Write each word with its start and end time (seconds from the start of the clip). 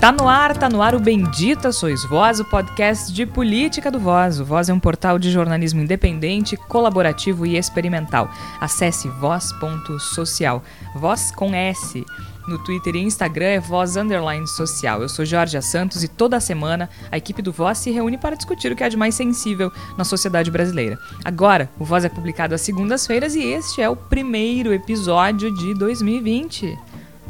Tá 0.00 0.10
no 0.10 0.26
ar, 0.26 0.56
tá 0.56 0.66
no 0.66 0.80
ar 0.80 0.94
o 0.94 0.98
Bendita 0.98 1.70
Sois 1.70 2.02
Voz, 2.04 2.40
o 2.40 2.44
podcast 2.46 3.12
de 3.12 3.26
política 3.26 3.90
do 3.90 4.00
Voz. 4.00 4.40
O 4.40 4.46
Voz 4.46 4.70
é 4.70 4.72
um 4.72 4.80
portal 4.80 5.18
de 5.18 5.30
jornalismo 5.30 5.82
independente, 5.82 6.56
colaborativo 6.56 7.44
e 7.44 7.58
experimental. 7.58 8.30
Acesse 8.58 9.08
voz.social. 9.08 10.62
Voz 10.94 11.30
com 11.30 11.54
S. 11.54 12.02
No 12.48 12.58
Twitter 12.64 12.96
e 12.96 13.02
Instagram 13.02 13.44
é 13.44 13.60
Voz 13.60 13.94
Underline 13.94 14.48
Social. 14.48 15.02
Eu 15.02 15.08
sou 15.10 15.26
Jorge 15.26 15.60
Santos 15.60 16.02
e 16.02 16.08
toda 16.08 16.40
semana 16.40 16.88
a 17.12 17.18
equipe 17.18 17.42
do 17.42 17.52
Voz 17.52 17.76
se 17.76 17.90
reúne 17.90 18.16
para 18.16 18.36
discutir 18.36 18.72
o 18.72 18.76
que 18.76 18.82
há 18.82 18.88
de 18.88 18.96
mais 18.96 19.14
sensível 19.14 19.70
na 19.98 20.04
sociedade 20.04 20.50
brasileira. 20.50 20.98
Agora, 21.22 21.68
o 21.78 21.84
Voz 21.84 22.06
é 22.06 22.08
publicado 22.08 22.54
às 22.54 22.62
segundas-feiras 22.62 23.34
e 23.34 23.42
este 23.42 23.82
é 23.82 23.90
o 23.90 23.94
primeiro 23.94 24.72
episódio 24.72 25.54
de 25.54 25.74
2020. 25.74 26.78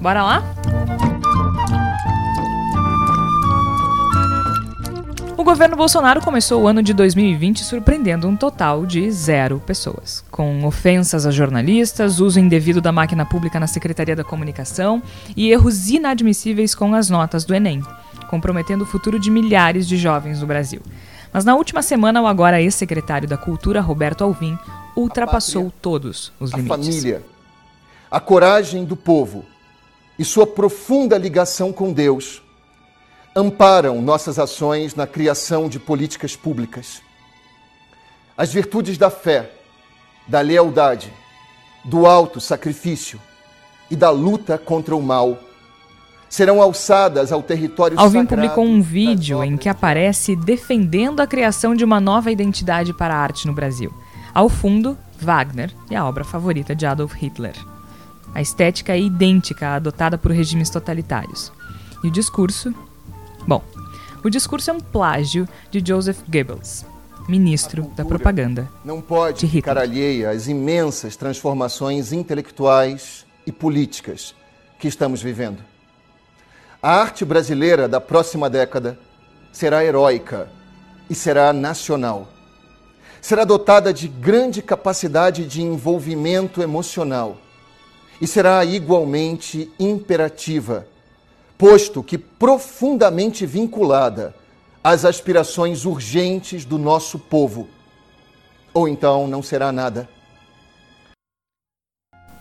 Bora 0.01 0.23
lá? 0.23 1.20
O 5.41 5.43
governo 5.43 5.75
Bolsonaro 5.75 6.21
começou 6.21 6.63
o 6.63 6.69
ano 6.69 6.83
de 6.83 6.93
2020 6.93 7.65
surpreendendo 7.65 8.29
um 8.29 8.37
total 8.37 8.85
de 8.85 9.11
zero 9.11 9.59
pessoas, 9.59 10.23
com 10.31 10.67
ofensas 10.67 11.25
a 11.25 11.31
jornalistas, 11.31 12.21
uso 12.21 12.39
indevido 12.39 12.79
da 12.79 12.93
máquina 12.93 13.25
pública 13.25 13.59
na 13.59 13.67
Secretaria 13.67 14.15
da 14.15 14.23
Comunicação 14.23 15.03
e 15.35 15.51
erros 15.51 15.89
inadmissíveis 15.89 16.75
com 16.75 16.95
as 16.95 17.09
notas 17.09 17.47
do 17.47 17.55
Enem, 17.55 17.83
comprometendo 18.29 18.83
o 18.83 18.87
futuro 18.87 19.19
de 19.19 19.31
milhares 19.31 19.89
de 19.89 19.97
jovens 19.97 20.43
no 20.43 20.47
Brasil. 20.47 20.83
Mas 21.33 21.43
na 21.43 21.57
última 21.57 21.81
semana, 21.81 22.21
o 22.21 22.27
agora 22.27 22.61
ex-secretário 22.61 23.27
da 23.27 23.39
Cultura, 23.39 23.81
Roberto 23.81 24.23
Alvim, 24.23 24.59
ultrapassou 24.95 25.65
pátria, 25.65 25.81
todos 25.81 26.33
os 26.39 26.51
limites. 26.51 26.71
A 26.71 26.77
família, 26.77 27.23
a 28.11 28.21
coragem 28.21 28.85
do 28.85 28.95
povo 28.95 29.47
e 30.19 30.25
sua 30.25 30.47
profunda 30.47 31.17
ligação 31.17 31.73
com 31.73 31.95
Deus 31.95 32.43
amparam 33.35 34.01
nossas 34.03 34.39
ações 34.39 34.95
na 34.95 35.07
criação 35.07 35.69
de 35.69 35.79
políticas 35.79 36.35
públicas. 36.35 37.03
As 38.37 38.53
virtudes 38.53 38.99
da 38.99 39.11
fé, 39.11 39.51
da 40.27 40.41
lealdade, 40.41 41.13
do 41.85 42.07
alto 42.07 42.41
sacrifício 42.41 43.21
e 43.91 43.97
da 43.97 44.11
luta 44.11 44.59
contra 44.59 44.95
o 44.95 45.03
mal 45.03 45.39
serão 46.29 46.63
alçadas 46.63 47.33
ao 47.33 47.43
território 47.43 47.99
Alvin 47.99 48.25
publicou 48.25 48.65
um 48.65 48.81
vídeo 48.81 49.43
em 49.43 49.57
que 49.57 49.69
aparece 49.69 50.37
defendendo 50.37 51.21
a 51.21 51.27
criação 51.27 51.75
de 51.75 51.85
uma 51.85 52.01
nova 52.01 52.31
identidade 52.31 52.95
para 52.95 53.15
a 53.15 53.19
arte 53.19 53.49
no 53.49 53.53
Brasil. 53.53 53.93
Ao 54.33 54.49
fundo, 54.49 54.97
Wagner 55.19 55.75
e 55.91 55.97
a 55.97 56.07
obra 56.07 56.23
favorita 56.23 56.75
de 56.75 56.87
Adolf 56.87 57.15
Hitler. 57.15 57.55
A 58.33 58.41
estética 58.41 58.93
é 58.93 59.01
idêntica 59.01 59.71
à 59.71 59.75
adotada 59.75 60.17
por 60.17 60.31
regimes 60.31 60.71
totalitários. 60.71 61.53
E 62.05 62.07
o 62.07 62.11
discurso 62.13 62.73
o 64.23 64.31
discurso 64.31 64.71
é 64.71 64.73
um 64.73 64.81
plágio 64.81 65.49
de 65.71 65.83
Joseph 65.85 66.21
Goebbels, 66.29 66.85
ministro 67.29 67.85
da 67.97 68.05
propaganda. 68.05 68.69
Não 68.85 69.01
pode 69.01 69.47
ficar 69.47 69.79
alheia 69.79 70.31
às 70.31 70.47
imensas 70.47 71.17
transformações 71.17 72.13
intelectuais 72.13 73.25
e 73.47 73.53
políticas 73.53 74.35
que 74.79 74.89
estamos 74.89 75.23
vivendo. 75.23 75.63
A 76.83 76.95
arte 76.95 77.25
brasileira 77.25 77.89
da 77.89 78.01
próxima 78.01 78.51
década 78.51 78.99
será 79.53 79.85
heróica 79.85 80.49
e 81.09 81.15
será 81.15 81.53
nacional. 81.53 82.29
Será 83.21 83.45
dotada 83.45 83.93
de 83.93 84.09
grande 84.09 84.63
capacidade 84.63 85.47
de 85.47 85.63
envolvimento 85.63 86.63
emocional 86.63 87.39
e 88.21 88.27
será 88.27 88.65
igualmente 88.65 89.71
imperativa 89.79 90.87
posto 91.61 92.03
que 92.03 92.17
profundamente 92.17 93.45
vinculada 93.45 94.35
às 94.83 95.05
aspirações 95.05 95.85
urgentes 95.85 96.65
do 96.65 96.79
nosso 96.79 97.19
povo. 97.19 97.69
Ou 98.73 98.89
então 98.89 99.29
não 99.29 99.43
será 99.43 99.71
nada. 99.71 100.09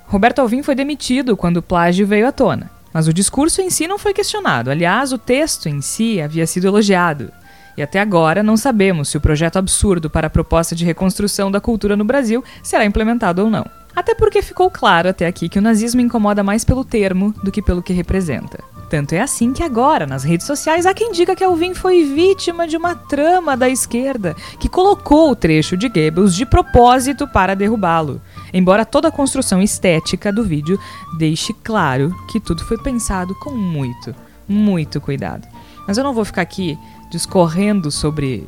Roberto 0.06 0.40
Alvim 0.40 0.64
foi 0.64 0.74
demitido 0.74 1.36
quando 1.36 1.58
o 1.58 1.62
plágio 1.62 2.08
veio 2.08 2.30
à 2.30 2.32
tona. 2.32 2.72
Mas 2.94 3.10
o 3.10 3.14
discurso 3.14 3.62
em 3.62 3.70
si 3.70 3.88
não 3.88 4.00
foi 4.00 4.14
questionado. 4.14 4.72
Aliás, 4.72 5.12
o 5.12 5.18
texto 5.18 5.68
em 5.68 5.82
si 5.82 6.22
havia 6.22 6.48
sido 6.48 6.68
elogiado. 6.68 7.30
E 7.76 7.82
até 7.82 8.00
agora 8.00 8.42
não 8.42 8.56
sabemos 8.56 9.10
se 9.10 9.18
o 9.18 9.22
projeto 9.22 9.58
absurdo 9.58 10.10
para 10.10 10.28
a 10.28 10.30
proposta 10.30 10.74
de 10.74 10.86
reconstrução 10.86 11.52
da 11.52 11.60
cultura 11.60 11.98
no 11.98 12.06
Brasil 12.06 12.42
será 12.64 12.86
implementado 12.86 13.44
ou 13.44 13.50
não. 13.50 13.66
Até 13.94 14.16
porque 14.16 14.42
ficou 14.42 14.72
claro 14.72 15.10
até 15.10 15.28
aqui 15.28 15.50
que 15.50 15.60
o 15.60 15.62
nazismo 15.62 16.00
incomoda 16.00 16.42
mais 16.42 16.64
pelo 16.64 16.86
termo 16.86 17.34
do 17.44 17.52
que 17.52 17.62
pelo 17.62 17.84
que 17.84 17.92
representa. 17.92 18.64
Tanto 18.90 19.14
é 19.14 19.22
assim 19.22 19.54
que 19.54 19.62
agora, 19.62 20.08
nas 20.08 20.24
redes 20.24 20.48
sociais, 20.48 20.88
há 20.88 20.94
quem 20.96 21.12
diga 21.12 21.36
que 21.36 21.44
Alvin 21.44 21.76
foi 21.76 22.04
vítima 22.04 22.68
de 22.68 22.76
uma 22.76 22.96
trama 22.96 23.56
da 23.56 23.70
esquerda 23.70 24.36
que 24.60 24.68
colocou 24.68 25.30
o 25.30 25.36
trecho 25.36 25.78
de 25.78 25.88
Goebbels 25.88 26.34
de 26.34 26.44
propósito 26.44 27.28
para 27.28 27.56
derrubá-lo. 27.56 28.20
Embora 28.52 28.84
toda 28.84 29.10
a 29.10 29.12
construção 29.12 29.62
estética 29.62 30.34
do 30.34 30.44
vídeo 30.44 30.80
deixe 31.20 31.54
claro 31.54 32.16
que 32.32 32.40
tudo 32.40 32.66
foi 32.66 32.80
pensado 32.80 33.36
com 33.36 33.52
muito, 33.52 34.16
muito 34.48 35.00
cuidado. 35.00 35.48
Mas 35.88 36.00
eu 36.00 36.04
não 36.04 36.14
vou 36.14 36.26
ficar 36.26 36.42
aqui 36.42 36.76
discorrendo 37.12 37.92
sobre 37.92 38.48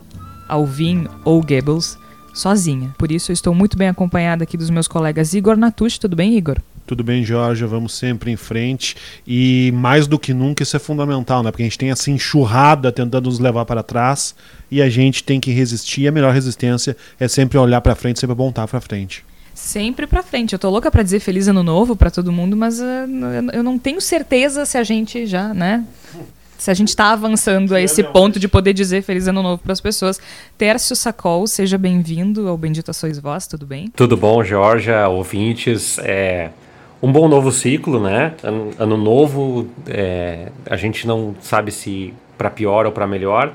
Alvin 0.50 1.08
ou 1.24 1.40
Goebbels 1.42 2.00
sozinha. 2.34 2.94
Por 2.98 3.12
isso 3.12 3.32
eu 3.32 3.34
estou 3.34 3.54
muito 3.54 3.78
bem 3.78 3.90
acompanhada 3.90 4.44
aqui 4.44 4.58
dos 4.58 4.72
meus 4.72 4.88
colegas 4.88 5.36
Igor 5.36 5.56
Natucci. 5.56 6.00
Tudo 6.00 6.16
bem, 6.16 6.36
Igor? 6.36 6.58
Tudo 6.92 7.06
bem, 7.06 7.24
Jorge, 7.24 7.64
vamos 7.64 7.94
sempre 7.94 8.32
em 8.32 8.36
frente. 8.36 8.98
E 9.26 9.72
mais 9.74 10.08
do 10.08 10.20
que 10.20 10.34
nunca 10.34 10.62
isso 10.62 10.76
é 10.76 10.80
fundamental, 10.80 11.42
né? 11.42 11.50
Porque 11.50 11.64
a 11.64 11.66
gente 11.66 11.78
tem 11.78 11.90
essa 11.90 12.12
enxurrada 12.12 12.92
tentando 12.92 13.30
nos 13.30 13.40
levar 13.40 13.64
para 13.64 13.82
trás 13.82 14.36
e 14.70 14.82
a 14.82 14.90
gente 14.90 15.24
tem 15.24 15.40
que 15.40 15.52
resistir. 15.52 16.02
E 16.02 16.08
a 16.10 16.12
melhor 16.12 16.34
resistência 16.34 16.98
é 17.18 17.30
sempre 17.30 17.58
olhar 17.58 17.80
para 17.80 17.96
frente, 17.96 18.20
sempre 18.20 18.34
apontar 18.34 18.68
para 18.68 18.82
frente. 18.82 19.24
Sempre 19.56 20.06
para 20.06 20.22
frente. 20.22 20.52
Eu 20.52 20.60
tô 20.60 20.70
louca 20.70 20.92
para 20.92 21.02
dizer 21.02 21.22
feliz 21.22 21.48
ano 21.48 21.64
novo 21.64 21.96
para 21.96 22.12
todo 22.12 22.30
mundo, 22.30 22.58
mas 22.58 22.82
uh, 22.82 22.84
eu 23.54 23.64
não 23.64 23.80
tenho 23.80 24.02
certeza 24.02 24.66
se 24.66 24.78
a 24.78 24.84
gente 24.84 25.26
já, 25.26 25.54
né? 25.54 25.86
se 26.58 26.70
a 26.70 26.74
gente 26.76 26.90
está 26.90 27.12
avançando 27.12 27.74
a 27.74 27.82
esse 27.82 28.04
ponto 28.04 28.40
de 28.40 28.48
poder 28.48 28.72
dizer 28.72 29.02
Feliz 29.02 29.28
Ano 29.28 29.42
Novo 29.42 29.64
para 29.64 29.74
as 29.74 29.82
pessoas. 29.82 30.22
Tércio 30.60 30.96
Sacol, 30.96 31.48
seja 31.48 31.76
bem-vindo 31.76 32.48
ao 32.48 32.56
Bendita 32.56 32.94
Sois 32.94 33.18
Vós, 33.18 33.48
tudo 33.48 33.66
bem? 33.66 33.88
Tudo 33.96 34.16
bom, 34.16 34.44
Georgia, 34.44 35.08
ouvintes. 35.08 35.98
É, 35.98 36.52
um 37.02 37.12
bom 37.12 37.28
novo 37.28 37.52
ciclo, 37.52 38.00
né? 38.00 38.34
Ano, 38.78 38.98
novo, 38.98 39.68
é, 39.88 40.50
a 40.70 40.76
gente 40.76 41.08
não 41.08 41.36
sabe 41.42 41.72
se 41.72 42.14
para 42.38 42.50
pior 42.50 42.86
ou 42.86 42.92
para 42.92 43.08
melhor. 43.08 43.54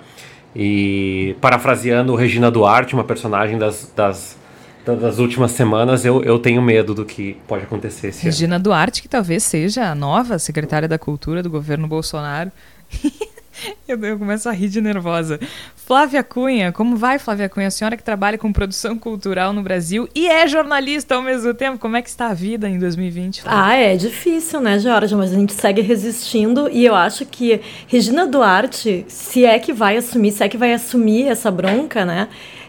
E 0.54 1.36
parafraseando 1.40 2.14
Regina 2.14 2.50
Duarte, 2.50 2.94
uma 2.94 3.04
personagem 3.04 3.58
das, 3.58 3.92
das, 3.94 4.36
das 4.84 5.18
últimas 5.18 5.52
semanas, 5.52 6.04
eu, 6.04 6.22
eu 6.24 6.38
tenho 6.38 6.62
medo 6.62 6.94
do 6.94 7.04
que 7.04 7.36
pode 7.46 7.64
acontecer 7.64 8.12
Regina 8.18 8.56
ano. 8.56 8.64
Duarte, 8.64 9.02
que 9.02 9.08
talvez 9.08 9.42
seja 9.42 9.90
a 9.90 9.94
nova 9.94 10.38
secretária 10.38 10.88
da 10.88 10.98
Cultura 10.98 11.42
do 11.42 11.50
governo 11.50 11.86
Bolsonaro. 11.86 12.50
Eu, 13.86 14.18
começo 14.18 14.48
a 14.48 14.52
rir 14.52 14.68
de 14.68 14.80
nervosa. 14.80 15.38
Flávia 15.74 16.22
Cunha, 16.22 16.72
como 16.72 16.96
vai, 16.96 17.18
Flávia 17.18 17.48
Cunha? 17.48 17.68
A 17.68 17.70
senhora 17.70 17.96
que 17.96 18.02
trabalha 18.02 18.38
com 18.38 18.52
produção 18.52 18.98
cultural 18.98 19.52
no 19.52 19.62
Brasil 19.62 20.08
e 20.14 20.26
é 20.28 20.46
jornalista 20.46 21.14
ao 21.14 21.22
mesmo 21.22 21.54
tempo, 21.54 21.78
como 21.78 21.96
é 21.96 22.02
que 22.02 22.08
está 22.08 22.28
a 22.28 22.34
vida 22.34 22.68
em 22.68 22.78
2020? 22.78 23.42
Flávia? 23.42 23.60
Ah, 23.62 23.76
é 23.76 23.96
difícil, 23.96 24.60
né, 24.60 24.78
Jorge? 24.78 25.14
Mas 25.14 25.32
a 25.32 25.36
gente 25.36 25.52
segue 25.52 25.80
resistindo 25.80 26.68
e 26.70 26.84
eu 26.84 26.94
acho 26.94 27.24
que 27.24 27.60
Regina 27.86 28.26
Duarte, 28.26 29.04
se 29.08 29.44
é 29.44 29.58
que 29.58 29.72
vai 29.72 29.96
assumir, 29.96 30.32
se 30.32 30.42
é 30.42 30.48
que 30.48 30.56
vai 30.56 30.72
assumir 30.72 31.28
essa 31.28 31.50
bronca, 31.50 32.04
né? 32.04 32.28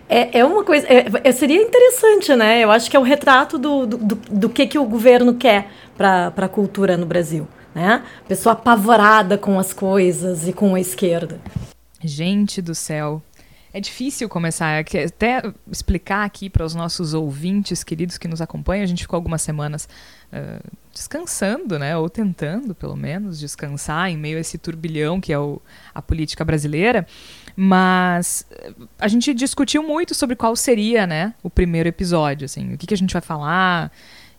É, 0.10 0.40
é 0.40 0.45
uma 0.45 0.63
coisa. 0.63 0.88
É, 0.88 1.06
é 1.22 1.31
seria 1.33 1.62
interessante, 1.62 2.33
né? 2.33 2.63
Eu 2.63 2.72
acho 2.72 2.90
que 2.90 2.95
é 2.95 3.00
o 3.00 3.04
retrato 3.04 3.57
do, 3.57 3.86
do, 3.86 3.98
do, 3.98 4.16
do 4.16 4.50
que, 4.50 4.66
que 4.66 4.80
o 4.80 4.86
governo 4.86 5.33
quer 5.33 5.68
para 5.98 6.31
a 6.38 6.48
cultura 6.48 6.95
no 6.95 7.06
Brasil 7.06 7.45
né? 7.78 8.04
Pessoa 8.28 8.54
apavorada 8.54 9.38
com 9.38 9.60
as 9.60 9.72
coisas 9.72 10.48
e 10.48 10.52
com 10.52 10.74
a 10.74 10.80
esquerda. 10.80 11.40
Gente 12.04 12.60
do 12.60 12.74
céu. 12.74 13.22
É 13.72 13.80
difícil 13.80 14.28
começar, 14.28 14.80
até 14.80 15.44
explicar 15.72 16.26
aqui 16.26 16.50
para 16.50 16.66
os 16.66 16.74
nossos 16.74 17.14
ouvintes 17.14 17.84
queridos 17.84 18.18
que 18.18 18.28
nos 18.28 18.42
acompanham. 18.42 18.84
A 18.84 18.88
gente 18.88 19.04
ficou 19.04 19.16
algumas 19.16 19.44
semanas 19.44 19.88
uh, 20.34 20.68
descansando, 20.92 21.78
né? 21.78 21.96
Ou 21.96 22.10
tentando, 22.10 22.74
pelo 22.74 22.96
menos, 22.96 23.40
descansar 23.40 24.10
em 24.10 24.18
meio 24.18 24.40
a 24.40 24.42
esse 24.42 24.58
turbilhão 24.58 25.22
que 25.22 25.32
é 25.32 25.38
o, 25.38 25.62
a 25.94 26.02
política 26.02 26.44
brasileira. 26.44 27.06
Mas 27.56 28.44
a 28.98 29.08
gente 29.08 29.32
discutiu 29.36 29.84
muito 29.84 30.16
sobre 30.16 30.36
qual 30.36 30.56
seria, 30.56 31.06
né, 31.06 31.34
o 31.44 31.50
primeiro 31.50 31.90
episódio, 31.90 32.46
assim, 32.46 32.74
o 32.74 32.78
que, 32.78 32.86
que 32.86 32.94
a 32.94 32.98
gente 32.98 33.14
vai 33.14 33.22
falar, 33.22 33.92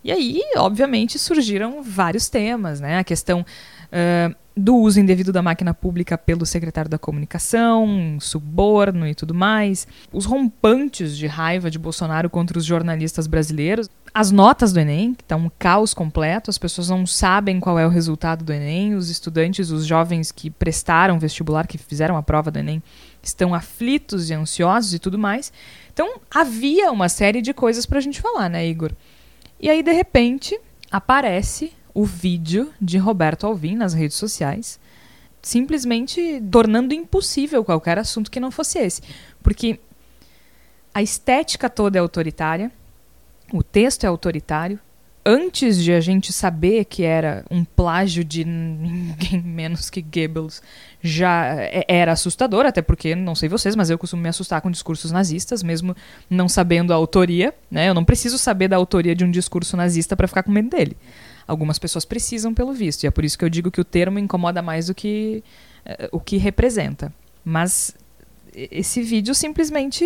e 0.09 0.11
aí, 0.11 0.41
obviamente, 0.57 1.19
surgiram 1.19 1.83
vários 1.83 2.31
temas, 2.31 2.81
né? 2.81 2.99
A 2.99 3.05
questão 3.05 3.43
uh, 3.43 4.35
do 4.57 4.75
uso 4.75 4.99
indevido 4.99 5.31
da 5.31 5.43
máquina 5.43 5.75
pública 5.75 6.17
pelo 6.17 6.47
secretário 6.47 6.91
da 6.91 6.99
comunicação, 6.99 8.17
suborno 8.19 9.07
e 9.07 9.15
tudo 9.15 9.35
mais, 9.35 9.87
os 10.11 10.25
rompantes 10.25 11.15
de 11.15 11.27
raiva 11.27 11.71
de 11.71 11.79
Bolsonaro 11.79 12.31
contra 12.31 12.57
os 12.57 12.65
jornalistas 12.65 13.27
brasileiros, 13.27 13.91
as 14.15 14.31
notas 14.31 14.73
do 14.73 14.81
Enem, 14.81 15.13
que 15.13 15.23
está 15.23 15.37
um 15.37 15.51
caos 15.59 15.93
completo, 15.93 16.49
as 16.49 16.57
pessoas 16.57 16.89
não 16.89 17.05
sabem 17.07 17.61
qual 17.61 17.79
é 17.79 17.87
o 17.87 17.91
resultado 17.91 18.43
do 18.43 18.51
Enem, 18.51 18.95
os 18.95 19.11
estudantes, 19.11 19.71
os 19.71 19.85
jovens 19.85 20.33
que 20.33 20.49
prestaram 20.49 21.19
vestibular, 21.19 21.67
que 21.67 21.77
fizeram 21.77 22.17
a 22.17 22.23
prova 22.23 22.51
do 22.51 22.59
Enem, 22.59 22.83
estão 23.23 23.55
aflitos 23.55 24.31
e 24.31 24.33
ansiosos 24.33 24.95
e 24.95 24.99
tudo 24.99 25.19
mais. 25.19 25.53
Então 25.93 26.19
havia 26.31 26.91
uma 26.91 27.11
série 27.11 27.43
de 27.43 27.53
coisas 27.53 27.85
para 27.85 27.99
a 27.99 28.01
gente 28.01 28.23
falar, 28.23 28.49
né, 28.49 28.67
Igor? 28.67 28.93
E 29.61 29.69
aí, 29.69 29.83
de 29.83 29.93
repente, 29.93 30.59
aparece 30.91 31.73
o 31.93 32.05
vídeo 32.05 32.73
de 32.81 32.97
Roberto 32.97 33.47
Alvim 33.47 33.75
nas 33.75 33.93
redes 33.93 34.17
sociais, 34.17 34.79
simplesmente 35.43 36.41
tornando 36.51 36.95
impossível 36.95 37.65
qualquer 37.65 37.99
assunto 37.99 38.31
que 38.31 38.39
não 38.39 38.51
fosse 38.51 38.79
esse. 38.79 39.03
Porque 39.43 39.81
a 40.95 41.03
estética 41.03 41.69
toda 41.69 41.99
é 41.99 42.01
autoritária, 42.01 42.71
o 43.53 43.63
texto 43.63 44.05
é 44.05 44.07
autoritário. 44.07 44.79
Antes 45.31 45.85
de 45.85 45.93
a 45.93 46.01
gente 46.01 46.33
saber 46.33 46.87
que 46.87 47.03
era 47.03 47.45
um 47.51 47.63
plágio 47.63 48.25
de 48.25 48.47
ninguém 48.47 49.39
menos 49.45 49.91
que 49.91 50.01
Goebbels, 50.01 50.63
já 51.03 51.55
é, 51.55 51.85
era 51.87 52.13
assustador, 52.13 52.65
até 52.65 52.81
porque, 52.81 53.15
não 53.15 53.35
sei 53.35 53.47
vocês, 53.47 53.77
mas 53.77 53.91
eu 53.91 53.99
costumo 53.99 54.23
me 54.23 54.31
assustar 54.31 54.63
com 54.63 54.71
discursos 54.71 55.13
nazistas, 55.13 55.63
mesmo 55.63 55.95
não 56.31 56.49
sabendo 56.49 56.95
a 56.95 56.97
autoria. 56.97 57.53
Né? 57.71 57.91
Eu 57.91 57.93
não 57.93 58.07
preciso 58.07 58.39
saber 58.39 58.69
da 58.69 58.77
autoria 58.77 59.15
de 59.15 59.23
um 59.23 59.31
discurso 59.31 59.77
nazista 59.77 60.17
para 60.17 60.27
ficar 60.27 60.43
com 60.43 60.51
medo 60.51 60.71
dele. 60.71 60.97
Algumas 61.47 61.79
pessoas 61.79 62.07
precisam, 62.07 62.55
pelo 62.55 62.73
visto, 62.73 63.05
e 63.05 63.07
é 63.07 63.11
por 63.11 63.23
isso 63.23 63.37
que 63.37 63.45
eu 63.45 63.51
digo 63.51 63.71
que 63.71 63.83
o 63.83 63.85
termo 63.85 64.19
incomoda 64.19 64.63
mais 64.63 64.87
do 64.87 64.95
que 64.95 65.45
uh, 65.85 66.09
o 66.11 66.21
que 66.21 66.39
representa. 66.39 67.13
Mas 67.45 67.95
esse 68.71 69.03
vídeo 69.03 69.35
simplesmente 69.35 70.05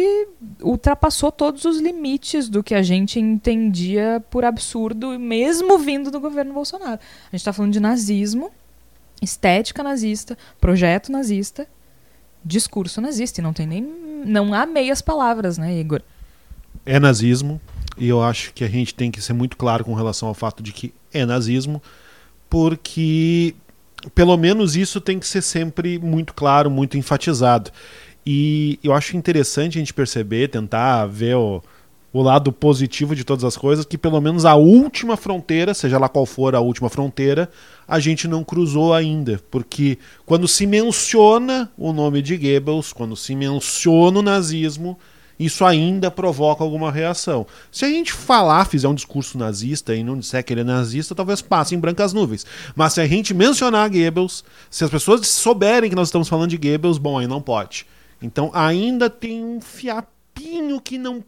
ultrapassou 0.61 1.33
todos 1.33 1.65
os 1.65 1.79
limites 1.81 2.49
do 2.49 2.63
que 2.63 2.75
a 2.75 2.83
gente 2.83 3.19
entendia 3.19 4.23
por 4.31 4.45
absurdo, 4.45 5.19
mesmo 5.19 5.79
vindo 5.79 6.11
do 6.11 6.21
governo 6.21 6.53
Bolsonaro. 6.53 7.01
A 7.01 7.31
gente 7.31 7.41
está 7.41 7.53
falando 7.53 7.73
de 7.73 7.81
nazismo, 7.81 8.51
estética 9.23 9.83
nazista, 9.83 10.37
projeto 10.61 11.11
nazista, 11.11 11.67
discurso 12.45 13.01
nazista, 13.01 13.41
e 13.41 13.45
não 13.45 13.53
tem 13.53 13.67
nem. 13.67 13.83
não 14.27 14.53
há 14.53 14.67
meias 14.67 15.01
palavras, 15.01 15.57
né, 15.57 15.79
Igor? 15.79 16.03
É 16.85 16.99
nazismo, 16.99 17.61
e 17.97 18.09
eu 18.09 18.23
acho 18.23 18.53
que 18.53 18.65
a 18.65 18.69
gente 18.69 18.95
tem 18.95 19.11
que 19.11 19.23
ser 19.23 19.33
muito 19.33 19.57
claro 19.57 19.85
com 19.85 19.95
relação 19.95 20.29
ao 20.29 20.35
fato 20.35 20.63
de 20.63 20.73
que 20.73 20.93
é 21.13 21.25
nazismo, 21.25 21.83
porque 22.51 23.55
pelo 24.15 24.37
menos 24.37 24.75
isso 24.75 25.01
tem 25.01 25.19
que 25.19 25.27
ser 25.27 25.43
sempre 25.43 25.99
muito 25.99 26.35
claro, 26.35 26.71
muito 26.71 26.99
enfatizado. 26.99 27.71
E 28.25 28.79
eu 28.83 28.93
acho 28.93 29.17
interessante 29.17 29.79
a 29.79 29.81
gente 29.81 29.93
perceber, 29.93 30.49
tentar 30.49 31.07
ver 31.07 31.37
o, 31.37 31.63
o 32.13 32.23
lado 32.23 32.53
positivo 32.53 33.17
de 33.17 33.25
todas 33.25 33.43
as 33.43 33.57
coisas, 33.57 33.85
que 33.85 33.99
pelo 33.99 34.21
menos 34.21 34.45
a 34.45 34.55
última 34.55 35.17
fronteira, 35.17 35.73
seja 35.75 35.99
lá 35.99 36.09
qual 36.09 36.27
for 36.27 36.55
a 36.55 36.61
última 36.61 36.89
fronteira, 36.89 37.51
a 37.89 37.99
gente 37.99 38.29
não 38.29 38.45
cruzou 38.45 38.93
ainda. 38.93 39.41
Porque 39.51 39.99
quando 40.27 40.47
se 40.47 40.67
menciona 40.67 41.71
o 41.77 41.93
nome 41.93 42.21
de 42.21 42.37
Goebbels, 42.37 42.93
quando 42.93 43.17
se 43.17 43.35
menciona 43.35 44.19
o 44.19 44.23
nazismo, 44.23 44.99
isso 45.39 45.65
ainda 45.65 46.11
provoca 46.11 46.63
alguma 46.63 46.93
reação. 46.93 47.47
Se 47.73 47.85
a 47.85 47.89
gente 47.89 48.13
falar, 48.13 48.67
fizer 48.67 48.87
um 48.87 48.95
discurso 48.95 49.37
nazista 49.37 49.95
e 49.95 50.05
não 50.05 50.19
disser 50.19 50.45
que 50.45 50.53
ele 50.53 50.61
é 50.61 50.65
nazista, 50.65 51.15
talvez 51.15 51.43
passe 51.43 51.75
em 51.75 51.79
brancas 51.79 52.13
nuvens. 52.13 52.47
Mas 52.77 52.93
se 52.93 53.01
a 53.01 53.07
gente 53.07 53.35
mencionar 53.35 53.91
Goebbels, 53.91 54.45
se 54.71 54.85
as 54.85 54.91
pessoas 54.91 55.27
souberem 55.27 55.91
que 55.91 55.97
nós 55.97 56.09
estamos 56.09 56.29
falando 56.29 56.51
de 56.51 56.59
Goebbels, 56.59 56.99
bom, 56.99 57.19
aí 57.19 57.27
não 57.27 57.43
pode. 57.43 57.87
Então 58.23 58.51
ainda 58.55 59.11
tem 59.11 59.45
um 59.45 59.61
fiapinho 59.61 60.81
que 60.81 60.97
não, 60.97 61.23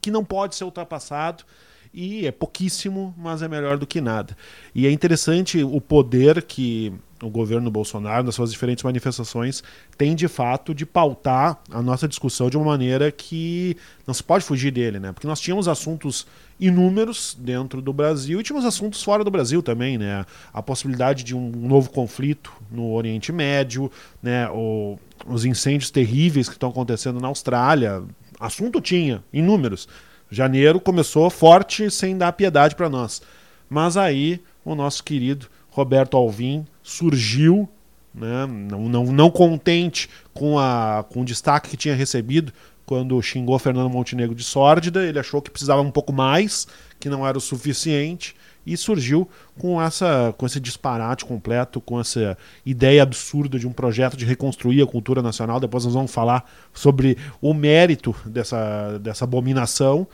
que 0.00 0.10
não 0.10 0.24
pode 0.24 0.56
ser 0.56 0.64
ultrapassado. 0.64 1.44
E 1.92 2.26
é 2.26 2.32
pouquíssimo, 2.32 3.14
mas 3.16 3.42
é 3.42 3.48
melhor 3.48 3.78
do 3.78 3.86
que 3.86 4.00
nada. 4.00 4.36
E 4.74 4.86
é 4.86 4.90
interessante 4.90 5.62
o 5.62 5.80
poder 5.80 6.42
que 6.42 6.92
o 7.22 7.28
governo 7.28 7.70
Bolsonaro, 7.70 8.24
nas 8.24 8.34
suas 8.34 8.52
diferentes 8.52 8.84
manifestações, 8.84 9.62
tem 9.96 10.14
de 10.14 10.28
fato 10.28 10.74
de 10.74 10.86
pautar 10.86 11.60
a 11.70 11.82
nossa 11.82 12.06
discussão 12.06 12.48
de 12.48 12.56
uma 12.56 12.66
maneira 12.66 13.10
que 13.10 13.76
não 14.06 14.14
se 14.14 14.22
pode 14.22 14.44
fugir 14.44 14.70
dele, 14.70 15.00
né? 15.00 15.12
Porque 15.12 15.26
nós 15.26 15.40
tínhamos 15.40 15.66
assuntos 15.66 16.26
inúmeros 16.60 17.36
dentro 17.38 17.80
do 17.80 17.92
Brasil 17.92 18.40
e 18.40 18.42
tínhamos 18.42 18.66
assuntos 18.66 19.02
fora 19.02 19.24
do 19.24 19.30
Brasil 19.30 19.62
também, 19.62 19.98
né? 19.98 20.24
A 20.52 20.62
possibilidade 20.62 21.24
de 21.24 21.34
um 21.34 21.50
novo 21.50 21.90
conflito 21.90 22.52
no 22.70 22.92
Oriente 22.92 23.32
Médio, 23.32 23.90
né? 24.22 24.48
O, 24.50 24.98
os 25.26 25.44
incêndios 25.44 25.90
terríveis 25.90 26.48
que 26.48 26.54
estão 26.54 26.70
acontecendo 26.70 27.20
na 27.20 27.28
Austrália. 27.28 28.02
Assunto 28.38 28.80
tinha, 28.80 29.22
inúmeros. 29.32 29.88
Janeiro 30.30 30.80
começou 30.80 31.28
forte 31.30 31.90
sem 31.90 32.16
dar 32.16 32.32
piedade 32.32 32.74
para 32.74 32.88
nós. 32.88 33.22
Mas 33.68 33.96
aí 33.96 34.40
o 34.64 34.74
nosso 34.74 35.02
querido 35.02 35.46
Roberto 35.70 36.16
Alvim 36.16 36.66
surgiu, 36.82 37.68
né, 38.14 38.46
não, 38.46 38.88
não, 38.88 39.04
não 39.04 39.30
contente 39.30 40.08
com, 40.34 40.58
a, 40.58 41.04
com 41.08 41.22
o 41.22 41.24
destaque 41.24 41.70
que 41.70 41.76
tinha 41.76 41.94
recebido 41.94 42.52
quando 42.88 43.20
xingou 43.20 43.58
Fernando 43.58 43.90
Montenegro 43.90 44.34
de 44.34 44.42
sórdida, 44.42 45.04
ele 45.04 45.18
achou 45.18 45.42
que 45.42 45.50
precisava 45.50 45.82
um 45.82 45.90
pouco 45.90 46.10
mais, 46.10 46.66
que 46.98 47.10
não 47.10 47.26
era 47.26 47.36
o 47.36 47.40
suficiente, 47.40 48.34
e 48.72 48.76
surgiu 48.76 49.28
com, 49.58 49.80
essa, 49.80 50.34
com 50.36 50.44
esse 50.44 50.60
disparate 50.60 51.24
completo, 51.24 51.80
com 51.80 51.98
essa 51.98 52.36
ideia 52.64 53.02
absurda 53.02 53.58
de 53.58 53.66
um 53.66 53.72
projeto 53.72 54.16
de 54.16 54.24
reconstruir 54.24 54.82
a 54.82 54.86
cultura 54.86 55.22
nacional. 55.22 55.58
Depois 55.58 55.84
nós 55.84 55.94
vamos 55.94 56.12
falar 56.12 56.48
sobre 56.72 57.16
o 57.40 57.54
mérito 57.54 58.14
dessa, 58.26 58.98
dessa 58.98 59.24
abominação, 59.24 60.06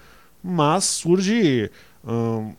mas 0.42 0.84
surge 0.84 1.70
hum, 2.06 2.52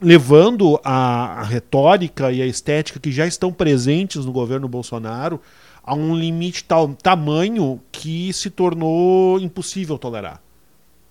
levando 0.00 0.80
a, 0.82 1.40
a, 1.40 1.42
retórica 1.42 2.32
e 2.32 2.40
a 2.40 2.46
estética 2.46 2.98
que 2.98 3.12
já 3.12 3.26
estão 3.26 3.52
presentes 3.52 4.24
no 4.24 4.32
governo 4.32 4.68
Bolsonaro 4.68 5.40
a 5.82 5.94
um 5.94 6.16
limite 6.16 6.64
tal 6.64 6.88
tamanho 6.94 7.80
que 7.92 8.32
se 8.32 8.48
tornou 8.48 9.38
impossível 9.38 9.98
tolerar. 9.98 10.40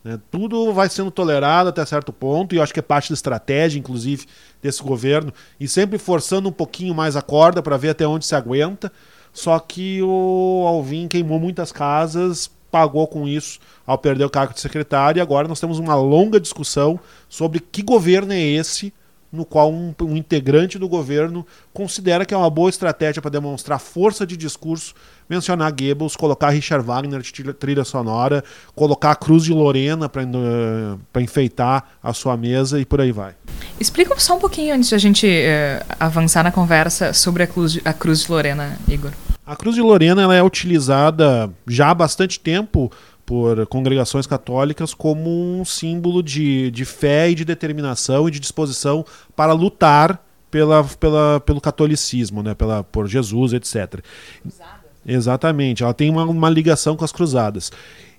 Né? 0.03 0.19
Tudo 0.29 0.73
vai 0.73 0.89
sendo 0.89 1.09
tolerado 1.09 1.69
até 1.69 1.85
certo 1.85 2.11
ponto, 2.11 2.53
e 2.53 2.57
eu 2.57 2.63
acho 2.63 2.73
que 2.73 2.79
é 2.79 2.83
parte 2.83 3.09
da 3.09 3.13
estratégia, 3.13 3.79
inclusive, 3.79 4.25
desse 4.61 4.83
governo, 4.83 5.33
e 5.59 5.67
sempre 5.67 5.97
forçando 5.97 6.50
um 6.50 6.51
pouquinho 6.51 6.94
mais 6.94 7.15
a 7.15 7.21
corda 7.21 7.61
para 7.61 7.77
ver 7.77 7.89
até 7.89 8.05
onde 8.05 8.25
se 8.25 8.35
aguenta. 8.35 8.91
Só 9.31 9.57
que 9.59 10.01
o 10.03 10.65
Alvin 10.67 11.07
queimou 11.07 11.39
muitas 11.39 11.71
casas, 11.71 12.51
pagou 12.69 13.07
com 13.07 13.27
isso 13.27 13.59
ao 13.85 13.97
perder 13.97 14.25
o 14.25 14.29
cargo 14.29 14.53
de 14.53 14.59
secretário, 14.59 15.19
e 15.19 15.22
agora 15.22 15.48
nós 15.48 15.60
temos 15.60 15.79
uma 15.79 15.95
longa 15.95 16.39
discussão 16.39 17.00
sobre 17.29 17.60
que 17.60 17.81
governo 17.81 18.33
é 18.33 18.39
esse 18.39 18.93
no 19.31 19.43
qual 19.43 19.72
um, 19.72 19.95
um, 20.01 20.15
integrante 20.15 20.77
do 20.77 20.88
governo 20.88 21.43
considera 21.74 22.24
que 22.24 22.36
é 22.36 22.38
uma 22.38 22.51
boa 22.51 22.69
estratégia 22.69 23.19
para 23.19 23.31
demonstrar 23.31 23.79
força 23.79 24.27
de 24.27 24.38
discurso 24.38 24.93
mencionar 25.30 25.72
Goebbels, 25.72 26.15
colocar 26.15 26.50
Richard 26.50 26.86
Wagner 26.86 27.22
de 27.22 27.53
trilha 27.53 27.84
sonora, 27.84 28.44
colocar 28.75 29.12
a 29.12 29.15
Cruz 29.15 29.44
de 29.44 29.53
Lorena 29.53 30.08
para 30.08 30.24
uh, 30.24 31.20
enfeitar 31.20 31.92
a 32.01 32.13
sua 32.13 32.38
mesa 32.38 32.80
e 32.80 32.86
por 32.86 33.01
aí 33.01 33.12
vai. 33.12 33.34
Explica 33.80 34.18
só 34.20 34.36
um 34.36 34.39
pouquinho 34.39 34.75
antes 34.75 34.89
de 34.89 34.96
a 34.96 34.98
gente 34.98 35.27
uh, 35.27 35.96
avançar 36.00 36.44
na 36.44 36.51
conversa 36.51 37.13
sobre 37.13 37.44
a 37.44 37.48
Cruz, 37.48 37.80
a 37.84 37.94
Cruz 37.94 38.22
de 38.22 38.32
Lorena, 38.32 38.77
Igor. 38.88 39.12
A 39.46 39.56
Cruz 39.56 39.75
de 39.75 39.82
Lorena 39.82 40.22
ela 40.22 40.36
é 40.36 40.42
utilizada 40.42 41.51
já 41.68 41.89
há 41.89 41.94
bastante 41.94 42.39
tempo 42.39 42.92
por 43.25 43.65
congregações 43.68 44.27
católicas 44.27 44.94
como 44.94 45.30
um 45.60 45.65
símbolo 45.65 46.22
de, 46.22 46.72
de 46.72 46.86
fé 46.86 47.30
e 47.30 47.36
de 47.36 47.46
determinação 47.46 48.27
e 48.27 48.32
de 48.32 48.39
disposição 48.39 49.06
para 49.36 49.53
lutar 49.53 50.22
pela, 50.53 50.84
pela, 50.84 51.39
pelo 51.39 51.60
catolicismo, 51.60 52.44
né? 52.44 52.53
pela, 52.53 52.84
por 52.84 53.08
Jesus, 53.08 53.53
etc. 53.53 54.03
Cruzadas. 54.42 54.73
Exatamente, 55.05 55.83
ela 55.83 55.93
tem 55.93 56.10
uma, 56.10 56.24
uma 56.24 56.50
ligação 56.50 56.95
com 56.95 57.03
as 57.03 57.12
cruzadas. 57.12 57.72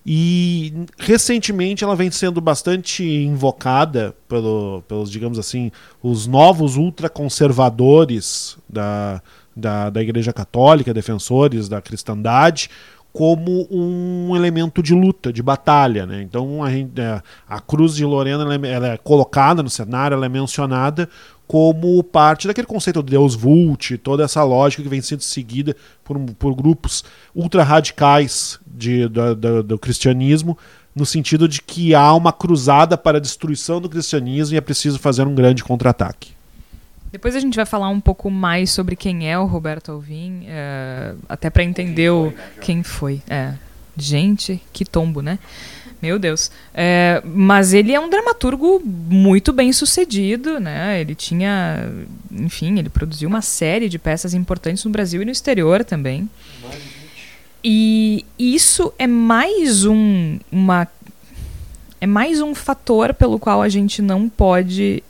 E 0.06 0.74
recentemente 0.98 1.82
ela 1.82 1.96
vem 1.96 2.10
sendo 2.10 2.38
bastante 2.38 3.02
invocada 3.02 4.14
pelo, 4.28 4.82
pelos, 4.86 5.10
digamos 5.10 5.38
assim, 5.38 5.72
os 6.02 6.26
novos 6.26 6.76
ultraconservadores 6.76 8.58
da, 8.68 9.22
da, 9.56 9.88
da 9.88 10.02
Igreja 10.02 10.30
Católica, 10.30 10.92
defensores 10.92 11.70
da 11.70 11.80
cristandade, 11.80 12.68
como 13.14 13.68
um 13.70 14.34
elemento 14.34 14.82
de 14.82 14.92
luta, 14.92 15.32
de 15.32 15.40
batalha. 15.40 16.04
Né? 16.04 16.20
Então 16.20 16.64
a, 16.64 16.68
gente, 16.68 17.00
é, 17.00 17.22
a 17.48 17.60
Cruz 17.60 17.94
de 17.94 18.04
Lorena 18.04 18.42
ela 18.42 18.54
é, 18.54 18.72
ela 18.72 18.88
é, 18.88 18.96
colocada 18.96 19.62
no 19.62 19.70
cenário, 19.70 20.16
ela 20.16 20.26
é 20.26 20.28
mencionada 20.28 21.08
como 21.46 22.02
parte 22.02 22.48
daquele 22.48 22.66
conceito 22.66 23.04
de 23.04 23.12
Deus 23.12 23.36
Vult, 23.36 23.98
toda 23.98 24.24
essa 24.24 24.42
lógica 24.42 24.82
que 24.82 24.88
vem 24.88 25.00
sendo 25.00 25.22
seguida 25.22 25.76
por, 26.02 26.18
por 26.36 26.56
grupos 26.56 27.04
ultra-radicais 27.32 28.58
do, 28.66 29.36
do, 29.36 29.62
do 29.62 29.78
cristianismo, 29.78 30.58
no 30.92 31.06
sentido 31.06 31.46
de 31.46 31.62
que 31.62 31.94
há 31.94 32.12
uma 32.14 32.32
cruzada 32.32 32.98
para 32.98 33.18
a 33.18 33.20
destruição 33.20 33.80
do 33.80 33.88
cristianismo 33.88 34.56
e 34.56 34.58
é 34.58 34.60
preciso 34.60 34.98
fazer 34.98 35.24
um 35.24 35.34
grande 35.36 35.62
contra-ataque. 35.62 36.32
Depois 37.14 37.36
a 37.36 37.38
gente 37.38 37.54
vai 37.54 37.64
falar 37.64 37.88
um 37.90 38.00
pouco 38.00 38.28
mais 38.28 38.70
sobre 38.70 38.96
quem 38.96 39.30
é 39.30 39.38
o 39.38 39.44
Roberto 39.44 39.92
Alvim, 39.92 40.46
é, 40.48 41.14
até 41.28 41.48
para 41.48 41.62
entender 41.62 42.10
o 42.10 42.34
quem 42.60 42.82
foi. 42.82 43.22
É. 43.30 43.54
Gente, 43.96 44.60
que 44.72 44.84
tombo, 44.84 45.22
né? 45.22 45.38
Meu 46.02 46.18
Deus. 46.18 46.50
É, 46.74 47.22
mas 47.24 47.72
ele 47.72 47.92
é 47.92 48.00
um 48.00 48.10
dramaturgo 48.10 48.82
muito 48.84 49.52
bem 49.52 49.72
sucedido, 49.72 50.58
né? 50.58 51.00
Ele 51.00 51.14
tinha, 51.14 51.88
enfim, 52.32 52.80
ele 52.80 52.88
produziu 52.88 53.28
uma 53.28 53.42
série 53.42 53.88
de 53.88 53.96
peças 53.96 54.34
importantes 54.34 54.84
no 54.84 54.90
Brasil 54.90 55.22
e 55.22 55.24
no 55.24 55.30
exterior 55.30 55.84
também. 55.84 56.28
E 57.62 58.26
isso 58.36 58.92
é 58.98 59.06
mais 59.06 59.84
um, 59.84 60.40
uma, 60.50 60.88
é 62.00 62.08
mais 62.08 62.40
um 62.40 62.56
fator 62.56 63.14
pelo 63.14 63.38
qual 63.38 63.62
a 63.62 63.68
gente 63.68 64.02
não 64.02 64.28
pode 64.28 65.00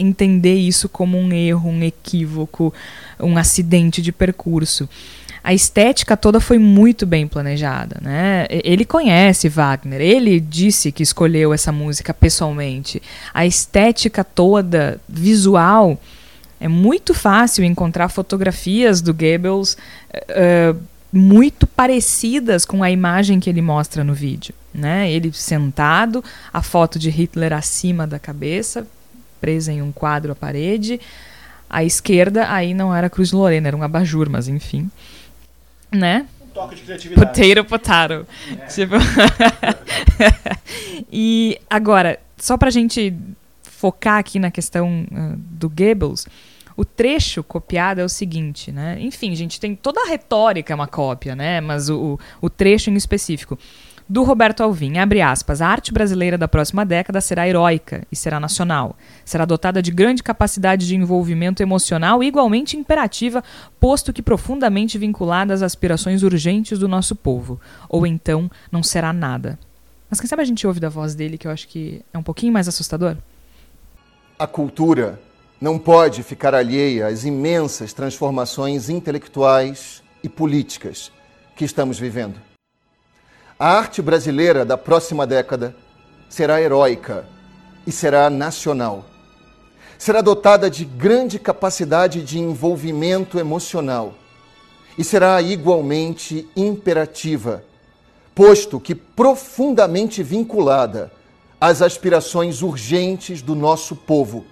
entender 0.00 0.54
isso 0.54 0.88
como 0.88 1.18
um 1.18 1.32
erro, 1.32 1.70
um 1.70 1.82
equívoco, 1.82 2.72
um 3.18 3.36
acidente 3.36 4.00
de 4.00 4.12
percurso. 4.12 4.88
A 5.42 5.54
estética 5.54 6.16
toda 6.16 6.38
foi 6.38 6.58
muito 6.58 7.06
bem 7.06 7.26
planejada, 7.26 7.98
né? 8.02 8.46
Ele 8.50 8.84
conhece 8.84 9.48
Wagner, 9.48 10.00
ele 10.00 10.38
disse 10.38 10.92
que 10.92 11.02
escolheu 11.02 11.54
essa 11.54 11.72
música 11.72 12.12
pessoalmente. 12.12 13.02
A 13.32 13.46
estética 13.46 14.22
toda, 14.22 15.00
visual, 15.08 15.98
é 16.60 16.68
muito 16.68 17.14
fácil 17.14 17.64
encontrar 17.64 18.10
fotografias 18.10 19.00
do 19.00 19.14
Goebbels 19.14 19.78
uh, 20.14 20.78
muito 21.10 21.66
parecidas 21.66 22.66
com 22.66 22.82
a 22.82 22.90
imagem 22.90 23.40
que 23.40 23.48
ele 23.48 23.62
mostra 23.62 24.04
no 24.04 24.12
vídeo. 24.12 24.54
Né? 24.72 25.10
Ele 25.10 25.32
sentado, 25.32 26.22
a 26.52 26.62
foto 26.62 26.98
de 26.98 27.08
Hitler 27.08 27.54
acima 27.54 28.06
da 28.06 28.18
cabeça, 28.18 28.86
presa 29.40 29.72
em 29.72 29.82
um 29.82 29.92
quadro 29.92 30.32
à 30.32 30.34
parede. 30.34 31.00
À 31.68 31.84
esquerda, 31.84 32.52
aí 32.52 32.74
não 32.74 32.94
era 32.94 33.08
Cruz 33.08 33.32
Lorena, 33.32 33.68
era 33.68 33.76
um 33.76 33.82
abajur, 33.82 34.28
mas 34.28 34.48
enfim. 34.48 34.90
Né? 35.90 36.26
Um 36.42 36.48
toque 36.48 36.74
de 36.74 36.82
criatividade. 36.82 37.64
Potato, 37.64 37.64
potato. 37.66 38.26
É. 38.60 38.66
Tipo... 38.66 38.94
e 41.10 41.60
agora, 41.68 42.18
só 42.36 42.56
pra 42.56 42.70
gente 42.70 43.14
focar 43.62 44.18
aqui 44.18 44.38
na 44.38 44.50
questão 44.50 45.06
uh, 45.10 45.36
do 45.36 45.68
Goebbels, 45.68 46.26
o 46.76 46.84
trecho 46.84 47.42
copiado 47.42 48.00
é 48.00 48.04
o 48.04 48.08
seguinte, 48.08 48.72
né? 48.72 48.96
Enfim, 49.00 49.34
gente, 49.34 49.60
tem 49.60 49.74
toda 49.74 50.02
a 50.02 50.06
retórica 50.06 50.72
é 50.72 50.74
uma 50.74 50.86
cópia, 50.86 51.36
né? 51.36 51.60
Mas 51.60 51.90
o, 51.90 52.18
o 52.40 52.48
trecho 52.48 52.90
em 52.90 52.94
específico 52.94 53.58
do 54.10 54.24
Roberto 54.24 54.64
Alvim, 54.64 54.98
abre 54.98 55.20
aspas, 55.22 55.62
a 55.62 55.68
arte 55.68 55.92
brasileira 55.92 56.36
da 56.36 56.48
próxima 56.48 56.84
década 56.84 57.20
será 57.20 57.48
heróica 57.48 58.02
e 58.10 58.16
será 58.16 58.40
nacional. 58.40 58.96
Será 59.24 59.44
dotada 59.44 59.80
de 59.80 59.92
grande 59.92 60.20
capacidade 60.20 60.84
de 60.84 60.96
envolvimento 60.96 61.62
emocional 61.62 62.20
igualmente 62.20 62.76
imperativa, 62.76 63.44
posto 63.78 64.12
que 64.12 64.20
profundamente 64.20 64.98
vinculada 64.98 65.54
às 65.54 65.62
aspirações 65.62 66.24
urgentes 66.24 66.76
do 66.76 66.88
nosso 66.88 67.14
povo. 67.14 67.60
Ou 67.88 68.04
então 68.04 68.50
não 68.72 68.82
será 68.82 69.12
nada. 69.12 69.56
Mas 70.10 70.18
quem 70.18 70.28
sabe 70.28 70.42
a 70.42 70.44
gente 70.44 70.66
ouve 70.66 70.80
da 70.80 70.88
voz 70.88 71.14
dele 71.14 71.38
que 71.38 71.46
eu 71.46 71.52
acho 71.52 71.68
que 71.68 72.02
é 72.12 72.18
um 72.18 72.22
pouquinho 72.24 72.52
mais 72.52 72.66
assustador? 72.66 73.16
A 74.36 74.46
cultura 74.48 75.20
não 75.60 75.78
pode 75.78 76.24
ficar 76.24 76.52
alheia 76.52 77.06
às 77.06 77.24
imensas 77.24 77.92
transformações 77.92 78.90
intelectuais 78.90 80.02
e 80.20 80.28
políticas 80.28 81.12
que 81.54 81.64
estamos 81.64 81.96
vivendo. 81.96 82.49
A 83.60 83.72
arte 83.76 84.00
brasileira 84.00 84.64
da 84.64 84.78
próxima 84.78 85.26
década 85.26 85.76
será 86.30 86.62
heróica 86.62 87.26
e 87.86 87.92
será 87.92 88.30
nacional. 88.30 89.04
Será 89.98 90.22
dotada 90.22 90.70
de 90.70 90.82
grande 90.82 91.38
capacidade 91.38 92.22
de 92.22 92.38
envolvimento 92.38 93.38
emocional 93.38 94.14
e 94.96 95.04
será 95.04 95.42
igualmente 95.42 96.48
imperativa, 96.56 97.62
posto 98.34 98.80
que 98.80 98.94
profundamente 98.94 100.22
vinculada 100.22 101.12
às 101.60 101.82
aspirações 101.82 102.62
urgentes 102.62 103.42
do 103.42 103.54
nosso 103.54 103.94
povo. 103.94 104.46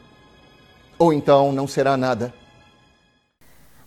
Ou 0.99 1.15
então 1.15 1.51
não 1.51 1.67
será 1.67 1.97
nada. 1.97 2.35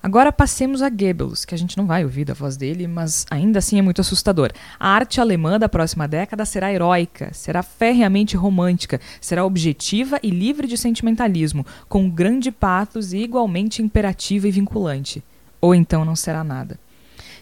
Agora 0.03 0.31
passemos 0.31 0.81
a 0.81 0.89
Goebbels, 0.89 1.45
que 1.45 1.53
a 1.53 1.57
gente 1.57 1.77
não 1.77 1.85
vai 1.85 2.03
ouvir 2.03 2.25
da 2.25 2.33
voz 2.33 2.57
dele, 2.57 2.87
mas 2.87 3.23
ainda 3.29 3.59
assim 3.59 3.77
é 3.77 3.83
muito 3.83 4.01
assustador. 4.01 4.51
A 4.79 4.89
arte 4.89 5.21
alemã 5.21 5.59
da 5.59 5.69
próxima 5.69 6.07
década 6.07 6.43
será 6.43 6.73
heróica, 6.73 7.31
será 7.33 7.61
ferreamente 7.61 8.35
romântica, 8.35 8.99
será 9.19 9.45
objetiva 9.45 10.19
e 10.23 10.31
livre 10.31 10.67
de 10.67 10.75
sentimentalismo, 10.75 11.63
com 11.87 12.09
grande 12.09 12.51
pathos 12.51 13.13
e 13.13 13.17
igualmente 13.17 13.83
imperativa 13.83 14.47
e 14.47 14.51
vinculante. 14.51 15.23
Ou 15.61 15.75
então 15.75 16.03
não 16.03 16.15
será 16.15 16.43
nada. 16.43 16.79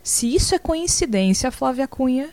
Se 0.04 0.34
isso 0.34 0.54
é 0.54 0.60
coincidência, 0.60 1.52
Flávia 1.52 1.88
Cunha, 1.88 2.30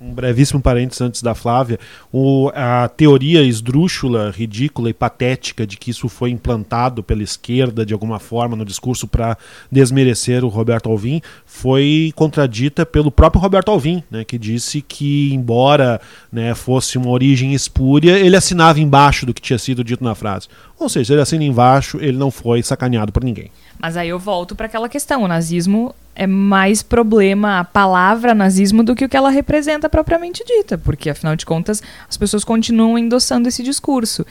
um 0.00 0.14
brevíssimo 0.14 0.62
parênteses 0.62 1.00
antes 1.02 1.22
da 1.22 1.34
Flávia, 1.34 1.78
o, 2.10 2.50
a 2.54 2.88
teoria 2.88 3.42
esdrúxula, 3.42 4.30
ridícula 4.30 4.88
e 4.88 4.94
patética 4.94 5.66
de 5.66 5.76
que 5.76 5.90
isso 5.90 6.08
foi 6.08 6.30
implantado 6.30 7.02
pela 7.02 7.22
esquerda 7.22 7.84
de 7.84 7.92
alguma 7.92 8.18
forma 8.18 8.56
no 8.56 8.64
discurso 8.64 9.06
para 9.06 9.36
desmerecer 9.70 10.42
o 10.42 10.48
Roberto 10.48 10.88
Alvim 10.88 11.20
foi 11.44 12.12
contradita 12.16 12.86
pelo 12.86 13.10
próprio 13.10 13.42
Roberto 13.42 13.70
Alvim, 13.70 14.02
né, 14.10 14.24
que 14.24 14.38
disse 14.38 14.80
que, 14.80 15.34
embora 15.34 16.00
né, 16.32 16.54
fosse 16.54 16.96
uma 16.96 17.10
origem 17.10 17.52
espúria, 17.52 18.18
ele 18.18 18.36
assinava 18.36 18.80
embaixo 18.80 19.26
do 19.26 19.34
que 19.34 19.42
tinha 19.42 19.58
sido 19.58 19.84
dito 19.84 20.02
na 20.02 20.14
frase. 20.14 20.48
Ou 20.78 20.88
seja, 20.88 21.12
ele 21.12 21.20
assina 21.20 21.44
embaixo, 21.44 21.98
ele 22.00 22.16
não 22.16 22.30
foi 22.30 22.62
sacaneado 22.62 23.12
por 23.12 23.22
ninguém. 23.22 23.50
Mas 23.78 23.96
aí 23.96 24.08
eu 24.08 24.18
volto 24.18 24.54
para 24.54 24.66
aquela 24.66 24.88
questão: 24.88 25.22
o 25.22 25.28
nazismo 25.28 25.94
é 26.20 26.26
mais 26.26 26.82
problema 26.82 27.60
a 27.60 27.64
palavra 27.64 28.34
nazismo 28.34 28.82
do 28.82 28.94
que 28.94 29.06
o 29.06 29.08
que 29.08 29.16
ela 29.16 29.30
representa 29.30 29.88
propriamente 29.88 30.44
dita, 30.46 30.76
porque 30.76 31.08
afinal 31.08 31.34
de 31.34 31.46
contas 31.46 31.82
as 32.06 32.18
pessoas 32.18 32.44
continuam 32.44 32.98
endossando 32.98 33.48
esse 33.48 33.62
discurso. 33.62 34.26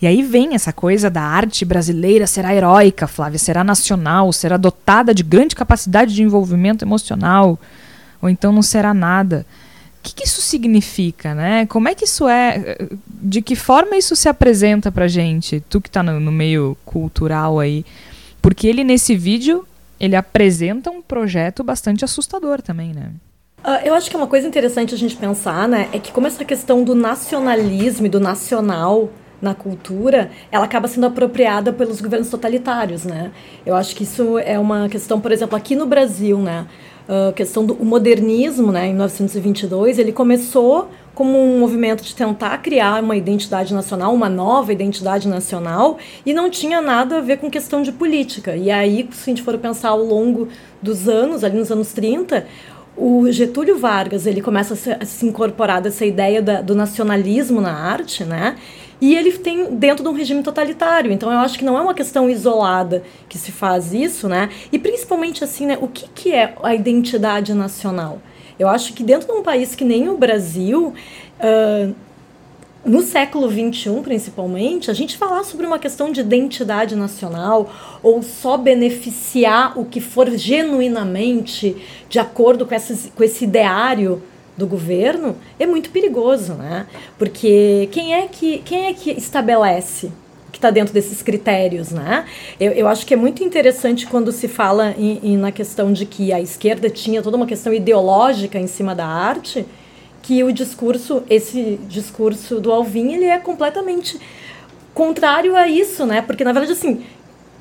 E 0.00 0.06
aí 0.06 0.22
vem 0.22 0.54
essa 0.54 0.72
coisa 0.72 1.10
da 1.10 1.20
arte 1.20 1.62
brasileira 1.62 2.26
será 2.26 2.54
heróica, 2.54 3.06
Flávia, 3.06 3.38
será 3.38 3.62
nacional, 3.62 4.32
será 4.32 4.56
dotada 4.56 5.12
de 5.12 5.22
grande 5.22 5.54
capacidade 5.54 6.14
de 6.14 6.22
envolvimento 6.22 6.82
emocional, 6.82 7.60
ou 8.22 8.30
então 8.30 8.50
não 8.50 8.62
será 8.62 8.94
nada. 8.94 9.44
O 10.00 10.02
que, 10.04 10.14
que 10.14 10.26
isso 10.26 10.40
significa, 10.40 11.34
né? 11.34 11.66
Como 11.66 11.90
é 11.90 11.94
que 11.94 12.06
isso 12.06 12.26
é? 12.26 12.88
De 13.06 13.42
que 13.42 13.54
forma 13.54 13.98
isso 13.98 14.16
se 14.16 14.30
apresenta 14.30 14.90
pra 14.90 15.06
gente? 15.08 15.62
Tu 15.68 15.78
que 15.78 15.90
tá 15.90 16.02
no, 16.02 16.18
no 16.18 16.32
meio 16.32 16.74
cultural 16.86 17.60
aí. 17.60 17.84
Porque 18.40 18.66
ele, 18.66 18.82
nesse 18.82 19.14
vídeo, 19.14 19.66
ele 20.04 20.16
apresenta 20.16 20.90
um 20.90 21.00
projeto 21.00 21.64
bastante 21.64 22.04
assustador 22.04 22.60
também, 22.60 22.92
né? 22.92 23.10
Uh, 23.64 23.80
eu 23.82 23.94
acho 23.94 24.10
que 24.10 24.16
é 24.16 24.18
uma 24.18 24.26
coisa 24.26 24.46
interessante 24.46 24.94
a 24.94 24.98
gente 24.98 25.16
pensar, 25.16 25.66
né? 25.66 25.88
É 25.92 25.98
que 25.98 26.12
como 26.12 26.26
essa 26.26 26.44
questão 26.44 26.84
do 26.84 26.94
nacionalismo 26.94 28.04
e 28.04 28.08
do 28.10 28.20
nacional 28.20 29.08
na 29.40 29.54
cultura, 29.54 30.30
ela 30.52 30.66
acaba 30.66 30.88
sendo 30.88 31.06
apropriada 31.06 31.72
pelos 31.72 32.00
governos 32.00 32.28
totalitários, 32.28 33.04
né? 33.04 33.32
Eu 33.64 33.74
acho 33.74 33.96
que 33.96 34.02
isso 34.02 34.38
é 34.38 34.58
uma 34.58 34.88
questão, 34.88 35.18
por 35.18 35.32
exemplo, 35.32 35.56
aqui 35.56 35.74
no 35.74 35.86
Brasil, 35.86 36.38
né? 36.38 36.66
A 37.08 37.32
questão 37.32 37.66
do 37.66 37.74
modernismo, 37.84 38.72
né? 38.72 38.86
Em 38.86 38.90
1922, 38.90 39.98
ele 39.98 40.12
começou 40.12 40.88
como 41.14 41.38
um 41.38 41.60
movimento 41.60 42.02
de 42.02 42.14
tentar 42.14 42.58
criar 42.58 43.02
uma 43.02 43.16
identidade 43.16 43.72
nacional, 43.72 44.12
uma 44.12 44.28
nova 44.28 44.72
identidade 44.72 45.28
nacional, 45.28 45.98
e 46.26 46.32
não 46.32 46.50
tinha 46.50 46.80
nada 46.80 47.18
a 47.18 47.20
ver 47.20 47.38
com 47.38 47.50
questão 47.50 47.82
de 47.82 47.92
política. 47.92 48.56
E 48.56 48.70
aí, 48.70 49.08
se 49.12 49.30
a 49.30 49.34
gente 49.34 49.42
for 49.42 49.56
pensar 49.58 49.90
ao 49.90 50.02
longo 50.02 50.48
dos 50.82 51.08
anos, 51.08 51.44
ali 51.44 51.56
nos 51.56 51.70
anos 51.70 51.92
30, 51.92 52.46
o 52.96 53.30
Getúlio 53.30 53.78
Vargas 53.78 54.26
ele 54.26 54.40
começa 54.40 54.74
a 54.74 54.76
se, 54.76 54.90
a 54.92 55.04
se 55.04 55.26
incorporar 55.26 55.80
dessa 55.80 56.04
ideia 56.04 56.40
da, 56.40 56.60
do 56.60 56.74
nacionalismo 56.74 57.60
na 57.60 57.72
arte, 57.72 58.24
né? 58.24 58.56
E 59.00 59.14
ele 59.14 59.32
tem 59.32 59.74
dentro 59.74 60.02
de 60.02 60.08
um 60.08 60.12
regime 60.12 60.42
totalitário. 60.42 61.12
Então 61.12 61.30
eu 61.30 61.38
acho 61.38 61.58
que 61.58 61.64
não 61.64 61.76
é 61.76 61.80
uma 61.80 61.94
questão 61.94 62.28
isolada 62.28 63.02
que 63.28 63.38
se 63.38 63.52
faz 63.52 63.92
isso, 63.92 64.28
né? 64.28 64.48
E 64.72 64.78
principalmente 64.78 65.44
assim, 65.44 65.66
né? 65.66 65.78
O 65.80 65.88
que, 65.88 66.08
que 66.08 66.32
é 66.32 66.54
a 66.62 66.74
identidade 66.74 67.52
nacional? 67.54 68.20
Eu 68.58 68.68
acho 68.68 68.92
que 68.92 69.02
dentro 69.02 69.26
de 69.26 69.32
um 69.32 69.42
país 69.42 69.74
que 69.74 69.84
nem 69.84 70.08
o 70.08 70.16
Brasil, 70.16 70.94
uh, 71.40 71.94
no 72.84 73.02
século 73.02 73.50
XXI, 73.50 74.00
principalmente, 74.02 74.90
a 74.90 74.94
gente 74.94 75.16
falar 75.16 75.42
sobre 75.42 75.66
uma 75.66 75.78
questão 75.78 76.12
de 76.12 76.20
identidade 76.20 76.94
nacional 76.94 77.72
ou 78.02 78.22
só 78.22 78.56
beneficiar 78.56 79.78
o 79.78 79.84
que 79.84 80.00
for 80.00 80.30
genuinamente 80.30 81.76
de 82.08 82.18
acordo 82.18 82.66
com, 82.66 82.74
essas, 82.74 83.10
com 83.14 83.24
esse 83.24 83.44
ideário 83.44 84.22
do 84.56 84.66
governo 84.66 85.36
é 85.58 85.66
muito 85.66 85.90
perigoso, 85.90 86.54
né? 86.54 86.86
Porque 87.18 87.88
quem 87.90 88.14
é 88.14 88.26
que, 88.26 88.58
quem 88.58 88.86
é 88.86 88.94
que 88.94 89.10
estabelece 89.10 90.12
que 90.52 90.58
está 90.58 90.70
dentro 90.70 90.94
desses 90.94 91.20
critérios, 91.20 91.90
né? 91.90 92.24
Eu, 92.60 92.70
eu 92.72 92.86
acho 92.86 93.04
que 93.04 93.12
é 93.12 93.16
muito 93.16 93.42
interessante 93.42 94.06
quando 94.06 94.30
se 94.30 94.46
fala 94.46 94.94
em, 94.96 95.18
em, 95.22 95.36
na 95.36 95.50
questão 95.50 95.92
de 95.92 96.06
que 96.06 96.32
a 96.32 96.40
esquerda 96.40 96.88
tinha 96.88 97.20
toda 97.20 97.36
uma 97.36 97.46
questão 97.46 97.74
ideológica 97.74 98.56
em 98.56 98.68
cima 98.68 98.94
da 98.94 99.04
arte, 99.04 99.66
que 100.22 100.44
o 100.44 100.52
discurso, 100.52 101.24
esse 101.28 101.78
discurso 101.88 102.60
do 102.60 102.70
Alvin, 102.70 103.14
ele 103.14 103.24
é 103.24 103.38
completamente 103.38 104.18
contrário 104.94 105.56
a 105.56 105.66
isso, 105.66 106.06
né? 106.06 106.22
Porque 106.22 106.44
na 106.44 106.52
verdade 106.52 106.72
assim, 106.72 107.04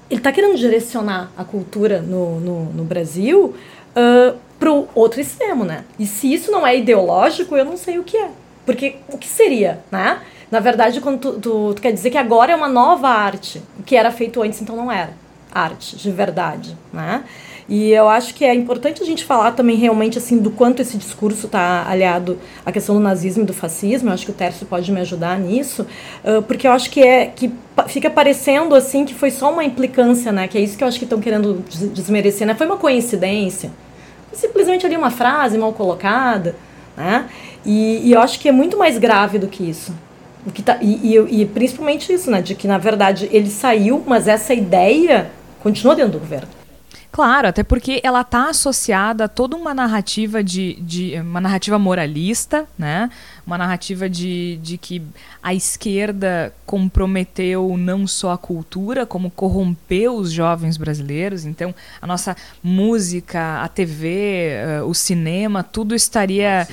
ele 0.10 0.20
está 0.20 0.32
querendo 0.32 0.56
direcionar 0.56 1.32
a 1.36 1.44
cultura 1.44 2.00
no, 2.00 2.40
no, 2.40 2.66
no 2.66 2.84
Brasil 2.84 3.56
uh, 3.96 4.38
para 4.64 4.72
o 4.72 4.88
outro 4.96 5.20
extremo, 5.20 5.66
né? 5.66 5.84
E 6.00 6.06
se 6.06 6.34
isso 6.34 6.50
não 6.50 6.66
é 6.66 6.78
ideológico, 6.78 7.54
eu 7.58 7.66
não 7.66 7.76
sei 7.76 8.00
o 8.00 8.04
que 8.04 8.16
é. 8.16 8.30
Porque 8.66 8.96
o 9.10 9.18
que 9.18 9.28
seria, 9.28 9.82
né? 9.92 10.22
Na 10.50 10.62
verdade, 10.62 11.02
quando 11.02 11.20
tu, 11.20 11.34
tu, 11.34 11.74
tu 11.74 11.82
quer 11.82 11.92
dizer 11.92 12.10
que 12.10 12.18
agora 12.18 12.54
é 12.54 12.56
uma 12.56 12.70
nova 12.70 13.10
arte, 13.10 13.62
o 13.78 13.84
que 13.84 13.94
era 13.94 14.10
feito 14.10 14.42
antes, 14.42 14.62
então 14.62 14.74
não 14.74 14.90
era 14.90 15.10
arte 15.54 15.98
de 15.98 16.10
verdade, 16.10 16.78
né? 16.94 17.26
E 17.68 17.92
eu 17.92 18.08
acho 18.08 18.34
que 18.34 18.46
é 18.46 18.54
importante 18.54 19.04
a 19.04 19.06
gente 19.06 19.26
falar 19.26 19.52
também 19.52 19.76
realmente 19.76 20.18
assim 20.18 20.38
do 20.38 20.50
quanto 20.50 20.82
esse 20.82 20.98
discurso 20.98 21.48
está 21.48 21.86
aliado 21.86 22.40
à 22.66 22.72
questão 22.72 22.96
do 22.96 23.02
nazismo 23.02 23.44
e 23.44 23.46
do 23.46 23.54
fascismo. 23.54 24.10
Eu 24.10 24.14
acho 24.14 24.26
que 24.26 24.32
o 24.32 24.34
Tércio 24.34 24.66
pode 24.66 24.90
me 24.94 25.02
ajudar 25.02 25.38
nisso, 25.38 25.86
porque 26.48 26.68
eu 26.68 26.72
acho 26.72 26.90
que 26.90 27.02
é 27.02 27.26
que 27.26 27.52
fica 27.88 28.10
parecendo 28.10 28.76
assim 28.76 29.04
que 29.04 29.14
foi 29.14 29.30
só 29.30 29.52
uma 29.52 29.66
implicância, 29.66 30.32
né? 30.32 30.48
Que 30.48 30.58
é 30.58 30.62
isso 30.62 30.78
que 30.78 30.84
eu 30.86 30.88
acho 30.88 30.98
que 30.98 31.06
estão 31.06 31.20
querendo 31.20 31.66
desmerecer, 31.94 32.48
né? 32.48 32.56
Foi 32.56 32.66
uma 32.66 32.78
coincidência, 32.78 33.72
simplesmente 34.34 34.86
ali 34.86 34.96
uma 34.96 35.12
frase 35.12 35.58
mal 35.58 35.74
colocada, 35.74 36.56
né? 36.96 37.30
E, 37.66 38.08
e 38.08 38.12
eu 38.12 38.22
acho 38.22 38.40
que 38.40 38.50
é 38.50 38.52
muito 38.52 38.78
mais 38.78 38.98
grave 38.98 39.40
do 39.40 39.48
que 39.48 39.68
isso. 39.70 39.94
O 40.46 40.52
que 40.52 40.62
tá, 40.62 40.78
e, 40.82 41.16
e, 41.16 41.42
e 41.42 41.46
principalmente 41.46 42.12
isso, 42.12 42.30
né? 42.30 42.42
De 42.42 42.56
que 42.56 42.68
na 42.68 42.78
verdade 42.78 43.30
ele 43.32 43.50
saiu, 43.50 44.04
mas 44.06 44.28
essa 44.28 44.54
ideia 44.54 45.32
continua 45.62 45.96
dentro 45.96 46.14
do 46.14 46.20
governo. 46.20 46.63
Claro, 47.14 47.48
até 47.48 47.64
porque 47.64 48.02
ela 48.04 48.22
está 48.22 48.50
associada 48.50 49.26
a 49.26 49.28
toda 49.28 49.56
uma 49.56 49.72
narrativa 49.72 50.44
de, 50.44 50.74
de 50.82 51.14
uma 51.22 51.40
narrativa 51.40 51.78
moralista, 51.78 52.66
né? 52.76 53.08
Uma 53.46 53.56
narrativa 53.56 54.10
de, 54.10 54.58
de 54.64 54.80
que 54.80 55.00
a 55.42 55.54
esquerda 55.54 56.52
comprometeu 56.66 57.78
não 57.78 58.08
só 58.08 58.32
a 58.32 58.38
cultura, 58.38 59.06
como 59.06 59.30
corrompeu 59.30 60.16
os 60.16 60.32
jovens 60.32 60.76
brasileiros. 60.76 61.46
Então, 61.46 61.76
a 62.02 62.08
nossa 62.08 62.36
música, 62.64 63.62
a 63.62 63.68
TV, 63.68 64.48
eh, 64.50 64.82
o 64.82 64.96
cinema, 64.96 65.62
tudo 65.62 65.94
estaria 65.94 66.68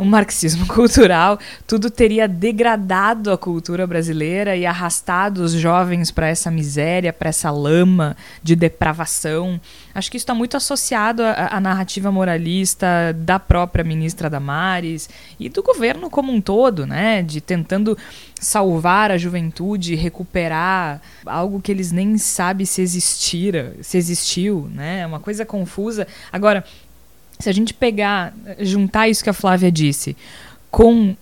o 0.00 0.04
marxismo 0.04 0.66
cultural, 0.72 1.38
tudo 1.66 1.90
teria 1.90 2.26
degradado 2.26 3.30
a 3.30 3.36
cultura 3.36 3.86
brasileira 3.86 4.56
e 4.56 4.64
arrastado 4.64 5.42
os 5.42 5.52
jovens 5.52 6.10
para 6.10 6.26
essa 6.26 6.50
miséria, 6.50 7.12
para 7.12 7.28
essa 7.28 7.50
lama 7.50 8.16
de 8.42 8.56
depravação. 8.56 9.60
Acho 9.94 10.10
que 10.10 10.16
isso 10.16 10.24
está 10.24 10.34
muito 10.34 10.56
associado 10.56 11.22
à, 11.22 11.56
à, 11.56 11.60
narrativa 11.60 12.10
moralista 12.10 12.86
da 13.14 13.38
própria 13.38 13.84
ministra 13.84 14.30
Damares 14.30 15.10
e 15.38 15.48
do 15.50 15.62
governo 15.62 16.08
como 16.08 16.32
um 16.32 16.40
todo, 16.40 16.86
né? 16.86 17.22
De 17.22 17.40
tentando 17.40 17.96
salvar 18.40 19.10
a 19.10 19.18
juventude, 19.18 19.94
recuperar 19.94 21.02
algo 21.26 21.60
que 21.60 21.70
eles 21.70 21.92
nem 21.92 22.16
sabem 22.16 22.64
se 22.64 22.80
existira, 22.80 23.74
se 23.82 23.98
existiu, 23.98 24.70
né? 24.72 25.00
É 25.00 25.06
uma 25.06 25.20
coisa 25.20 25.44
confusa. 25.44 26.06
Agora, 26.32 26.64
se 27.40 27.48
a 27.48 27.52
gente 27.52 27.74
pegar, 27.74 28.32
juntar 28.58 29.08
isso 29.08 29.24
que 29.24 29.30
a 29.30 29.34
Flávia 29.34 29.72
disse 29.72 30.16
com 30.70 31.10
uh, 31.10 31.16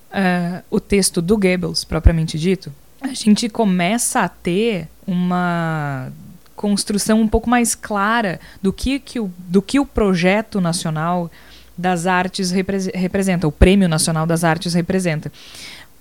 o 0.71 0.79
texto 0.79 1.23
do 1.23 1.39
Goebbels, 1.39 1.85
propriamente 1.85 2.39
dito, 2.39 2.73
a 3.01 3.15
gente 3.15 3.49
começa 3.49 4.21
a 4.21 4.29
ter 4.29 4.89
uma 5.07 6.13
construção 6.55 7.21
um 7.21 7.29
pouco 7.29 7.49
mais 7.49 7.75
clara 7.75 8.41
do 8.61 8.73
que, 8.73 8.99
que, 8.99 9.21
o, 9.21 9.31
do 9.39 9.63
que 9.63 9.79
o 9.79 9.87
projeto 9.87 10.61
nacional 10.61 11.31
das 11.77 12.07
artes 12.07 12.51
repre 12.51 12.79
representa, 12.93 13.47
o 13.47 13.53
Prêmio 13.53 13.89
Nacional 13.89 14.27
das 14.27 14.43
Artes 14.43 14.75
representa. 14.75 15.33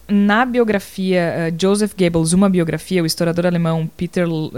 Na 0.09 0.45
biografia, 0.45 1.51
uh, 1.51 1.61
Joseph 1.61 1.93
Goebbels, 1.95 2.33
uma 2.33 2.49
biografia, 2.49 3.03
o 3.03 3.05
historiador 3.05 3.45
alemão 3.45 3.89
Peter. 3.95 4.27
Uh, 4.27 4.51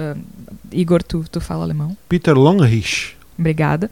Igor, 0.72 1.04
tu, 1.04 1.26
tu 1.30 1.42
fala 1.42 1.64
alemão? 1.64 1.98
Peter 2.08 2.38
Longrich. 2.38 3.19
Obrigada. 3.40 3.90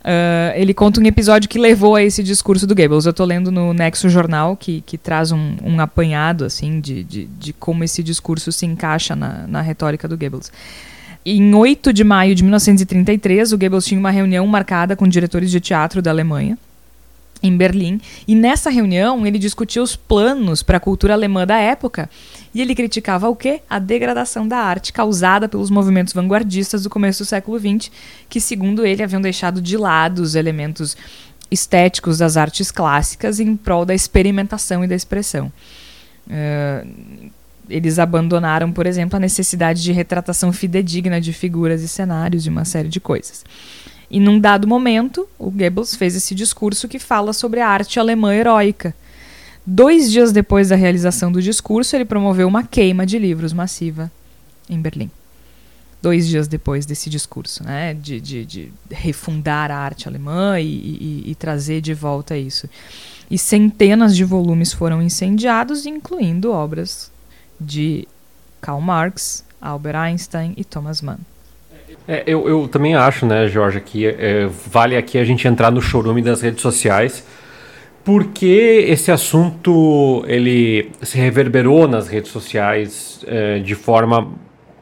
Uh, 0.00 0.52
ele 0.54 0.74
conta 0.74 1.00
um 1.00 1.04
episódio 1.06 1.48
que 1.48 1.58
levou 1.58 1.96
a 1.96 2.02
esse 2.02 2.22
discurso 2.22 2.66
do 2.66 2.74
Goebbels. 2.74 3.06
Eu 3.06 3.10
estou 3.10 3.24
lendo 3.24 3.50
no 3.50 3.72
Nexo 3.72 4.10
Jornal, 4.10 4.56
que, 4.56 4.82
que 4.82 4.98
traz 4.98 5.32
um, 5.32 5.56
um 5.62 5.80
apanhado 5.80 6.44
assim 6.44 6.80
de, 6.80 7.02
de, 7.02 7.24
de, 7.24 7.52
como 7.54 7.82
esse 7.82 8.02
discurso 8.02 8.52
se 8.52 8.66
encaixa 8.66 9.16
na, 9.16 9.46
na 9.46 9.62
retórica 9.62 10.06
do 10.06 10.18
Goebbels. 10.18 10.52
Em 11.24 11.54
8 11.54 11.92
de 11.92 12.04
maio 12.04 12.34
de 12.34 12.42
1933, 12.42 13.52
o 13.52 13.58
Goebbels 13.58 13.86
tinha 13.86 13.98
uma 13.98 14.10
reunião 14.10 14.46
marcada 14.46 14.94
com 14.94 15.08
diretores 15.08 15.50
de 15.50 15.60
teatro 15.60 16.02
da 16.02 16.10
Alemanha 16.10 16.58
em 17.42 17.56
Berlim. 17.56 18.00
E 18.26 18.34
nessa 18.34 18.70
reunião 18.70 19.26
ele 19.26 19.38
discutiu 19.38 19.82
os 19.82 19.96
planos 19.96 20.62
para 20.62 20.76
a 20.76 20.80
cultura 20.80 21.14
alemã 21.14 21.46
da 21.46 21.58
época. 21.58 22.08
E 22.54 22.60
ele 22.60 22.74
criticava 22.74 23.28
o 23.28 23.36
quê? 23.36 23.62
A 23.68 23.78
degradação 23.78 24.46
da 24.46 24.58
arte 24.58 24.92
causada 24.92 25.48
pelos 25.48 25.70
movimentos 25.70 26.12
vanguardistas 26.12 26.82
do 26.82 26.90
começo 26.90 27.22
do 27.22 27.26
século 27.26 27.58
XX, 27.58 27.90
que, 28.28 28.40
segundo 28.40 28.84
ele, 28.84 29.02
haviam 29.02 29.20
deixado 29.20 29.62
de 29.62 29.76
lado 29.76 30.20
os 30.20 30.34
elementos 30.34 30.96
estéticos 31.50 32.18
das 32.18 32.36
artes 32.36 32.70
clássicas 32.70 33.40
em 33.40 33.56
prol 33.56 33.84
da 33.84 33.94
experimentação 33.94 34.84
e 34.84 34.88
da 34.88 34.94
expressão. 34.94 35.52
Uh, 36.26 37.30
eles 37.68 37.98
abandonaram, 37.98 38.72
por 38.72 38.86
exemplo, 38.86 39.16
a 39.16 39.20
necessidade 39.20 39.82
de 39.82 39.92
retratação 39.92 40.52
fidedigna 40.52 41.20
de 41.20 41.32
figuras 41.32 41.82
e 41.82 41.88
cenários 41.88 42.46
e 42.46 42.48
uma 42.48 42.64
série 42.64 42.88
de 42.88 42.98
coisas. 42.98 43.44
E 44.10 44.18
num 44.18 44.40
dado 44.40 44.66
momento, 44.66 45.28
o 45.38 45.50
Goebbels 45.50 45.94
fez 45.94 46.16
esse 46.16 46.34
discurso 46.34 46.88
que 46.88 46.98
fala 46.98 47.32
sobre 47.32 47.60
a 47.60 47.68
arte 47.68 48.00
alemã 48.00 48.34
heróica. 48.34 48.94
Dois 49.64 50.10
dias 50.10 50.32
depois 50.32 50.70
da 50.70 50.76
realização 50.76 51.30
do 51.30 51.40
discurso, 51.40 51.94
ele 51.94 52.04
promoveu 52.04 52.48
uma 52.48 52.64
queima 52.64 53.06
de 53.06 53.18
livros 53.18 53.52
massiva 53.52 54.10
em 54.68 54.80
Berlim. 54.80 55.10
Dois 56.02 56.26
dias 56.26 56.48
depois 56.48 56.86
desse 56.86 57.10
discurso, 57.10 57.62
né, 57.62 57.94
de, 57.94 58.20
de, 58.20 58.44
de 58.44 58.72
refundar 58.90 59.70
a 59.70 59.76
arte 59.76 60.08
alemã 60.08 60.58
e, 60.58 60.66
e, 60.66 61.22
e 61.26 61.34
trazer 61.34 61.80
de 61.80 61.92
volta 61.92 62.36
isso. 62.36 62.68
E 63.30 63.38
centenas 63.38 64.16
de 64.16 64.24
volumes 64.24 64.72
foram 64.72 65.00
incendiados, 65.00 65.86
incluindo 65.86 66.50
obras 66.50 67.12
de 67.60 68.08
Karl 68.60 68.80
Marx, 68.80 69.44
Albert 69.60 69.96
Einstein 69.96 70.54
e 70.56 70.64
Thomas 70.64 71.02
Mann. 71.02 71.18
É, 72.12 72.24
eu, 72.26 72.48
eu, 72.48 72.66
também 72.66 72.96
acho, 72.96 73.24
né, 73.24 73.46
Jorge, 73.46 73.80
que 73.80 74.04
é, 74.04 74.48
vale 74.66 74.96
aqui 74.96 75.16
a 75.16 75.22
gente 75.22 75.46
entrar 75.46 75.70
no 75.70 75.80
chorume 75.80 76.20
das 76.20 76.40
redes 76.42 76.60
sociais, 76.60 77.24
porque 78.02 78.84
esse 78.88 79.12
assunto 79.12 80.24
ele 80.26 80.90
se 81.02 81.16
reverberou 81.16 81.86
nas 81.86 82.08
redes 82.08 82.32
sociais 82.32 83.24
é, 83.28 83.60
de 83.60 83.76
forma 83.76 84.26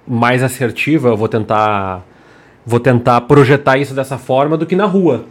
mais 0.06 0.42
assertiva. 0.42 1.10
Eu 1.10 1.18
vou 1.18 1.28
tentar, 1.28 2.02
vou 2.64 2.80
tentar 2.80 3.20
projetar 3.20 3.76
isso 3.76 3.92
dessa 3.92 4.16
forma 4.16 4.56
do 4.56 4.64
que 4.64 4.74
na 4.74 4.86
rua. 4.86 5.26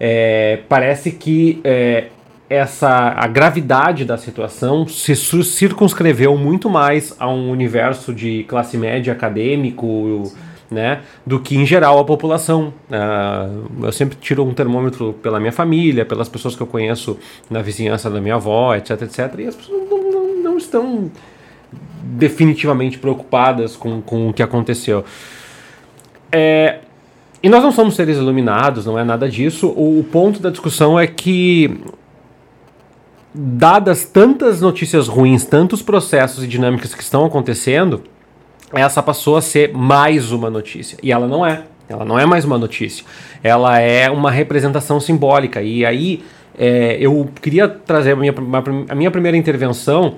É, 0.00 0.60
parece 0.66 1.10
que 1.10 1.60
é, 1.62 2.06
essa 2.48 2.88
a 3.18 3.26
gravidade 3.26 4.06
da 4.06 4.16
situação 4.16 4.88
se 4.88 5.14
circunscreveu 5.14 6.38
muito 6.38 6.70
mais 6.70 7.14
a 7.18 7.28
um 7.28 7.50
universo 7.50 8.14
de 8.14 8.44
classe 8.44 8.78
média 8.78 9.12
acadêmico 9.12 10.32
né, 10.70 11.02
do 11.26 11.38
que 11.40 11.56
em 11.56 11.66
geral 11.66 11.98
a 11.98 12.04
população. 12.04 12.72
Uh, 12.90 13.86
eu 13.86 13.92
sempre 13.92 14.16
tiro 14.20 14.44
um 14.44 14.54
termômetro 14.54 15.14
pela 15.22 15.38
minha 15.38 15.52
família, 15.52 16.04
pelas 16.04 16.28
pessoas 16.28 16.56
que 16.56 16.62
eu 16.62 16.66
conheço 16.66 17.18
na 17.50 17.62
vizinhança 17.62 18.10
da 18.10 18.20
minha 18.20 18.36
avó, 18.36 18.74
etc, 18.74 19.02
etc. 19.02 19.34
E 19.38 19.46
as 19.46 19.54
pessoas 19.54 19.88
não, 19.88 20.10
não, 20.10 20.42
não 20.42 20.58
estão 20.58 21.10
definitivamente 22.02 22.98
preocupadas 22.98 23.76
com, 23.76 24.00
com 24.00 24.28
o 24.28 24.32
que 24.32 24.42
aconteceu. 24.42 25.04
É, 26.30 26.80
e 27.42 27.48
nós 27.48 27.62
não 27.62 27.70
somos 27.70 27.94
seres 27.94 28.16
iluminados, 28.16 28.86
não 28.86 28.98
é 28.98 29.04
nada 29.04 29.28
disso. 29.28 29.68
O, 29.68 30.00
o 30.00 30.04
ponto 30.04 30.40
da 30.40 30.50
discussão 30.50 30.98
é 30.98 31.06
que 31.06 31.80
dadas 33.34 34.04
tantas 34.04 34.60
notícias 34.60 35.08
ruins, 35.08 35.44
tantos 35.44 35.82
processos 35.82 36.44
e 36.44 36.46
dinâmicas 36.46 36.94
que 36.94 37.02
estão 37.02 37.24
acontecendo, 37.24 38.02
essa 38.74 39.02
passou 39.02 39.36
a 39.36 39.42
ser 39.42 39.72
mais 39.72 40.32
uma 40.32 40.50
notícia. 40.50 40.98
E 41.02 41.12
ela 41.12 41.26
não 41.26 41.44
é. 41.44 41.62
Ela 41.88 42.04
não 42.04 42.18
é 42.18 42.26
mais 42.26 42.44
uma 42.44 42.58
notícia. 42.58 43.04
Ela 43.42 43.78
é 43.78 44.10
uma 44.10 44.30
representação 44.30 44.98
simbólica. 44.98 45.62
E 45.62 45.84
aí 45.84 46.22
é, 46.58 46.96
eu 47.00 47.28
queria 47.40 47.68
trazer 47.68 48.12
a 48.12 48.16
minha, 48.16 48.34
a 48.88 48.94
minha 48.94 49.10
primeira 49.10 49.36
intervenção. 49.36 50.16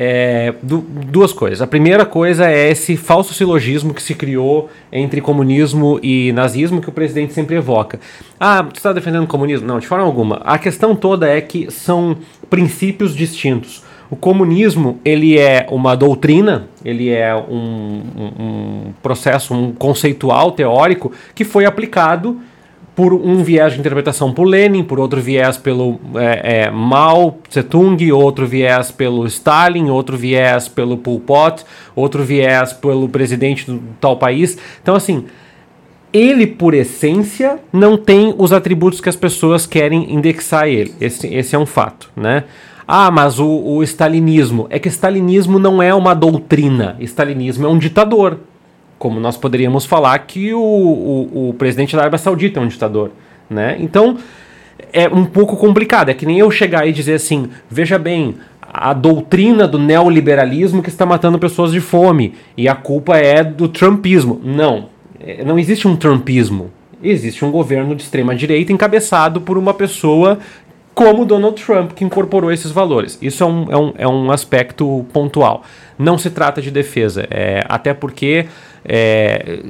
É, 0.00 0.54
du 0.62 0.78
duas 0.78 1.32
coisas. 1.32 1.60
A 1.60 1.66
primeira 1.66 2.06
coisa 2.06 2.48
é 2.48 2.70
esse 2.70 2.96
falso 2.96 3.34
silogismo 3.34 3.92
que 3.92 4.00
se 4.00 4.14
criou 4.14 4.70
entre 4.92 5.20
comunismo 5.20 5.98
e 6.00 6.30
nazismo 6.30 6.80
que 6.80 6.88
o 6.88 6.92
presidente 6.92 7.32
sempre 7.32 7.56
evoca. 7.56 7.98
Ah, 8.38 8.62
você 8.62 8.76
está 8.76 8.92
defendendo 8.92 9.26
comunismo? 9.26 9.66
Não, 9.66 9.80
de 9.80 9.88
forma 9.88 10.04
alguma. 10.04 10.36
A 10.44 10.56
questão 10.56 10.94
toda 10.94 11.28
é 11.28 11.40
que 11.40 11.68
são 11.72 12.16
princípios 12.48 13.12
distintos. 13.12 13.82
O 14.10 14.16
comunismo 14.16 14.98
ele 15.04 15.38
é 15.38 15.66
uma 15.70 15.94
doutrina, 15.94 16.68
ele 16.84 17.10
é 17.10 17.34
um, 17.34 18.02
um, 18.16 18.42
um 18.42 18.92
processo, 19.02 19.52
um 19.52 19.72
conceitual 19.72 20.52
teórico 20.52 21.12
que 21.34 21.44
foi 21.44 21.66
aplicado 21.66 22.40
por 22.98 23.12
um 23.12 23.44
viés 23.44 23.74
de 23.74 23.78
interpretação 23.78 24.32
por 24.32 24.44
Lenin, 24.44 24.82
por 24.82 24.98
outro 24.98 25.20
viés 25.20 25.56
pelo 25.56 26.00
é, 26.16 26.64
é, 26.64 26.70
Mao 26.70 27.38
Tse-tung, 27.48 28.10
outro 28.10 28.44
viés 28.44 28.90
pelo 28.90 29.24
Stalin, 29.26 29.88
outro 29.88 30.16
viés 30.16 30.66
pelo 30.66 30.96
Pol 30.96 31.20
Pot, 31.20 31.64
outro 31.94 32.24
viés 32.24 32.72
pelo 32.72 33.08
presidente 33.08 33.70
do 33.70 33.80
tal 34.00 34.16
país. 34.16 34.58
Então, 34.82 34.96
assim, 34.96 35.26
ele, 36.12 36.44
por 36.44 36.74
essência, 36.74 37.60
não 37.72 37.96
tem 37.96 38.34
os 38.36 38.52
atributos 38.52 39.00
que 39.00 39.08
as 39.08 39.14
pessoas 39.14 39.64
querem 39.64 40.12
indexar 40.12 40.66
ele. 40.66 40.92
Esse, 41.00 41.32
esse 41.32 41.54
é 41.54 41.58
um 41.58 41.66
fato, 41.66 42.10
né? 42.16 42.42
Ah, 42.90 43.10
mas 43.10 43.38
o, 43.38 43.46
o 43.46 43.82
stalinismo. 43.82 44.66
É 44.70 44.78
que 44.78 44.88
stalinismo 44.88 45.58
não 45.58 45.82
é 45.82 45.94
uma 45.94 46.14
doutrina. 46.14 46.96
Stalinismo 47.00 47.66
é 47.66 47.68
um 47.68 47.76
ditador. 47.76 48.38
Como 48.98 49.20
nós 49.20 49.36
poderíamos 49.36 49.84
falar 49.84 50.18
que 50.20 50.54
o, 50.54 50.58
o, 50.58 51.50
o 51.50 51.54
presidente 51.54 51.94
da 51.94 52.00
Arábia 52.00 52.18
Saudita 52.18 52.58
é 52.58 52.62
um 52.62 52.66
ditador. 52.66 53.10
Né? 53.50 53.76
Então, 53.78 54.16
é 54.90 55.06
um 55.06 55.26
pouco 55.26 55.54
complicado. 55.54 56.08
É 56.08 56.14
que 56.14 56.24
nem 56.24 56.38
eu 56.38 56.50
chegar 56.50 56.88
e 56.88 56.92
dizer 56.92 57.14
assim: 57.14 57.50
veja 57.68 57.98
bem, 57.98 58.36
a 58.62 58.94
doutrina 58.94 59.68
do 59.68 59.78
neoliberalismo 59.78 60.82
que 60.82 60.88
está 60.88 61.04
matando 61.04 61.38
pessoas 61.38 61.72
de 61.72 61.80
fome 61.82 62.34
e 62.56 62.70
a 62.70 62.74
culpa 62.74 63.18
é 63.18 63.44
do 63.44 63.68
trumpismo. 63.68 64.40
Não, 64.42 64.86
é, 65.20 65.44
não 65.44 65.58
existe 65.58 65.86
um 65.86 65.94
trumpismo. 65.94 66.70
Existe 67.02 67.44
um 67.44 67.50
governo 67.50 67.94
de 67.94 68.02
extrema 68.02 68.34
direita 68.34 68.72
encabeçado 68.72 69.42
por 69.42 69.58
uma 69.58 69.74
pessoa 69.74 70.38
como 70.98 71.24
Donald 71.24 71.64
Trump, 71.64 71.92
que 71.92 72.04
incorporou 72.04 72.50
esses 72.50 72.72
valores. 72.72 73.16
Isso 73.22 73.44
é 73.44 73.46
um, 73.46 73.70
é 73.70 73.76
um, 73.76 73.92
é 73.98 74.08
um 74.08 74.32
aspecto 74.32 75.06
pontual. 75.12 75.62
Não 75.96 76.18
se 76.18 76.28
trata 76.28 76.60
de 76.60 76.72
defesa, 76.72 77.24
é, 77.30 77.62
até 77.68 77.94
porque 77.94 78.48
é, 78.84 79.60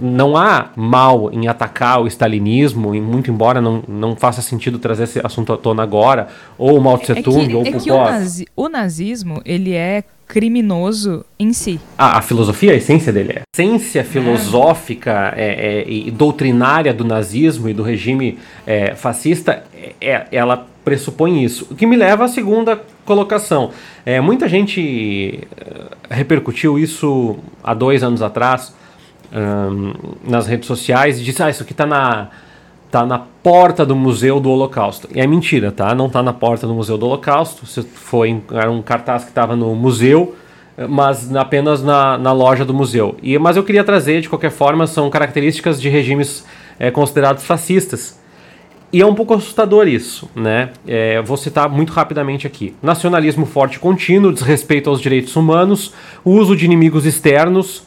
não 0.00 0.36
há 0.36 0.70
mal 0.74 1.30
em 1.32 1.48
atacar 1.48 2.00
o 2.00 2.06
stalinismo, 2.06 2.94
e 2.94 3.00
muito 3.00 3.30
embora 3.30 3.60
não, 3.60 3.82
não 3.86 4.16
faça 4.16 4.42
sentido 4.42 4.78
trazer 4.78 5.04
esse 5.04 5.20
assunto 5.24 5.52
à 5.52 5.56
tona 5.56 5.82
agora, 5.82 6.28
ou 6.58 6.78
o 6.78 6.82
Mao 6.82 6.98
Tse 6.98 7.22
Tung, 7.22 7.44
é 7.44 7.46
que, 7.46 7.54
ou 7.54 7.66
é 7.66 7.72
que 7.72 7.90
o, 7.90 7.96
nazi, 7.96 8.46
o 8.56 8.68
nazismo, 8.68 9.40
ele 9.44 9.72
é 9.72 10.04
criminoso 10.26 11.24
em 11.38 11.52
si. 11.52 11.80
Ah, 11.96 12.18
a 12.18 12.22
filosofia, 12.22 12.72
a 12.72 12.74
essência 12.74 13.12
dele 13.12 13.32
é. 13.32 13.38
A 13.38 13.42
essência 13.54 14.02
filosófica 14.02 15.32
é, 15.36 15.84
é, 15.84 15.88
e 15.88 16.10
doutrinária 16.10 16.92
do 16.92 17.04
nazismo 17.04 17.68
e 17.68 17.74
do 17.74 17.82
regime 17.82 18.38
é, 18.66 18.94
fascista, 18.94 19.62
é, 20.00 20.26
ela 20.32 20.66
pressupõe 20.84 21.44
isso. 21.44 21.68
O 21.70 21.74
que 21.76 21.86
me 21.86 21.96
leva 21.96 22.24
à 22.24 22.28
segunda 22.28 22.80
colocação. 23.04 23.70
É, 24.04 24.20
muita 24.20 24.48
gente 24.48 25.40
eh, 25.56 25.84
repercutiu 26.08 26.78
isso 26.78 27.38
há 27.62 27.74
dois 27.74 28.02
anos 28.02 28.22
atrás 28.22 28.72
um, 29.32 29.92
nas 30.28 30.46
redes 30.46 30.66
sociais 30.66 31.20
e 31.20 31.24
disse: 31.24 31.42
Ah, 31.42 31.50
isso 31.50 31.62
aqui 31.62 31.72
está 31.72 31.86
na 31.86 32.28
tá 32.90 33.04
na 33.04 33.18
porta 33.18 33.84
do 33.84 33.96
Museu 33.96 34.38
do 34.40 34.50
Holocausto. 34.50 35.08
E 35.14 35.20
é 35.20 35.26
mentira, 35.26 35.72
tá? 35.72 35.94
Não 35.94 36.08
tá 36.08 36.22
na 36.22 36.32
porta 36.32 36.66
do 36.66 36.74
Museu 36.74 36.96
do 36.96 37.06
Holocausto. 37.06 37.66
Se 37.66 37.82
foi 37.82 38.40
era 38.52 38.70
um 38.70 38.80
cartaz 38.80 39.24
que 39.24 39.30
estava 39.30 39.56
no 39.56 39.74
museu, 39.74 40.34
mas 40.88 41.34
apenas 41.34 41.82
na, 41.82 42.18
na 42.18 42.32
loja 42.32 42.64
do 42.64 42.74
museu. 42.74 43.16
E 43.22 43.38
mas 43.38 43.56
eu 43.56 43.64
queria 43.64 43.84
trazer 43.84 44.20
de 44.20 44.28
qualquer 44.28 44.50
forma 44.50 44.86
são 44.86 45.08
características 45.10 45.80
de 45.80 45.88
regimes 45.88 46.44
é, 46.78 46.90
considerados 46.90 47.44
fascistas. 47.44 48.20
E 48.92 49.00
é 49.00 49.06
um 49.06 49.14
pouco 49.14 49.34
assustador 49.34 49.88
isso, 49.88 50.30
né? 50.34 50.70
É, 50.86 51.20
vou 51.20 51.36
citar 51.36 51.68
muito 51.68 51.92
rapidamente 51.92 52.46
aqui: 52.46 52.74
nacionalismo 52.82 53.44
forte 53.44 53.78
contínuo, 53.78 54.32
desrespeito 54.32 54.88
aos 54.88 55.00
direitos 55.00 55.34
humanos, 55.34 55.92
uso 56.24 56.54
de 56.54 56.64
inimigos 56.64 57.04
externos, 57.04 57.82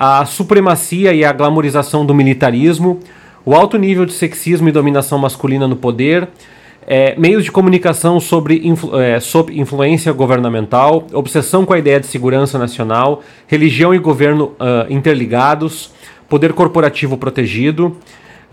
a 0.00 0.24
supremacia 0.24 1.12
e 1.12 1.24
a 1.24 1.32
glamorização 1.32 2.06
do 2.06 2.14
militarismo, 2.14 3.00
o 3.44 3.52
alto 3.52 3.76
nível 3.76 4.06
de 4.06 4.12
sexismo 4.12 4.68
e 4.68 4.72
dominação 4.72 5.18
masculina 5.18 5.66
no 5.66 5.74
poder, 5.74 6.28
é, 6.86 7.18
meios 7.18 7.42
de 7.42 7.50
comunicação 7.50 8.20
sobre, 8.20 8.60
influ, 8.64 8.96
é, 8.96 9.18
sob 9.18 9.58
influência 9.58 10.12
governamental, 10.12 11.04
obsessão 11.12 11.66
com 11.66 11.74
a 11.74 11.78
ideia 11.80 11.98
de 11.98 12.06
segurança 12.06 12.60
nacional, 12.60 13.24
religião 13.48 13.92
e 13.92 13.98
governo 13.98 14.52
uh, 14.52 14.90
interligados, 14.90 15.92
poder 16.28 16.52
corporativo 16.52 17.18
protegido, 17.18 17.96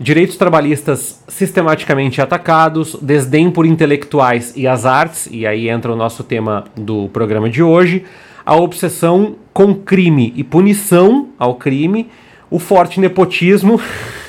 direitos 0.00 0.36
trabalhistas 0.36 1.22
sistematicamente 1.28 2.20
atacados, 2.20 2.96
desdém 3.00 3.52
por 3.52 3.64
intelectuais 3.64 4.52
e 4.56 4.66
as 4.66 4.84
artes, 4.84 5.28
e 5.30 5.46
aí 5.46 5.68
entra 5.68 5.92
o 5.92 5.96
nosso 5.96 6.24
tema 6.24 6.64
do 6.76 7.08
programa 7.10 7.48
de 7.48 7.62
hoje, 7.62 8.04
a 8.44 8.56
obsessão 8.56 9.36
com 9.56 9.74
crime 9.74 10.34
e 10.36 10.44
punição 10.44 11.28
ao 11.38 11.54
crime, 11.54 12.10
o 12.50 12.58
forte 12.58 13.00
nepotismo. 13.00 13.80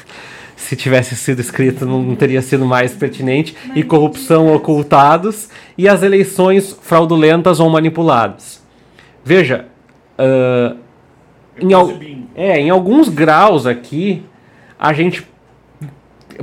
se 0.56 0.74
tivesse 0.74 1.18
sido 1.18 1.42
escrito 1.42 1.86
não 1.86 2.16
teria 2.16 2.42
sido 2.42 2.66
mais 2.66 2.94
pertinente, 2.94 3.54
e 3.76 3.84
corrupção 3.84 4.56
ocultados, 4.56 5.50
e 5.78 5.86
as 5.86 6.02
eleições 6.02 6.78
fraudulentas 6.82 7.60
ou 7.60 7.70
manipuladas. 7.70 8.63
Veja, 9.22 9.66
uh, 10.18 10.78
em, 11.60 11.74
al 11.74 11.92
é, 12.34 12.62
em 12.62 12.70
alguns 12.70 13.10
graus 13.10 13.66
aqui, 13.66 14.24
a 14.80 14.94
gente 14.94 15.28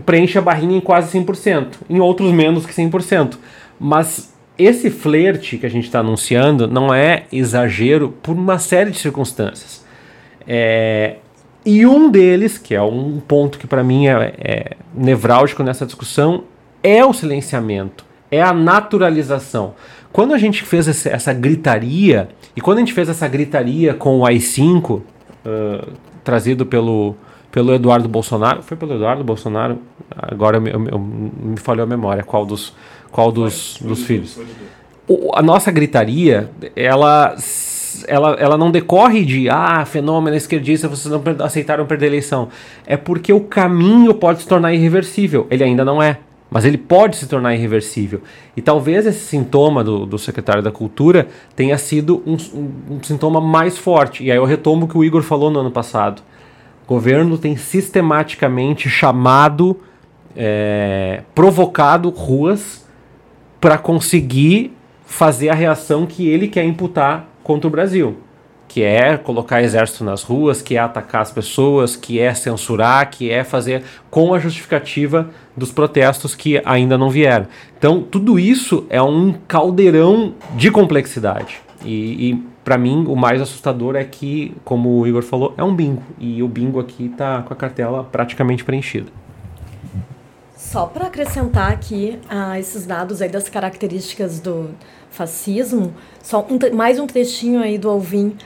preenche 0.04 0.36
a 0.36 0.42
barrinha 0.42 0.76
em 0.76 0.80
quase 0.82 1.18
100%, 1.18 1.68
em 1.88 2.00
outros 2.00 2.30
menos 2.32 2.66
que 2.66 2.74
100%. 2.74 3.38
Mas 3.80 4.33
esse 4.58 4.90
flerte 4.90 5.58
que 5.58 5.66
a 5.66 5.70
gente 5.70 5.84
está 5.84 6.00
anunciando 6.00 6.68
não 6.68 6.92
é 6.94 7.24
exagero 7.32 8.14
por 8.22 8.36
uma 8.36 8.58
série 8.58 8.90
de 8.90 8.98
circunstâncias. 8.98 9.84
É, 10.46 11.16
e 11.64 11.86
um 11.86 12.10
deles, 12.10 12.58
que 12.58 12.74
é 12.74 12.82
um 12.82 13.20
ponto 13.20 13.58
que 13.58 13.66
para 13.66 13.82
mim 13.82 14.06
é, 14.06 14.34
é 14.38 14.76
nevrálgico 14.94 15.62
nessa 15.62 15.86
discussão, 15.86 16.44
é 16.82 17.04
o 17.04 17.12
silenciamento, 17.12 18.04
é 18.30 18.42
a 18.42 18.52
naturalização. 18.52 19.74
Quando 20.12 20.34
a 20.34 20.38
gente 20.38 20.62
fez 20.62 21.06
essa 21.06 21.32
gritaria, 21.32 22.28
e 22.54 22.60
quando 22.60 22.78
a 22.78 22.80
gente 22.80 22.92
fez 22.92 23.08
essa 23.08 23.26
gritaria 23.26 23.94
com 23.94 24.18
o 24.18 24.26
AI-5, 24.26 25.00
uh, 25.00 25.02
trazido 26.22 26.64
pelo, 26.64 27.16
pelo 27.50 27.74
Eduardo 27.74 28.08
Bolsonaro, 28.08 28.62
foi 28.62 28.76
pelo 28.76 28.94
Eduardo 28.94 29.24
Bolsonaro, 29.24 29.78
agora 30.14 30.58
eu, 30.58 30.66
eu, 30.66 30.88
eu, 30.88 30.98
me 30.98 31.56
falhou 31.56 31.82
a 31.82 31.86
memória, 31.86 32.22
qual 32.22 32.44
dos, 32.46 32.74
qual 33.14 33.30
dos, 33.30 33.78
dos 33.80 34.02
filhos. 34.02 34.36
O, 35.06 35.30
a 35.36 35.40
nossa 35.40 35.70
gritaria, 35.70 36.50
ela 36.74 37.36
ela, 38.08 38.32
ela 38.40 38.58
não 38.58 38.72
decorre 38.72 39.24
de 39.24 39.48
ah, 39.48 39.84
fenômeno 39.84 40.36
esquerdista, 40.36 40.88
vocês 40.88 41.14
não 41.14 41.22
aceitaram 41.44 41.86
perder 41.86 42.06
a 42.06 42.08
eleição. 42.08 42.48
É 42.84 42.96
porque 42.96 43.32
o 43.32 43.38
caminho 43.38 44.12
pode 44.14 44.42
se 44.42 44.48
tornar 44.48 44.74
irreversível. 44.74 45.46
Ele 45.48 45.62
ainda 45.62 45.84
não 45.84 46.02
é, 46.02 46.18
mas 46.50 46.64
ele 46.64 46.76
pode 46.76 47.14
se 47.14 47.28
tornar 47.28 47.54
irreversível. 47.54 48.20
E 48.56 48.60
talvez 48.60 49.06
esse 49.06 49.20
sintoma 49.20 49.84
do, 49.84 50.04
do 50.04 50.18
secretário 50.18 50.60
da 50.60 50.72
Cultura 50.72 51.28
tenha 51.54 51.78
sido 51.78 52.20
um, 52.26 52.36
um, 52.52 52.96
um 52.96 53.02
sintoma 53.04 53.40
mais 53.40 53.78
forte. 53.78 54.24
E 54.24 54.32
aí 54.32 54.36
eu 54.36 54.44
retomo 54.44 54.86
o 54.86 54.88
que 54.88 54.98
o 54.98 55.04
Igor 55.04 55.22
falou 55.22 55.52
no 55.52 55.60
ano 55.60 55.70
passado. 55.70 56.20
O 56.84 56.88
governo 56.88 57.38
tem 57.38 57.56
sistematicamente 57.56 58.90
chamado, 58.90 59.78
é, 60.36 61.22
provocado 61.32 62.10
ruas 62.10 62.83
para 63.64 63.78
conseguir 63.78 64.76
fazer 65.06 65.48
a 65.48 65.54
reação 65.54 66.04
que 66.04 66.28
ele 66.28 66.48
quer 66.48 66.66
imputar 66.66 67.26
contra 67.42 67.66
o 67.66 67.70
Brasil, 67.70 68.18
que 68.68 68.82
é 68.82 69.16
colocar 69.16 69.62
exército 69.62 70.04
nas 70.04 70.22
ruas, 70.22 70.60
que 70.60 70.76
é 70.76 70.78
atacar 70.78 71.22
as 71.22 71.32
pessoas, 71.32 71.96
que 71.96 72.20
é 72.20 72.34
censurar, 72.34 73.08
que 73.08 73.30
é 73.30 73.42
fazer 73.42 73.82
com 74.10 74.34
a 74.34 74.38
justificativa 74.38 75.30
dos 75.56 75.72
protestos 75.72 76.34
que 76.34 76.60
ainda 76.62 76.98
não 76.98 77.08
vieram. 77.08 77.46
Então, 77.78 78.02
tudo 78.02 78.38
isso 78.38 78.84
é 78.90 79.00
um 79.00 79.32
caldeirão 79.48 80.34
de 80.54 80.70
complexidade. 80.70 81.62
E, 81.82 82.32
e 82.32 82.44
para 82.62 82.76
mim, 82.76 83.06
o 83.08 83.16
mais 83.16 83.40
assustador 83.40 83.96
é 83.96 84.04
que, 84.04 84.54
como 84.62 84.90
o 84.90 85.06
Igor 85.06 85.22
falou, 85.22 85.54
é 85.56 85.64
um 85.64 85.74
bingo. 85.74 86.02
E 86.18 86.42
o 86.42 86.48
bingo 86.48 86.78
aqui 86.78 87.06
está 87.06 87.40
com 87.40 87.54
a 87.54 87.56
cartela 87.56 88.04
praticamente 88.04 88.62
preenchida. 88.62 89.23
Só 90.70 90.86
para 90.86 91.06
acrescentar 91.06 91.70
aqui 91.70 92.18
uh, 92.24 92.58
esses 92.58 92.86
dados 92.86 93.20
aí 93.20 93.28
das 93.28 93.48
características 93.48 94.40
do, 94.40 94.70
fascismo, 95.14 95.94
só 96.22 96.44
um, 96.50 96.74
mais 96.74 96.98
um 96.98 97.06
trechinho 97.06 97.60
aí 97.60 97.78
do 97.78 97.88
Alvin. 97.88 98.36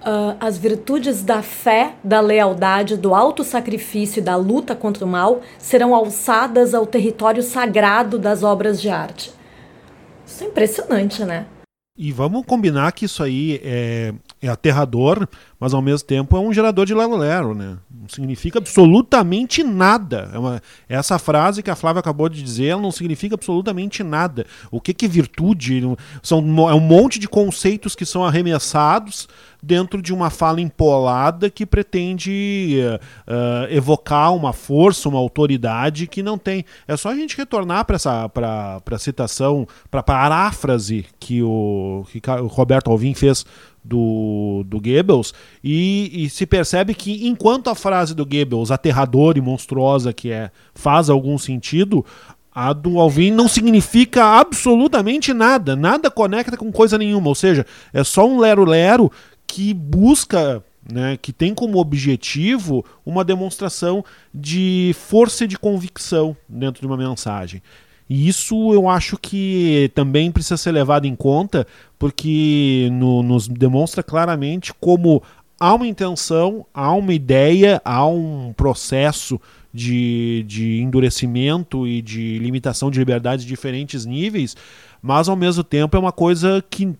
Uh, 0.00 0.36
as 0.38 0.56
virtudes 0.56 1.22
da 1.22 1.42
fé, 1.42 1.94
da 2.02 2.20
lealdade, 2.20 2.96
do 2.96 3.14
autossacrifício 3.14 4.20
e 4.20 4.22
da 4.22 4.36
luta 4.36 4.74
contra 4.74 5.04
o 5.04 5.08
mal 5.08 5.40
serão 5.58 5.94
alçadas 5.94 6.74
ao 6.74 6.86
território 6.86 7.42
sagrado 7.42 8.18
das 8.18 8.42
obras 8.42 8.80
de 8.80 8.88
arte. 8.88 9.32
Isso 10.26 10.44
é 10.44 10.46
impressionante, 10.46 11.24
né? 11.24 11.46
E 11.96 12.10
vamos 12.12 12.44
combinar 12.44 12.92
que 12.92 13.04
isso 13.04 13.22
aí 13.22 13.60
é, 13.62 14.12
é 14.46 14.50
aterrador, 14.50 15.26
mas 15.58 15.72
ao 15.72 15.80
mesmo 15.80 16.06
tempo 16.06 16.36
é 16.36 16.40
um 16.40 16.52
gerador 16.52 16.86
de 16.86 16.94
lero-lero, 16.94 17.54
né? 17.54 17.78
Não 17.90 18.08
significa 18.08 18.58
absolutamente 18.58 19.62
nada. 19.62 20.30
É 20.32 20.38
uma, 20.38 20.62
essa 20.88 21.18
frase 21.18 21.62
que 21.62 21.70
a 21.70 21.76
Flávia 21.76 22.00
acabou 22.00 22.28
de 22.28 22.42
dizer, 22.42 22.66
ela 22.66 22.82
não 22.82 22.92
significa 22.92 23.34
absolutamente 23.34 24.02
nada. 24.02 24.46
O 24.70 24.80
que, 24.80 24.92
que 24.92 25.06
é 25.06 25.08
virtude? 25.08 25.82
São, 26.22 26.38
é 26.68 26.74
um 26.74 26.80
monte 26.80 27.18
de 27.18 27.28
conceitos 27.28 27.94
que 27.94 28.04
são 28.04 28.24
arremessados 28.24 29.28
dentro 29.62 30.02
de 30.02 30.12
uma 30.12 30.28
fala 30.28 30.60
empolada 30.60 31.48
que 31.48 31.64
pretende 31.64 32.80
uh, 33.26 33.72
evocar 33.72 34.34
uma 34.34 34.52
força, 34.52 35.08
uma 35.08 35.18
autoridade 35.18 36.06
que 36.06 36.22
não 36.22 36.36
tem. 36.36 36.64
É 36.86 36.96
só 36.96 37.08
a 37.08 37.14
gente 37.14 37.36
retornar 37.36 37.86
para 37.86 37.96
essa 37.96 38.28
para 38.28 38.82
a 38.90 38.98
citação, 38.98 39.66
para 39.90 40.00
a 40.00 40.02
paráfrase 40.02 41.06
que 41.18 41.42
o, 41.42 42.04
que 42.10 42.20
o 42.30 42.46
Roberto 42.46 42.90
Alvim 42.90 43.14
fez 43.14 43.46
do, 43.84 44.64
do 44.66 44.80
Goebbels 44.80 45.34
e, 45.62 46.24
e, 46.24 46.30
se 46.30 46.46
percebe 46.46 46.94
que 46.94 47.26
enquanto 47.26 47.68
a 47.68 47.74
frase 47.74 48.14
do 48.14 48.24
Goebbels, 48.24 48.70
aterradora 48.70 49.38
e 49.38 49.42
monstruosa 49.42 50.12
que 50.12 50.30
é, 50.30 50.50
faz 50.74 51.10
algum 51.10 51.36
sentido, 51.36 52.04
a 52.54 52.72
do 52.72 52.98
Alvin 52.98 53.30
não 53.30 53.48
significa 53.48 54.24
absolutamente 54.24 55.34
nada, 55.34 55.76
nada 55.76 56.10
conecta 56.10 56.56
com 56.56 56.72
coisa 56.72 56.96
nenhuma, 56.96 57.28
ou 57.28 57.34
seja, 57.34 57.66
é 57.92 58.02
só 58.02 58.26
um 58.26 58.38
lero-lero 58.38 59.10
que 59.46 59.74
busca, 59.74 60.64
né, 60.90 61.18
que 61.20 61.32
tem 61.32 61.52
como 61.52 61.78
objetivo 61.78 62.84
uma 63.04 63.24
demonstração 63.24 64.04
de 64.32 64.94
força 64.96 65.46
de 65.46 65.58
convicção 65.58 66.36
dentro 66.48 66.80
de 66.80 66.86
uma 66.86 66.96
mensagem. 66.96 67.60
E 68.08 68.28
isso 68.28 68.72
eu 68.72 68.88
acho 68.88 69.16
que 69.16 69.90
também 69.94 70.30
precisa 70.30 70.56
ser 70.56 70.72
levado 70.72 71.06
em 71.06 71.16
conta, 71.16 71.66
porque 71.98 72.88
no, 72.92 73.22
nos 73.22 73.48
demonstra 73.48 74.02
claramente 74.02 74.72
como 74.74 75.22
há 75.58 75.72
uma 75.74 75.86
intenção, 75.86 76.66
há 76.74 76.92
uma 76.92 77.14
ideia, 77.14 77.80
há 77.84 78.06
um 78.06 78.52
processo 78.54 79.40
de, 79.72 80.44
de 80.46 80.80
endurecimento 80.80 81.86
e 81.86 82.02
de 82.02 82.38
limitação 82.38 82.90
de 82.90 82.98
liberdade 82.98 83.42
de 83.42 83.48
diferentes 83.48 84.04
níveis, 84.04 84.56
mas 85.02 85.28
ao 85.28 85.36
mesmo 85.36 85.64
tempo 85.64 85.96
é 85.96 86.00
uma 86.00 86.12
coisa 86.12 86.62
que 86.68 86.94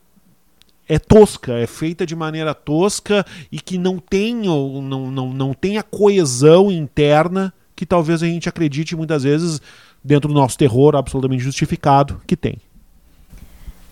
é 0.89 0.99
tosca, 0.99 1.53
é 1.55 1.67
feita 1.67 2.05
de 2.05 2.17
maneira 2.17 2.55
tosca 2.55 3.25
e 3.51 3.61
que 3.61 3.79
não 3.79 3.99
tem, 3.99 4.35
não, 4.35 4.83
não, 5.11 5.33
não 5.33 5.55
tem 5.55 5.79
a 5.79 5.83
coesão 5.83 6.71
interna 6.71 7.53
que 7.77 7.87
talvez 7.87 8.23
a 8.23 8.27
gente 8.27 8.49
acredite 8.49 8.95
muitas 8.95 9.23
vezes 9.23 9.61
dentro 10.05 10.29
do 10.29 10.35
nosso 10.35 10.59
terror 10.59 10.95
absolutamente 10.95 11.43
justificado 11.43 12.21
que 12.27 12.37
tem. 12.37 12.59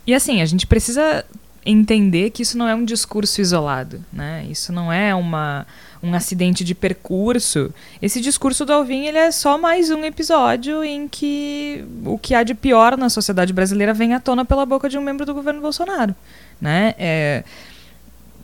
E 0.07 0.15
assim, 0.15 0.43
a 0.43 0.47
gente 0.47 0.67
precisa 0.67 1.25
entender 1.65 2.31
que 2.31 2.43
isso 2.43 2.59
não 2.59 2.67
é 2.67 2.75
um 2.75 2.85
discurso 2.85 3.41
isolado, 3.41 4.05
né? 4.13 4.45
Isso 4.51 4.73
não 4.73 4.93
é 4.93 5.15
uma, 5.15 5.65
um 6.03 6.13
acidente 6.13 6.65
de 6.65 6.75
percurso. 6.75 7.73
Esse 8.01 8.21
discurso 8.21 8.67
do 8.67 8.73
Alvin 8.73 9.07
ele 9.07 9.19
é 9.19 9.31
só 9.31 9.57
mais 9.57 9.91
um 9.91 10.05
episódio 10.05 10.83
em 10.83 11.07
que 11.07 11.85
o 12.05 12.19
que 12.19 12.35
há 12.35 12.43
de 12.43 12.55
pior 12.55 12.97
na 12.97 13.09
sociedade 13.09 13.53
brasileira 13.53 13.95
vem 13.95 14.13
à 14.13 14.21
tona 14.21 14.45
pela 14.45 14.67
boca 14.67 14.89
de 14.89 14.99
um 14.99 15.03
membro 15.03 15.25
do 15.25 15.33
governo 15.33 15.61
Bolsonaro, 15.61 16.15
né? 16.61 16.95
É, 16.99 17.45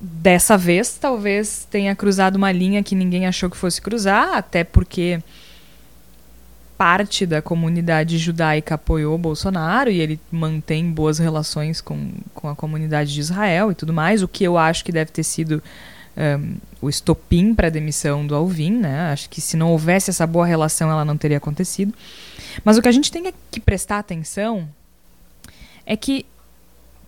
dessa 0.01 0.57
vez, 0.57 0.97
talvez 0.97 1.67
tenha 1.69 1.97
cruzado 1.97 2.37
uma 2.37 2.53
linha 2.53 2.85
que 2.85 2.95
ninguém 2.95 3.27
achou 3.27 3.51
que 3.51 3.57
fosse 3.57 3.83
cruzar, 3.83 4.35
até 4.35 4.63
porque 4.63 5.21
parte 6.79 7.27
da 7.27 7.43
comunidade 7.43 8.17
judaica 8.19 8.77
apoiou 8.77 9.19
Bolsonaro 9.19 9.91
e 9.91 10.01
ele 10.01 10.21
mantém 10.31 10.89
boas 10.89 11.19
relações 11.19 11.81
com, 11.81 12.13
com 12.33 12.49
a 12.49 12.55
comunidade 12.55 13.13
de 13.13 13.21
Israel 13.21 13.73
e 13.73 13.75
tudo 13.75 13.93
mais, 13.93 14.23
o 14.23 14.29
que 14.29 14.45
eu 14.45 14.57
acho 14.57 14.85
que 14.85 14.93
deve 14.93 15.11
ter 15.11 15.25
sido 15.25 15.61
um, 16.17 16.57
o 16.81 16.89
estopim 16.89 17.53
para 17.53 17.67
a 17.67 17.71
demissão 17.71 18.25
do 18.25 18.33
Alvin, 18.33 18.71
né? 18.71 19.11
Acho 19.13 19.29
que 19.29 19.41
se 19.41 19.57
não 19.57 19.73
houvesse 19.73 20.11
essa 20.11 20.25
boa 20.25 20.47
relação, 20.47 20.89
ela 20.89 21.05
não 21.05 21.17
teria 21.17 21.39
acontecido. 21.39 21.93
Mas 22.65 22.79
o 22.79 22.83
que 22.83 22.89
a 22.89 22.93
gente 22.93 23.11
tem 23.11 23.33
que 23.51 23.59
prestar 23.59 23.99
atenção 23.99 24.69
é 25.85 25.97
que 25.97 26.25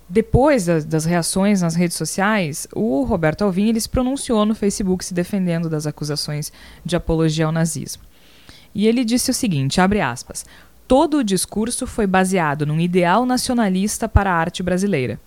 depois 0.08 0.66
das, 0.66 0.84
das, 0.84 1.04
reações 1.04 1.62
nas 1.62 1.76
redes 1.76 1.96
sociais, 1.96 2.66
o 2.74 3.04
Roberto 3.04 3.42
Alvim 3.42 3.68
ele 3.68 3.80
se 3.80 3.88
pronunciou 3.88 4.44
no 4.44 4.56
Facebook 4.56 5.04
se 5.04 5.14
defendendo 5.14 5.70
das 5.70 5.86
acusações 5.86 6.52
de 6.84 6.96
apologia 6.96 7.46
ao 7.46 7.52
nazismo. 7.52 8.09
E 8.74 8.86
ele 8.86 9.04
disse 9.04 9.30
o 9.30 9.34
seguinte, 9.34 9.80
abre 9.80 10.00
aspas, 10.00 10.44
todo 10.86 11.18
o 11.18 11.24
discurso 11.24 11.86
foi 11.86 12.06
baseado 12.06 12.66
num 12.66 12.80
ideal 12.80 13.26
nacionalista 13.26 14.08
para 14.08 14.30
a 14.30 14.34
arte 14.34 14.62
brasileira. 14.62 15.20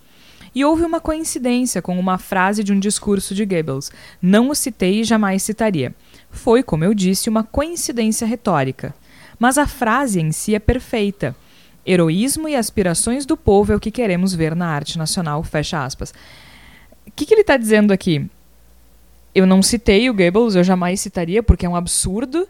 E 0.55 0.63
houve 0.63 0.83
uma 0.83 0.99
coincidência 0.99 1.81
com 1.81 1.97
uma 1.97 2.17
frase 2.17 2.63
de 2.63 2.71
um 2.71 2.79
discurso 2.79 3.33
de 3.33 3.45
Goebbels. 3.45 3.91
Não 4.21 4.49
o 4.49 4.55
citei 4.55 4.99
e 4.99 5.03
jamais 5.03 5.41
citaria. 5.41 5.95
Foi, 6.29 6.61
como 6.61 6.83
eu 6.83 6.93
disse, 6.93 7.29
uma 7.29 7.43
coincidência 7.43 8.27
retórica. 8.27 8.93
Mas 9.39 9.57
a 9.57 9.65
frase 9.65 10.21
em 10.21 10.31
si 10.31 10.53
é 10.53 10.59
perfeita. 10.59 11.35
Heroísmo 11.85 12.47
e 12.47 12.55
aspirações 12.55 13.25
do 13.25 13.35
povo 13.35 13.73
é 13.73 13.75
o 13.75 13.79
que 13.79 13.91
queremos 13.91 14.33
ver 14.33 14.55
na 14.55 14.67
arte 14.67 14.97
nacional, 14.97 15.43
fecha 15.43 15.83
aspas. 15.83 16.13
O 17.05 17.11
que, 17.15 17.25
que 17.25 17.33
ele 17.33 17.41
está 17.41 17.57
dizendo 17.57 17.91
aqui? 17.91 18.29
Eu 19.33 19.47
não 19.47 19.63
citei 19.63 20.09
o 20.09 20.13
Goebbels, 20.13 20.55
eu 20.55 20.63
jamais 20.63 21.01
citaria, 21.01 21.41
porque 21.41 21.65
é 21.65 21.69
um 21.69 21.75
absurdo 21.75 22.47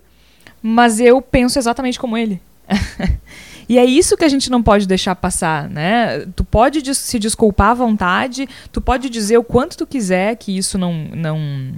mas 0.63 1.02
eu 1.02 1.21
penso 1.21 1.60
exatamente 1.60 1.99
como 1.99 2.17
ele. 2.17 2.41
e 3.67 3.78
é 3.78 3.84
isso 3.84 4.15
que 4.15 4.23
a 4.23 4.30
gente 4.30 4.49
não 4.49 4.63
pode 4.63 4.88
deixar 4.88 5.13
passar, 5.13 5.69
né? 5.69 6.26
Tu 6.34 6.45
pode 6.45 6.95
se 6.95 7.19
desculpar 7.19 7.71
à 7.71 7.73
vontade, 7.73 8.47
tu 8.71 8.80
pode 8.80 9.10
dizer 9.10 9.38
o 9.38 9.43
quanto 9.43 9.78
tu 9.78 9.86
quiser 9.86 10.38
que 10.38 10.58
isso 10.58 10.78
não 10.78 10.93
não 11.13 11.73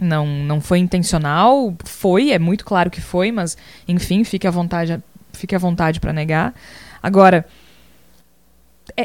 não 0.00 0.26
não 0.26 0.60
foi 0.62 0.78
intencional, 0.78 1.74
foi, 1.84 2.30
é 2.30 2.38
muito 2.38 2.64
claro 2.64 2.90
que 2.90 3.02
foi, 3.02 3.30
mas 3.30 3.56
enfim, 3.86 4.24
fique 4.24 4.46
à 4.46 4.50
vontade, 4.50 4.98
fique 5.34 5.54
à 5.54 5.58
vontade 5.58 6.00
para 6.00 6.12
negar. 6.12 6.54
Agora, 7.02 7.46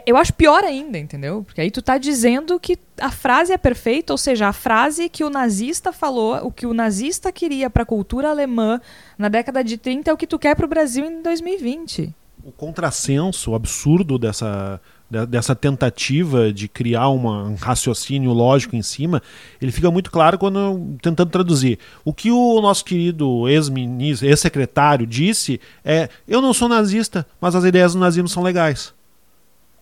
eu 0.06 0.16
acho 0.16 0.34
pior 0.34 0.64
ainda, 0.64 0.98
entendeu? 0.98 1.44
Porque 1.44 1.60
aí 1.60 1.70
tu 1.70 1.82
tá 1.82 1.98
dizendo 1.98 2.60
que 2.60 2.78
a 3.00 3.12
frase 3.12 3.52
é 3.52 3.58
perfeita, 3.58 4.14
ou 4.14 4.18
seja, 4.18 4.48
a 4.48 4.54
frase 4.54 5.10
que 5.10 5.24
o 5.24 5.30
nazista 5.30 5.92
falou, 5.92 6.38
o 6.46 6.52
que 6.52 6.66
o 6.66 6.74
nazista 6.74 7.32
queria 7.32 7.70
para 7.70 7.84
a 7.84 7.86
cultura 7.86 8.30
alemã 8.30 8.80
na 9.18 9.28
década 9.28 9.64
de 9.64 9.78
30 9.78 10.10
é 10.10 10.14
o 10.14 10.18
que 10.18 10.28
tu 10.28 10.40
quer 10.40 10.56
para 10.56 10.66
o 10.66 10.70
Brasil 10.70 11.04
em 11.06 11.22
2020. 11.22 12.14
O 12.44 12.52
contrassenso 12.52 13.54
absurdo 13.54 14.18
dessa, 14.18 14.80
dessa 15.28 15.54
tentativa 15.54 16.54
de 16.54 16.68
criar 16.68 17.10
uma, 17.10 17.44
um 17.44 17.56
raciocínio 17.56 18.32
lógico 18.32 18.76
em 18.76 18.82
cima, 18.82 19.22
ele 19.62 19.72
fica 19.72 19.92
muito 19.92 20.10
claro 20.10 20.40
quando 20.40 20.98
tentando 21.02 21.30
traduzir. 21.30 21.78
O 22.06 22.14
que 22.14 22.32
o 22.32 22.62
nosso 22.62 22.86
querido 22.86 23.48
ex-ministro, 23.48 24.28
ex-secretário 24.28 25.06
disse 25.06 25.60
é: 25.84 26.10
eu 26.28 26.42
não 26.42 26.54
sou 26.54 26.70
nazista, 26.70 27.28
mas 27.40 27.56
as 27.56 27.64
ideias 27.64 27.94
do 27.94 28.00
nazismo 28.00 28.30
são 28.30 28.42
legais. 28.42 28.94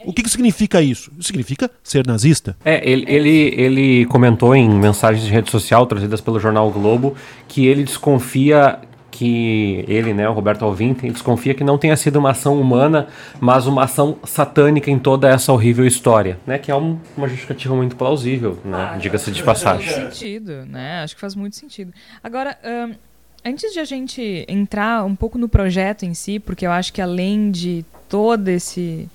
O 0.06 0.14
que, 0.14 0.24
que 0.24 0.30
significa 0.30 0.82
isso? 0.82 1.12
Significa 1.20 1.70
ser 1.84 2.08
nazista. 2.08 2.56
É, 2.64 2.90
ele, 2.90 3.06
ele, 3.08 3.54
ele 3.58 4.06
comentou 4.06 4.56
em 4.56 4.70
mensagens 4.70 5.26
de 5.26 5.32
rede 5.32 5.52
social 5.52 5.86
trazidas 5.86 6.22
pelo 6.22 6.40
jornal 6.40 6.72
Globo 6.72 7.16
que 7.48 7.68
ele 7.68 7.84
desconfia 7.84 8.80
que 9.12 9.84
ele, 9.86 10.14
né, 10.14 10.30
o 10.30 10.32
Roberto 10.32 10.64
Alvim, 10.64 10.94
desconfia 10.94 11.54
que 11.54 11.62
não 11.62 11.78
tenha 11.78 11.98
sido 11.98 12.18
uma 12.20 12.30
ação 12.32 12.58
humana, 12.58 13.08
mas 13.38 13.68
uma 13.68 13.84
ação 13.84 14.18
satânica 14.24 14.90
em 14.90 14.98
toda 14.98 15.28
essa 15.28 15.52
horrível 15.52 15.86
história, 15.86 16.40
né, 16.48 16.58
que 16.58 16.72
é 16.72 16.76
um, 16.76 16.98
uma 17.18 17.28
justificativa 17.28 17.76
muito 17.76 17.98
plausível, 17.98 18.58
né, 18.64 18.92
ah, 18.94 18.98
diga-se 18.98 19.30
de 19.30 19.44
passagem. 19.44 19.92
Faz 19.92 20.14
sentido, 20.14 20.66
né, 20.66 21.04
acho 21.04 21.16
que 21.16 21.22
faz 21.22 21.36
muito 21.36 21.58
sentido. 21.58 21.92
Agora, 22.24 22.58
um, 22.64 22.96
antes 23.44 23.74
de 23.74 23.80
a 23.82 23.84
gente 23.84 24.46
entrar 24.48 25.04
um 25.04 25.18
pouco 25.18 25.38
no 25.38 25.50
projeto 25.50 26.04
em 26.04 26.14
si, 26.14 26.40
porque 26.40 26.66
eu 26.66 26.72
acho 26.72 26.94
que 26.94 27.02
além 27.02 27.52
de 27.52 27.84
todo 28.08 28.48
esse 28.48 29.10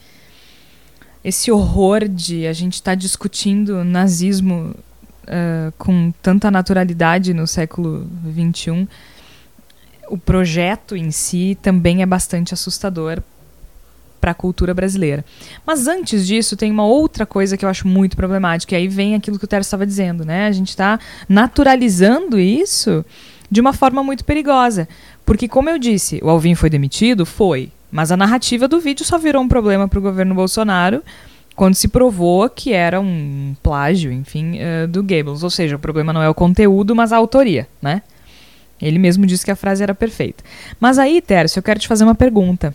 esse 1.24 1.50
horror 1.50 2.06
de 2.06 2.46
a 2.46 2.52
gente 2.52 2.74
estar 2.74 2.92
tá 2.92 2.94
discutindo 2.94 3.82
nazismo 3.82 4.74
uh, 5.24 5.72
com 5.78 6.12
tanta 6.22 6.50
naturalidade 6.50 7.32
no 7.32 7.46
século 7.46 8.06
XXI, 8.30 8.86
o 10.08 10.18
projeto 10.18 10.94
em 10.94 11.10
si 11.10 11.56
também 11.62 12.02
é 12.02 12.06
bastante 12.06 12.52
assustador 12.52 13.22
para 14.20 14.30
a 14.30 14.34
cultura 14.34 14.72
brasileira. 14.72 15.24
Mas 15.66 15.86
antes 15.86 16.26
disso, 16.26 16.56
tem 16.56 16.70
uma 16.70 16.86
outra 16.86 17.26
coisa 17.26 17.56
que 17.56 17.64
eu 17.64 17.68
acho 17.68 17.86
muito 17.86 18.16
problemática, 18.16 18.74
e 18.74 18.78
aí 18.78 18.88
vem 18.88 19.14
aquilo 19.14 19.38
que 19.38 19.44
o 19.44 19.48
Tero 19.48 19.62
estava 19.62 19.86
dizendo, 19.86 20.24
né? 20.24 20.46
A 20.46 20.52
gente 20.52 20.70
está 20.70 20.98
naturalizando 21.28 22.38
isso 22.38 23.04
de 23.50 23.60
uma 23.60 23.72
forma 23.72 24.02
muito 24.02 24.24
perigosa. 24.24 24.88
Porque, 25.26 25.46
como 25.46 25.68
eu 25.68 25.78
disse, 25.78 26.20
o 26.22 26.28
Alvin 26.28 26.54
foi 26.54 26.70
demitido? 26.70 27.26
Foi. 27.26 27.70
Mas 27.94 28.10
a 28.10 28.16
narrativa 28.16 28.66
do 28.66 28.80
vídeo 28.80 29.04
só 29.04 29.16
virou 29.16 29.40
um 29.40 29.46
problema 29.46 29.86
para 29.86 30.00
o 30.00 30.02
governo 30.02 30.34
Bolsonaro 30.34 31.00
quando 31.54 31.76
se 31.76 31.86
provou 31.86 32.50
que 32.50 32.72
era 32.72 33.00
um 33.00 33.54
plágio, 33.62 34.10
enfim, 34.10 34.58
uh, 34.58 34.88
do 34.88 35.00
Goebbels. 35.00 35.44
Ou 35.44 35.48
seja, 35.48 35.76
o 35.76 35.78
problema 35.78 36.12
não 36.12 36.20
é 36.20 36.28
o 36.28 36.34
conteúdo, 36.34 36.92
mas 36.92 37.12
a 37.12 37.16
autoria, 37.16 37.68
né? 37.80 38.02
Ele 38.82 38.98
mesmo 38.98 39.24
disse 39.24 39.44
que 39.44 39.50
a 39.52 39.54
frase 39.54 39.80
era 39.80 39.94
perfeita. 39.94 40.42
Mas 40.80 40.98
aí, 40.98 41.22
Tércio, 41.22 41.60
eu 41.60 41.62
quero 41.62 41.78
te 41.78 41.86
fazer 41.86 42.02
uma 42.02 42.16
pergunta. 42.16 42.74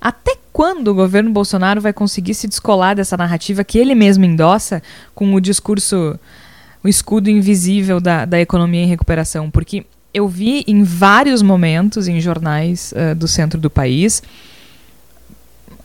Até 0.00 0.36
quando 0.52 0.88
o 0.88 0.94
governo 0.94 1.30
Bolsonaro 1.30 1.80
vai 1.80 1.92
conseguir 1.92 2.34
se 2.34 2.48
descolar 2.48 2.96
dessa 2.96 3.16
narrativa 3.16 3.62
que 3.62 3.78
ele 3.78 3.94
mesmo 3.94 4.24
endossa 4.24 4.82
com 5.14 5.32
o 5.32 5.40
discurso, 5.40 6.18
o 6.82 6.88
escudo 6.88 7.30
invisível 7.30 8.00
da, 8.00 8.24
da 8.24 8.40
economia 8.40 8.82
em 8.82 8.88
recuperação? 8.88 9.48
Porque 9.48 9.86
eu 10.12 10.26
vi 10.28 10.64
em 10.66 10.82
vários 10.82 11.42
momentos 11.42 12.08
em 12.08 12.20
jornais 12.20 12.92
uh, 12.92 13.14
do 13.14 13.28
centro 13.28 13.60
do 13.60 13.70
país 13.70 14.22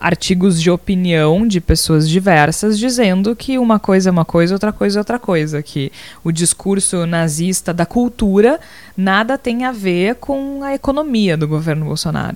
artigos 0.04 0.62
de 0.62 0.70
opinião 0.70 1.48
de 1.48 1.62
pessoas 1.62 2.10
diversas 2.10 2.78
dizendo 2.78 3.34
que 3.38 3.58
uma 3.58 3.80
coisa 3.80 4.10
é 4.10 4.12
uma 4.12 4.26
coisa, 4.26 4.54
outra 4.54 4.74
coisa 4.74 5.00
é 5.00 5.02
outra 5.02 5.18
coisa, 5.18 5.64
que 5.64 5.94
o 6.26 6.32
discurso 6.32 7.06
nazista 7.06 7.74
da 7.74 7.86
cultura 7.86 8.60
nada 8.98 9.38
tem 9.38 9.64
a 9.64 9.72
ver 9.72 10.16
com 10.16 10.62
a 10.62 10.74
economia 10.74 11.38
do 11.38 11.48
governo 11.48 11.86
Bolsonaro. 11.86 12.36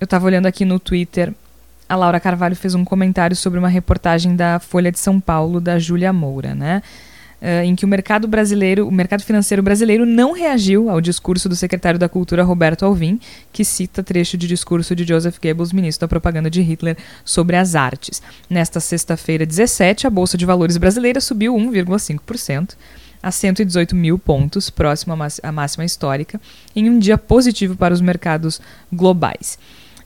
Eu 0.00 0.04
estava 0.04 0.26
olhando 0.26 0.46
aqui 0.46 0.64
no 0.64 0.80
Twitter, 0.80 1.32
a 1.88 1.94
Laura 1.94 2.18
Carvalho 2.18 2.56
fez 2.56 2.74
um 2.74 2.84
comentário 2.84 3.36
sobre 3.36 3.60
uma 3.60 3.68
reportagem 3.68 4.34
da 4.34 4.58
Folha 4.58 4.90
de 4.90 4.98
São 4.98 5.20
Paulo 5.20 5.60
da 5.60 5.78
Júlia 5.78 6.12
Moura, 6.12 6.56
né? 6.56 6.82
Uh, 7.40 7.64
em 7.64 7.74
que 7.74 7.84
o 7.84 7.88
mercado 7.88 8.28
brasileiro, 8.28 8.86
o 8.86 8.92
mercado 8.92 9.22
financeiro 9.22 9.62
brasileiro 9.62 10.04
não 10.04 10.32
reagiu 10.32 10.90
ao 10.90 11.00
discurso 11.00 11.48
do 11.48 11.56
secretário 11.56 11.98
da 11.98 12.08
Cultura 12.08 12.42
Roberto 12.42 12.84
Alvim, 12.84 13.18
que 13.52 13.64
cita 13.64 14.02
trecho 14.02 14.36
de 14.36 14.46
discurso 14.46 14.94
de 14.94 15.04
Joseph 15.04 15.38
Goebbels, 15.42 15.72
ministro 15.72 16.06
da 16.06 16.08
propaganda 16.08 16.50
de 16.50 16.60
Hitler, 16.60 16.96
sobre 17.24 17.56
as 17.56 17.74
artes. 17.74 18.22
Nesta 18.48 18.80
sexta-feira, 18.80 19.46
17, 19.46 20.06
a 20.06 20.10
bolsa 20.10 20.36
de 20.36 20.46
valores 20.46 20.76
brasileira 20.76 21.20
subiu 21.20 21.54
1,5% 21.54 22.74
a 23.22 23.30
118 23.30 23.94
mil 23.94 24.18
pontos, 24.18 24.70
próximo 24.70 25.14
à 25.42 25.52
máxima 25.52 25.84
histórica, 25.84 26.40
em 26.74 26.88
um 26.88 26.98
dia 26.98 27.18
positivo 27.18 27.76
para 27.76 27.92
os 27.92 28.00
mercados 28.00 28.60
globais. 28.92 29.58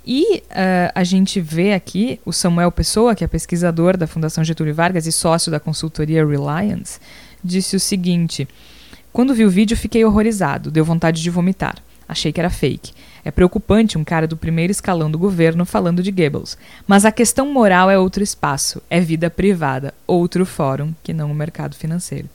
E 0.07 0.39
uh, 0.39 0.93
a 0.95 1.03
gente 1.03 1.41
vê 1.41 1.73
aqui 1.73 2.21
o 2.27 2.33
Samuel 2.33 2.71
Pessoa, 2.71 3.15
que 3.15 3.25
é 3.25 3.27
pesquisador 3.27 3.97
da 3.97 4.07
Fundação 4.07 4.45
Getúlio 4.45 4.75
Vargas 4.75 5.07
e 5.07 5.13
sócio 5.13 5.51
da 5.51 5.59
consultoria 5.59 6.27
Reliance, 6.27 7.01
disse 7.45 7.77
o 7.77 7.81
seguinte: 7.81 8.49
Quando 9.13 9.35
vi 9.35 9.45
o 9.45 9.51
vídeo, 9.51 9.77
fiquei 9.77 10.05
horrorizado, 10.05 10.71
deu 10.71 10.85
vontade 10.85 11.23
de 11.23 11.31
vomitar. 11.31 11.77
Achei 12.09 12.33
que 12.33 12.41
era 12.41 12.51
fake. 12.51 12.93
É 13.25 13.31
preocupante 13.31 13.97
um 13.97 14.05
cara 14.05 14.27
do 14.27 14.37
primeiro 14.37 14.71
escalão 14.71 15.11
do 15.11 15.19
governo 15.19 15.65
falando 15.65 16.03
de 16.03 16.11
Goebbels. 16.11 16.59
Mas 16.87 17.05
a 17.05 17.13
questão 17.13 17.51
moral 17.51 17.91
é 17.91 17.99
outro 17.99 18.23
espaço, 18.23 18.83
é 18.91 19.01
vida 19.01 19.31
privada, 19.31 19.95
outro 20.07 20.45
fórum 20.45 20.93
que 21.03 21.15
não 21.15 21.31
o 21.31 21.35
mercado 21.35 21.75
financeiro. 21.75 22.29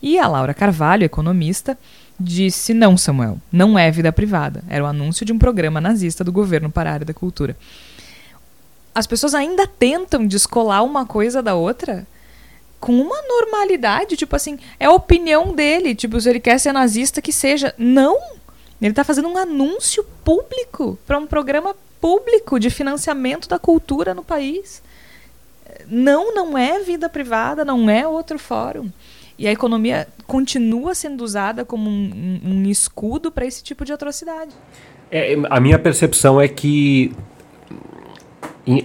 E 0.00 0.18
a 0.18 0.28
Laura 0.28 0.54
Carvalho, 0.54 1.04
economista, 1.04 1.76
disse: 2.18 2.72
Não, 2.72 2.96
Samuel, 2.96 3.38
não 3.50 3.78
é 3.78 3.90
vida 3.90 4.12
privada. 4.12 4.62
Era 4.68 4.84
o 4.84 4.86
anúncio 4.86 5.26
de 5.26 5.32
um 5.32 5.38
programa 5.38 5.80
nazista 5.80 6.22
do 6.22 6.32
governo 6.32 6.70
para 6.70 6.90
a 6.90 6.92
área 6.94 7.06
da 7.06 7.14
cultura. 7.14 7.56
As 8.94 9.06
pessoas 9.06 9.34
ainda 9.34 9.66
tentam 9.66 10.26
descolar 10.26 10.82
uma 10.82 11.04
coisa 11.04 11.42
da 11.42 11.54
outra 11.54 12.06
com 12.80 12.92
uma 12.92 13.16
normalidade, 13.22 14.16
tipo 14.16 14.36
assim, 14.36 14.58
é 14.78 14.86
a 14.86 14.92
opinião 14.92 15.52
dele, 15.54 15.94
tipo, 15.94 16.20
se 16.20 16.28
ele 16.28 16.40
quer 16.40 16.58
ser 16.58 16.72
nazista, 16.72 17.20
que 17.20 17.32
seja. 17.32 17.74
Não! 17.76 18.16
Ele 18.80 18.90
está 18.90 19.02
fazendo 19.02 19.28
um 19.28 19.36
anúncio 19.36 20.04
público 20.24 20.98
para 21.06 21.18
um 21.18 21.26
programa 21.26 21.74
público 22.00 22.60
de 22.60 22.70
financiamento 22.70 23.48
da 23.48 23.58
cultura 23.58 24.14
no 24.14 24.22
país. 24.22 24.82
Não, 25.86 26.34
não 26.34 26.56
é 26.56 26.78
vida 26.80 27.08
privada, 27.08 27.64
não 27.64 27.90
é 27.90 28.06
outro 28.06 28.38
fórum. 28.38 28.88
E 29.38 29.46
a 29.46 29.52
economia 29.52 30.06
continua 30.26 30.94
sendo 30.94 31.22
usada 31.22 31.64
como 31.64 31.88
um, 31.88 32.40
um, 32.44 32.62
escudo 32.70 33.30
para 33.30 33.46
esse 33.46 33.62
tipo 33.62 33.84
de 33.84 33.92
atrocidade. 33.92 34.52
É, 35.10 35.34
a 35.48 35.60
minha 35.60 35.78
percepção 35.78 36.40
é 36.40 36.48
que 36.48 37.12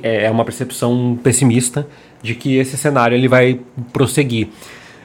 é 0.02 0.30
uma 0.30 0.46
percepção 0.46 1.20
pessimista 1.22 1.88
de 2.24 2.34
que 2.34 2.56
esse 2.58 2.78
cenário 2.78 3.16
ele 3.16 3.28
vai 3.28 3.60
prosseguir. 3.92 4.48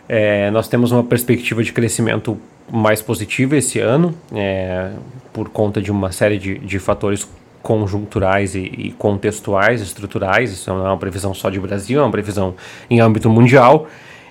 É, 0.08 0.50
nós 0.52 0.68
temos 0.68 0.92
uma 0.92 1.04
perspectiva 1.04 1.62
de 1.62 1.72
crescimento 1.72 2.38
mais 2.70 3.02
positiva 3.02 3.56
esse 3.56 3.78
ano, 3.80 4.14
é, 4.32 4.90
por 5.32 5.48
conta 5.48 5.82
de 5.82 5.90
uma 5.90 6.12
série 6.12 6.38
de, 6.38 6.58
de 6.58 6.78
fatores 6.78 7.28
conjunturais 7.62 8.54
e, 8.54 8.60
e, 8.60 8.94
contextuais, 8.96 9.82
estruturais. 9.82 10.52
Isso 10.52 10.70
não 10.70 10.86
é 10.86 10.88
uma 10.88 10.96
previsão 10.96 11.34
só 11.34 11.50
de 11.50 11.58
Brasil, 11.58 12.00
é 12.00 12.02
uma 12.02 12.10
previsão 12.10 12.54
em 12.88 13.00
âmbito 13.00 13.28
mundial. 13.28 13.88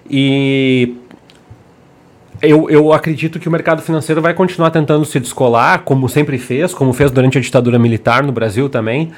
E 0.10 0.96
eu, 2.42 2.70
eu 2.70 2.94
acredito 2.94 3.40
que 3.40 3.48
o 3.48 3.52
mercado 3.52 3.82
financeiro 3.82 4.22
vai 4.22 4.34
continuar 4.34 4.72
tentando 4.72 5.04
se 5.06 5.20
descolar, 5.20 5.84
como 5.84 6.08
sempre 6.08 6.38
fez, 6.38 6.74
como 6.74 6.94
fez 6.94 7.12
durante 7.12 7.38
a 7.38 7.42
ditadura 7.42 7.78
militar 7.78 8.24
no 8.24 8.32
Brasil 8.32 8.70
também, 8.70 9.12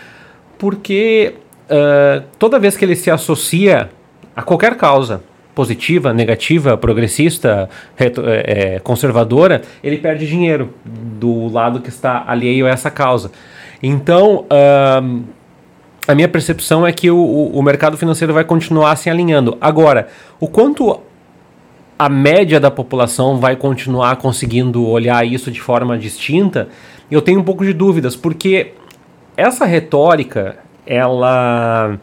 porque 0.57 1.35
uh, 1.69 2.23
toda 2.37 2.59
vez 2.59 2.75
que 2.75 2.83
ele 2.83 2.95
se 2.95 3.09
associa 3.11 3.89
a 4.35 4.41
qualquer 4.41 4.75
causa, 4.75 5.21
positiva, 5.53 6.13
negativa, 6.13 6.77
progressista, 6.77 7.69
é, 7.97 8.79
conservadora, 8.79 9.61
ele 9.83 9.97
perde 9.97 10.25
dinheiro 10.25 10.73
do 10.85 11.51
lado 11.51 11.81
que 11.81 11.89
está 11.89 12.23
alheio 12.25 12.65
a 12.65 12.69
essa 12.69 12.89
causa. 12.89 13.31
Então, 13.83 14.45
uh, 14.45 15.23
a 16.07 16.15
minha 16.15 16.27
percepção 16.27 16.87
é 16.87 16.91
que 16.91 17.11
o, 17.11 17.51
o, 17.53 17.61
mercado 17.61 17.97
financeiro 17.97 18.33
vai 18.33 18.43
continuar 18.43 18.95
se 18.95 19.09
alinhando. 19.09 19.57
Agora, 19.59 20.07
o 20.39 20.47
quanto 20.47 21.01
a 21.97 22.09
média 22.09 22.59
da 22.59 22.71
população 22.71 23.37
vai 23.37 23.55
continuar 23.55 24.15
conseguindo 24.15 24.87
olhar 24.87 25.25
isso 25.27 25.51
de 25.51 25.61
forma 25.61 25.97
distinta, 25.97 26.69
eu 27.11 27.21
tenho 27.21 27.39
um 27.39 27.43
pouco 27.43 27.65
de 27.65 27.73
dúvidas, 27.73 28.15
porque 28.15 28.71
essa 29.35 29.65
retórica, 29.65 30.57
ela, 30.89 31.99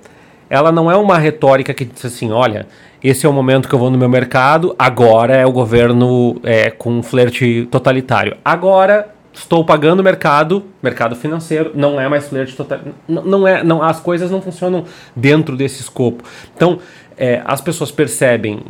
ela 0.48 0.70
não 0.70 0.88
é 0.88 0.96
uma 0.96 1.18
retórica 1.18 1.74
que 1.74 1.84
diz 1.84 2.04
assim, 2.04 2.30
olha, 2.30 2.68
esse 3.02 3.26
é 3.26 3.28
o 3.28 3.32
momento 3.32 3.68
que 3.68 3.74
eu 3.74 3.78
vou 3.78 3.90
no 3.90 3.98
meu 3.98 4.08
mercado, 4.08 4.74
agora 4.78 5.34
é 5.34 5.44
o 5.44 5.50
governo 5.50 6.40
é, 6.44 6.70
com 6.70 6.90
um 6.98 7.02
flerte 7.02 7.66
totalitário. 7.68 8.36
Agora 8.44 9.08
estou 9.34 9.64
pagando 9.64 10.00
o 10.00 10.02
mercado, 10.04 10.64
mercado 10.80 11.16
financeiro, 11.16 11.72
não 11.74 12.00
é 12.00 12.08
mais 12.08 12.28
flerte 12.28 12.56
totalitário. 12.56 12.94
Não, 13.08 13.22
não 13.24 13.48
é, 13.48 13.64
não, 13.64 13.82
as 13.82 13.98
coisas 13.98 14.30
não 14.30 14.40
funcionam 14.40 14.84
dentro 15.14 15.56
desse 15.56 15.80
escopo. 15.80 16.22
Então, 16.54 16.78
é, 17.18 17.42
as 17.44 17.60
pessoas 17.60 17.90
percebem, 17.90 18.60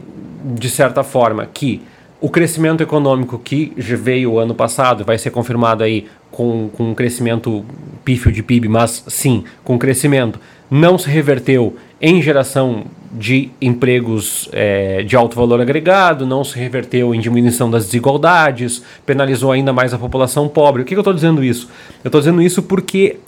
de 0.42 0.70
certa 0.70 1.04
forma, 1.04 1.46
que 1.52 1.82
o 2.20 2.30
crescimento 2.30 2.82
econômico 2.82 3.38
que 3.38 3.72
veio 3.76 4.38
ano 4.38 4.54
passado 4.54 5.04
vai 5.04 5.18
ser 5.18 5.30
confirmado 5.30 5.84
aí 5.84 6.06
com, 6.30 6.68
com 6.72 6.90
um 6.90 6.94
crescimento 6.94 7.64
pífio 8.04 8.32
de 8.32 8.42
PIB, 8.42 8.68
mas 8.68 9.04
sim, 9.08 9.44
com 9.62 9.78
crescimento, 9.78 10.40
não 10.70 10.98
se 10.98 11.08
reverteu 11.08 11.76
em 12.00 12.20
geração 12.20 12.84
de 13.12 13.50
empregos 13.60 14.48
é, 14.52 15.02
de 15.02 15.16
alto 15.16 15.36
valor 15.36 15.60
agregado, 15.60 16.26
não 16.26 16.44
se 16.44 16.58
reverteu 16.58 17.14
em 17.14 17.20
diminuição 17.20 17.70
das 17.70 17.86
desigualdades, 17.86 18.82
penalizou 19.04 19.52
ainda 19.52 19.72
mais 19.72 19.94
a 19.94 19.98
população 19.98 20.48
pobre. 20.48 20.82
O 20.82 20.84
que, 20.84 20.94
que 20.94 20.98
eu 20.98 21.00
estou 21.00 21.14
dizendo 21.14 21.42
isso? 21.42 21.68
Eu 22.04 22.08
estou 22.08 22.20
dizendo 22.20 22.42
isso 22.42 22.62
porque 22.62 23.18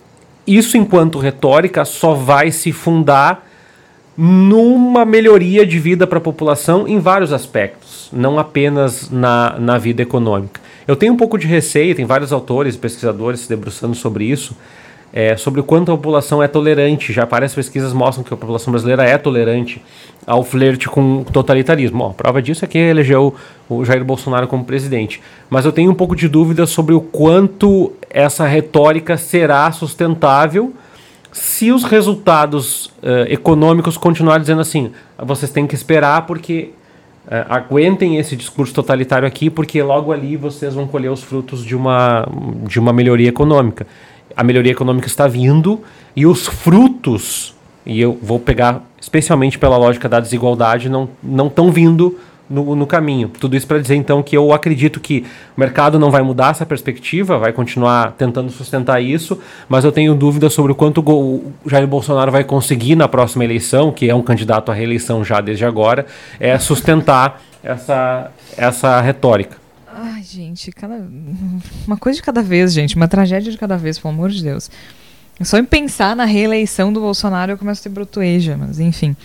isso, 0.47 0.77
enquanto 0.77 1.19
retórica, 1.19 1.85
só 1.85 2.15
vai 2.15 2.51
se 2.51 2.73
fundar 2.73 3.48
numa 4.21 5.05
melhoria 5.05 5.65
de 5.65 5.79
vida 5.79 6.05
para 6.05 6.19
a 6.19 6.21
população 6.21 6.89
em 6.89 6.99
vários 6.99 7.33
aspectos, 7.33 8.11
não 8.13 8.37
apenas 8.37 9.09
na, 9.09 9.57
na 9.61 9.79
vida 9.79 10.03
econômica. 10.03 10.61
Eu 10.89 10.97
tenho 10.97 11.13
um 11.13 11.17
pouco 11.17 11.39
de 11.39 11.47
receio, 11.47 11.95
tem 11.95 12.05
vários 12.05 12.33
autores 12.33 12.75
e 12.75 12.79
pesquisadores 12.79 13.41
se 13.41 13.49
debruçando 13.49 13.95
sobre 13.95 14.25
isso, 14.25 14.57
é, 15.13 15.37
sobre 15.37 15.61
o 15.61 15.65
quanto 15.65 15.93
a 15.93 15.97
população 15.97 16.43
é 16.43 16.49
tolerante. 16.49 17.13
Já 17.13 17.27
várias 17.27 17.55
pesquisas 17.55 17.93
mostram 17.93 18.25
que 18.25 18.35
a 18.35 18.37
população 18.37 18.73
brasileira 18.73 19.05
é 19.05 19.17
tolerante 19.17 19.81
ao 20.27 20.43
flerte 20.43 20.89
com 20.89 21.23
totalitarismo. 21.23 22.07
A 22.07 22.13
prova 22.13 22.43
disso 22.43 22.65
é 22.65 22.69
que 22.69 22.77
elegeu 22.77 23.33
o 23.69 23.85
Jair 23.85 24.05
Bolsonaro 24.05 24.49
como 24.49 24.65
presidente. 24.65 25.23
Mas 25.49 25.65
eu 25.65 25.71
tenho 25.71 25.93
um 25.93 25.95
pouco 25.95 26.17
de 26.17 26.27
dúvida 26.27 26.67
sobre 26.67 26.93
o 26.93 27.01
quanto 27.01 27.93
essa 28.11 28.45
retórica 28.47 29.17
será 29.17 29.71
sustentável 29.71 30.73
se 31.39 31.73
os 31.73 31.85
resultados 31.85 32.87
uh, 33.03 33.27
econômicos 33.29 33.97
continuarem 33.97 34.41
dizendo 34.41 34.61
assim, 34.61 34.93
vocês 35.19 35.51
têm 35.51 35.67
que 35.67 35.75
esperar 35.75 36.27
porque 36.27 36.71
uh, 37.27 37.47
aguentem 37.49 38.19
esse 38.19 38.37
discurso 38.37 38.75
totalitário 38.75 39.27
aqui, 39.27 39.49
porque 39.49 39.83
logo 39.83 40.13
ali 40.13 40.37
vocês 40.37 40.75
vão 40.75 40.87
colher 40.87 41.11
os 41.11 41.23
frutos 41.23 41.65
de 41.65 41.75
uma, 41.75 42.27
de 42.67 42.79
uma 42.79 42.93
melhoria 42.93 43.29
econômica. 43.29 43.87
A 44.37 44.45
melhoria 44.45 44.73
econômica 44.73 45.07
está 45.07 45.27
vindo 45.27 45.81
e 46.15 46.27
os 46.27 46.47
frutos, 46.47 47.55
e 47.87 48.01
eu 48.01 48.19
vou 48.21 48.39
pegar 48.39 48.83
especialmente 49.01 49.59
pela 49.59 49.77
lógica 49.77 50.09
da 50.09 50.21
desigualdade, 50.21 50.89
não 50.89 51.09
estão 51.47 51.71
vindo 51.71 52.19
no, 52.49 52.75
no 52.75 52.87
caminho. 52.87 53.29
Tudo 53.29 53.57
isso 53.57 53.67
para 53.67 53.79
dizer 53.79 53.97
então 53.97 54.23
que 54.23 54.37
eu 54.37 54.53
acredito 54.53 55.01
que 55.01 55.25
o 55.57 55.61
mercado 55.61 55.99
não 55.99 56.11
vai 56.11 56.23
mudar 56.23 56.51
essa 56.51 56.65
perspectiva, 56.65 57.39
vai 57.39 57.53
continuar 57.53 58.13
tentando 58.13 58.51
sustentar 58.51 59.03
isso, 59.03 59.39
mas 59.69 59.85
eu 59.85 59.93
tenho 59.93 60.15
dúvidas 60.15 60.53
sobre 60.53 60.73
o 60.73 60.75
quanto 60.75 61.03
o 61.07 61.53
Jair 61.67 61.87
Bolsonaro 61.87 62.33
vai 62.33 62.45
conseguir 62.45 62.95
na 62.97 63.09
próxima 63.09 63.45
eleição, 63.45 63.93
que 63.93 64.09
é 64.09 64.15
um 64.15 64.23
candidato 64.23 64.71
à 64.71 64.75
reeleição 64.75 65.25
já 65.25 65.41
desde 65.41 65.65
agora, 65.65 66.07
é 66.41 66.59
sustentar 66.59 67.43
essa, 67.63 68.31
essa 68.57 69.01
retórica. 69.01 69.57
Ai, 70.01 70.23
gente, 70.23 70.71
cada... 70.71 71.07
uma 71.87 71.97
coisa 71.97 72.17
de 72.17 72.23
cada 72.23 72.41
vez, 72.41 72.73
gente, 72.73 72.95
uma 72.95 73.09
tragédia 73.09 73.51
de 73.51 73.59
cada 73.59 73.77
vez, 73.77 73.99
pelo 73.99 74.15
amor 74.15 74.31
de 74.31 74.43
Deus. 74.43 74.71
Só 75.43 75.59
em 75.59 75.65
pensar 75.65 76.17
na 76.17 76.25
reeleição 76.25 76.93
do 76.93 77.01
Bolsonaro 77.01 77.53
eu 77.53 77.59
começo 77.59 77.81
a 77.81 77.83
ter 77.85 77.89
brotoeja, 77.91 78.57
mas 78.57 78.81
enfim. 78.81 79.17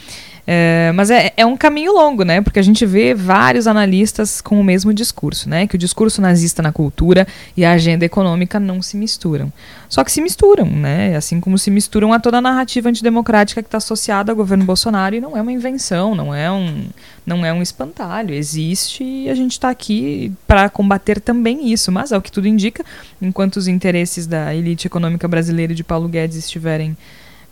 É, 0.46 0.92
mas 0.94 1.10
é, 1.10 1.32
é, 1.38 1.46
um 1.46 1.56
caminho 1.56 1.94
longo, 1.94 2.24
né? 2.24 2.42
Porque 2.42 2.60
a 2.60 2.64
gente 2.64 2.86
vê 2.86 3.14
vários 3.14 3.66
analistas 3.66 4.42
com 4.42 4.60
o 4.60 4.64
mesmo 4.64 4.94
discurso, 4.94 5.50
né? 5.50 5.66
Que 5.68 5.76
o 5.76 5.80
discurso 5.80 6.22
nazista 6.22 6.62
na 6.62 6.72
cultura 6.72 7.26
e 7.56 7.64
a 7.64 7.72
agenda 7.72 8.04
econômica 8.04 8.60
não 8.60 8.82
se 8.82 8.98
misturam. 8.98 9.52
Só 9.88 10.04
que 10.04 10.12
se 10.12 10.22
misturam, 10.22 10.66
né? 10.66 11.16
Assim 11.16 11.40
como 11.40 11.58
se 11.58 11.72
misturam 11.72 12.12
a 12.12 12.20
toda 12.20 12.40
a 12.40 12.42
narrativa 12.42 12.90
antidemocrática 12.90 13.62
que 13.62 13.68
está 13.68 13.78
associada 13.78 14.34
ao 14.34 14.36
governo 14.36 14.66
Bolsonaro 14.66 15.16
e 15.16 15.22
não 15.22 15.38
é 15.38 15.42
uma 15.42 15.52
invenção, 15.52 16.14
não 16.14 16.36
é 16.36 16.52
um, 16.52 16.88
não 17.26 17.46
é 17.46 17.54
um 17.54 17.62
espantalho. 17.62 18.34
Existe 18.34 19.02
e 19.02 19.30
a 19.30 19.36
gente 19.36 19.54
está 19.54 19.70
aqui 19.70 20.30
para 20.46 20.70
combater 20.70 21.22
também 21.22 21.72
isso. 21.72 21.90
Mas, 21.90 22.12
ao 22.12 22.22
que 22.22 22.32
tudo 22.32 22.50
indica, 22.50 22.84
enquanto 23.22 23.56
os 23.56 23.70
interesses 23.70 24.28
da 24.28 24.54
elite 24.54 24.88
econômica 24.88 25.26
brasileira 25.26 25.72
e 25.72 25.76
de 25.76 25.86
Paulo 25.86 26.10
Guedes 26.10 26.36
estiverem 26.36 26.98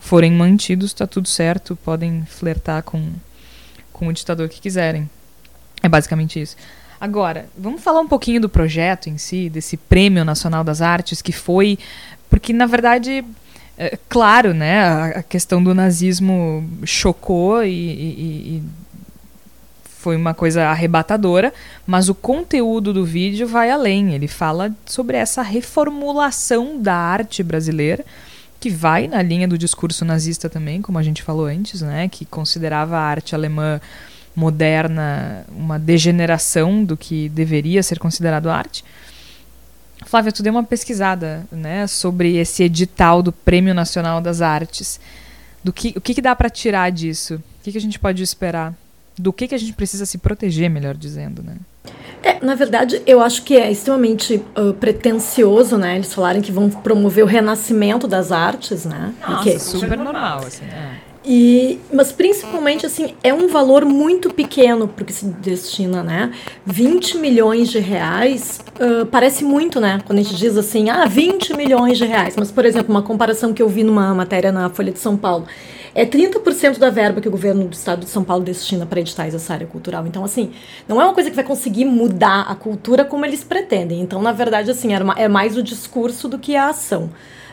forem 0.01 0.31
mantidos, 0.31 0.87
está 0.87 1.05
tudo 1.05 1.27
certo, 1.29 1.77
podem 1.85 2.25
flertar 2.25 2.81
com, 2.81 3.13
com 3.93 4.07
o 4.07 4.13
ditador 4.13 4.49
que 4.49 4.59
quiserem. 4.59 5.07
É 5.81 5.87
basicamente 5.87 6.41
isso. 6.41 6.57
Agora, 6.99 7.45
vamos 7.57 7.81
falar 7.81 8.01
um 8.01 8.07
pouquinho 8.07 8.41
do 8.41 8.49
projeto 8.49 9.09
em 9.09 9.17
si, 9.17 9.47
desse 9.47 9.77
Prêmio 9.77 10.25
Nacional 10.25 10.63
das 10.63 10.81
Artes, 10.81 11.21
que 11.21 11.31
foi. 11.31 11.77
Porque, 12.29 12.51
na 12.51 12.65
verdade, 12.65 13.23
é, 13.77 13.97
claro, 14.09 14.53
né, 14.53 15.13
a, 15.15 15.23
questão 15.23 15.63
do 15.63 15.73
nazismo 15.73 16.67
chocou 16.83 17.63
e, 17.63 17.69
e, 17.69 18.57
e 18.57 18.63
foi 19.83 20.15
uma 20.15 20.33
coisa 20.33 20.65
arrebatadora, 20.65 21.53
mas 21.85 22.09
o 22.09 22.15
conteúdo 22.15 22.91
do 22.91 23.05
vídeo 23.05 23.47
vai 23.47 23.69
além. 23.69 24.13
Ele 24.13 24.27
fala 24.27 24.75
sobre 24.85 25.15
essa 25.15 25.43
reformulação 25.43 26.81
da 26.81 26.95
arte 26.95 27.43
brasileira 27.43 28.03
que 28.61 28.69
vai 28.69 29.07
na 29.07 29.23
linha 29.23 29.47
do 29.47 29.57
discurso 29.57 30.05
nazista 30.05 30.47
também, 30.47 30.83
como 30.83 30.99
a 30.99 31.03
gente 31.03 31.23
falou 31.23 31.47
antes, 31.47 31.81
né, 31.81 32.07
que 32.07 32.25
considerava 32.25 32.95
a 32.95 33.01
arte 33.01 33.33
alemã 33.33 33.81
moderna 34.35 35.45
uma 35.49 35.79
degeneração 35.79 36.85
do 36.85 36.95
que 36.95 37.27
deveria 37.29 37.81
ser 37.81 37.97
considerado 37.97 38.51
arte. 38.51 38.85
Flávia, 40.05 40.31
tu 40.31 40.43
deu 40.43 40.53
uma 40.53 40.63
pesquisada 40.63 41.45
né, 41.51 41.87
sobre 41.87 42.37
esse 42.37 42.61
edital 42.63 43.23
do 43.23 43.31
Prêmio 43.31 43.73
Nacional 43.73 44.21
das 44.21 44.41
Artes. 44.41 44.99
Do 45.63 45.73
que, 45.73 45.93
o 45.95 46.01
que, 46.01 46.13
que 46.13 46.21
dá 46.21 46.35
para 46.35 46.49
tirar 46.49 46.91
disso? 46.91 47.35
O 47.35 47.63
que, 47.63 47.71
que 47.71 47.77
a 47.77 47.81
gente 47.81 47.99
pode 47.99 48.21
esperar? 48.21 48.75
Do 49.17 49.33
que, 49.33 49.47
que 49.47 49.55
a 49.55 49.57
gente 49.57 49.73
precisa 49.73 50.05
se 50.05 50.19
proteger, 50.19 50.69
melhor 50.69 50.95
dizendo, 50.95 51.41
né? 51.41 51.55
É, 52.23 52.43
na 52.43 52.53
verdade, 52.53 53.01
eu 53.07 53.19
acho 53.19 53.43
que 53.43 53.57
é 53.57 53.71
extremamente 53.71 54.43
uh, 54.55 54.73
pretencioso, 54.73 55.75
né? 55.77 55.95
Eles 55.95 56.13
falarem 56.13 56.41
que 56.41 56.51
vão 56.51 56.69
promover 56.69 57.23
o 57.23 57.27
renascimento 57.27 58.07
das 58.07 58.31
artes, 58.31 58.85
né? 58.85 59.13
Nossa, 59.27 59.43
que... 59.43 59.59
super 59.59 59.97
normal, 59.97 60.39
assim. 60.45 60.65
É. 60.65 61.11
E, 61.23 61.79
mas 61.93 62.11
principalmente 62.11 62.83
assim, 62.83 63.13
é 63.23 63.31
um 63.31 63.47
valor 63.47 63.85
muito 63.85 64.33
pequeno 64.33 64.87
para 64.87 65.03
o 65.03 65.05
que 65.05 65.13
se 65.13 65.25
destina, 65.25 66.01
né? 66.01 66.31
20 66.65 67.17
milhões 67.17 67.69
de 67.69 67.77
reais 67.77 68.59
uh, 68.79 69.05
parece 69.05 69.43
muito, 69.43 69.79
né? 69.79 70.01
Quando 70.05 70.17
a 70.17 70.21
gente 70.23 70.35
diz 70.35 70.57
assim, 70.57 70.89
ah, 70.89 71.05
20 71.05 71.55
milhões 71.55 71.99
de 71.99 72.05
reais. 72.05 72.35
Mas, 72.35 72.51
por 72.51 72.65
exemplo, 72.65 72.89
uma 72.89 73.03
comparação 73.03 73.53
que 73.53 73.61
eu 73.61 73.69
vi 73.69 73.83
numa 73.83 74.13
matéria 74.15 74.51
na 74.51 74.69
Folha 74.69 74.91
de 74.91 74.99
São 74.99 75.15
Paulo 75.15 75.45
é 75.93 76.05
30% 76.05 76.77
da 76.77 76.89
verba 76.89 77.21
que 77.21 77.27
o 77.27 77.31
governo 77.31 77.67
do 77.67 77.73
estado 77.73 78.05
de 78.05 78.09
São 78.09 78.23
Paulo 78.23 78.43
destina 78.43 78.85
para 78.85 78.99
editais 78.99 79.33
essa 79.33 79.53
área 79.53 79.67
cultural. 79.67 80.05
Então, 80.07 80.23
assim, 80.23 80.51
não 80.87 81.01
é 81.01 81.05
uma 81.05 81.13
coisa 81.13 81.29
que 81.29 81.35
vai 81.35 81.45
conseguir 81.45 81.85
mudar 81.85 82.41
a 82.41 82.55
cultura 82.55 83.03
como 83.03 83.25
eles 83.25 83.43
pretendem. 83.43 84.01
Então, 84.01 84.21
na 84.21 84.31
verdade, 84.31 84.71
assim, 84.71 84.89
é 84.93 85.27
mais 85.27 85.57
o 85.57 85.63
discurso 85.63 86.27
do 86.27 86.39
que 86.39 86.55
a 86.55 86.69
ação. 86.69 87.09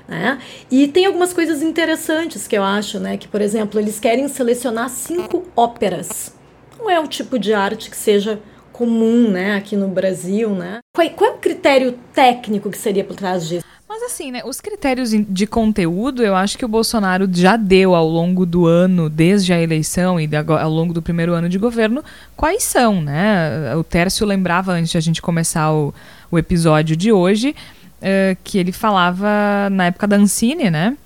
Né? 0.07 0.39
E 0.71 0.89
tem 0.89 1.05
algumas 1.05 1.35
coisas 1.35 1.63
interessantes 1.63 2.47
que 2.49 2.57
eu 2.57 2.65
acho, 2.65 2.99
né? 2.99 3.19
Que, 3.19 3.29
por 3.29 3.43
exemplo, 3.43 3.79
eles 3.79 4.01
querem 4.01 4.27
selecionar 4.27 4.89
cinco 4.89 5.45
óperas. 5.55 6.35
Não 6.79 6.89
é 6.89 6.99
o 6.99 7.07
tipo 7.07 7.39
de 7.39 7.53
arte 7.53 7.91
que 7.91 7.97
seja 7.97 8.41
comum, 8.79 9.29
né, 9.29 9.57
aqui 9.57 9.75
no 9.75 9.89
Brasil, 9.89 10.51
né? 10.51 10.79
Qual, 10.95 11.11
qual 11.11 11.33
é 11.33 11.35
o 11.35 11.39
critério 11.39 11.99
técnico 12.15 12.71
que 12.71 12.79
seria 12.79 13.03
por 13.03 13.17
trás 13.17 13.49
disso? 13.49 13.67
Mas 14.01 14.13
assim, 14.13 14.31
né, 14.31 14.43
os 14.45 14.61
critérios 14.61 15.11
de 15.11 15.45
conteúdo, 15.45 16.23
eu 16.23 16.37
acho 16.37 16.57
que 16.57 16.65
o 16.65 16.69
Bolsonaro 16.69 17.29
já 17.33 17.57
deu 17.57 17.97
ao 17.97 18.07
longo 18.07 18.47
do 18.47 18.65
ano, 18.65 19.11
desde 19.11 19.53
a 19.53 19.61
eleição 19.61 20.21
e 20.21 20.29
ao 20.37 20.71
longo 20.71 20.95
do 20.95 21.03
primeiro 21.03 21.33
ano 21.33 21.49
de 21.49 21.59
governo, 21.59 22.05
quais 22.37 22.63
são, 22.63 23.03
né? 23.03 23.75
O 23.75 23.83
Tércio 23.83 24.25
lembrava 24.25 24.71
antes 24.71 24.93
de 24.93 24.99
a 24.99 25.01
gente 25.01 25.21
começar 25.21 25.73
o, 25.73 25.93
o 26.31 26.39
episódio 26.39 26.97
de 26.97 27.11
hoje, 27.11 27.57
uh, 28.01 28.39
que 28.45 28.59
ele 28.59 28.71
falava 28.71 29.69
na 29.69 29.87
época 29.87 30.07
da 30.07 30.15
Ancine, 30.15 30.71
né? 30.71 30.97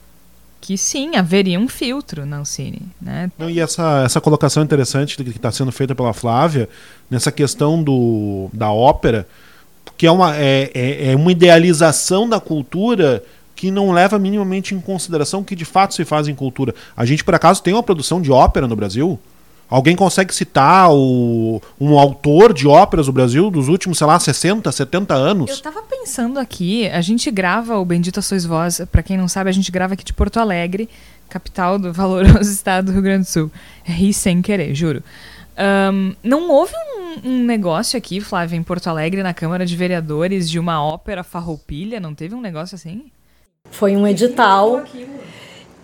que 0.61 0.78
sim, 0.78 1.16
haveria 1.16 1.59
um 1.59 1.68
filtro 1.68 2.24
na 2.24 2.36
Ancine. 2.36 2.82
Né? 3.01 3.32
E 3.49 3.59
essa, 3.59 4.03
essa 4.05 4.20
colocação 4.20 4.62
interessante 4.62 5.16
que 5.16 5.28
está 5.30 5.51
sendo 5.51 5.72
feita 5.72 5.93
pela 5.93 6.12
Flávia, 6.12 6.68
nessa 7.11 7.32
questão 7.32 7.82
do, 7.82 8.49
da 8.53 8.70
ópera, 8.70 9.26
que 9.96 10.06
é 10.06 10.10
uma, 10.10 10.36
é, 10.36 10.70
é, 10.74 11.12
é 11.12 11.16
uma 11.16 11.30
idealização 11.30 12.28
da 12.28 12.40
cultura 12.40 13.22
que 13.54 13.70
não 13.70 13.92
leva 13.92 14.18
minimamente 14.18 14.74
em 14.74 14.80
consideração 14.80 15.40
o 15.40 15.44
que 15.44 15.54
de 15.54 15.64
fato 15.64 15.94
se 15.94 16.04
faz 16.04 16.26
em 16.26 16.34
cultura. 16.34 16.74
A 16.96 17.04
gente, 17.04 17.22
por 17.22 17.34
acaso, 17.34 17.62
tem 17.62 17.72
uma 17.72 17.82
produção 17.82 18.20
de 18.20 18.32
ópera 18.32 18.66
no 18.66 18.74
Brasil? 18.74 19.18
Alguém 19.72 19.96
consegue 19.96 20.34
citar 20.34 20.90
o, 20.92 21.62
um 21.80 21.98
autor 21.98 22.52
de 22.52 22.66
óperas 22.66 23.06
do 23.06 23.12
Brasil 23.12 23.50
dos 23.50 23.68
últimos, 23.68 23.96
sei 23.96 24.06
lá, 24.06 24.20
60, 24.20 24.70
70 24.70 25.14
anos? 25.14 25.50
Eu 25.50 25.62
tava 25.62 25.80
pensando 25.82 26.38
aqui, 26.38 26.88
a 26.88 27.00
gente 27.00 27.30
grava 27.30 27.78
o 27.78 27.84
Bendita 27.84 28.20
Sois 28.20 28.44
Vós, 28.44 28.82
para 28.92 29.02
quem 29.02 29.16
não 29.16 29.28
sabe, 29.28 29.48
a 29.48 29.52
gente 29.52 29.72
grava 29.72 29.94
aqui 29.94 30.04
de 30.04 30.12
Porto 30.12 30.38
Alegre, 30.38 30.90
capital 31.26 31.78
do 31.78 31.90
valoroso 31.90 32.50
estado 32.52 32.86
do 32.86 32.92
Rio 32.92 33.02
Grande 33.02 33.24
do 33.24 33.30
Sul. 33.30 33.50
Ri 33.82 34.12
sem 34.12 34.42
querer, 34.42 34.74
juro. 34.74 35.02
Um, 35.59 36.14
não 36.22 36.50
houve 36.50 36.72
um, 36.74 37.28
um, 37.28 37.44
negócio 37.44 37.96
aqui, 37.96 38.20
Flávia, 38.20 38.57
em 38.57 38.62
Porto 38.62 38.88
Alegre, 38.88 39.22
na 39.22 39.34
Câmara 39.34 39.66
de 39.66 39.76
Vereadores, 39.76 40.48
de 40.48 40.59
uma 40.59 40.82
ópera 40.84 41.22
farroupilha? 41.22 42.00
Não 42.00 42.14
teve 42.14 42.34
um 42.34 42.40
negócio 42.40 42.74
assim? 42.74 43.11
Foi 43.70 43.96
um 43.96 44.07
edital. 44.07 44.84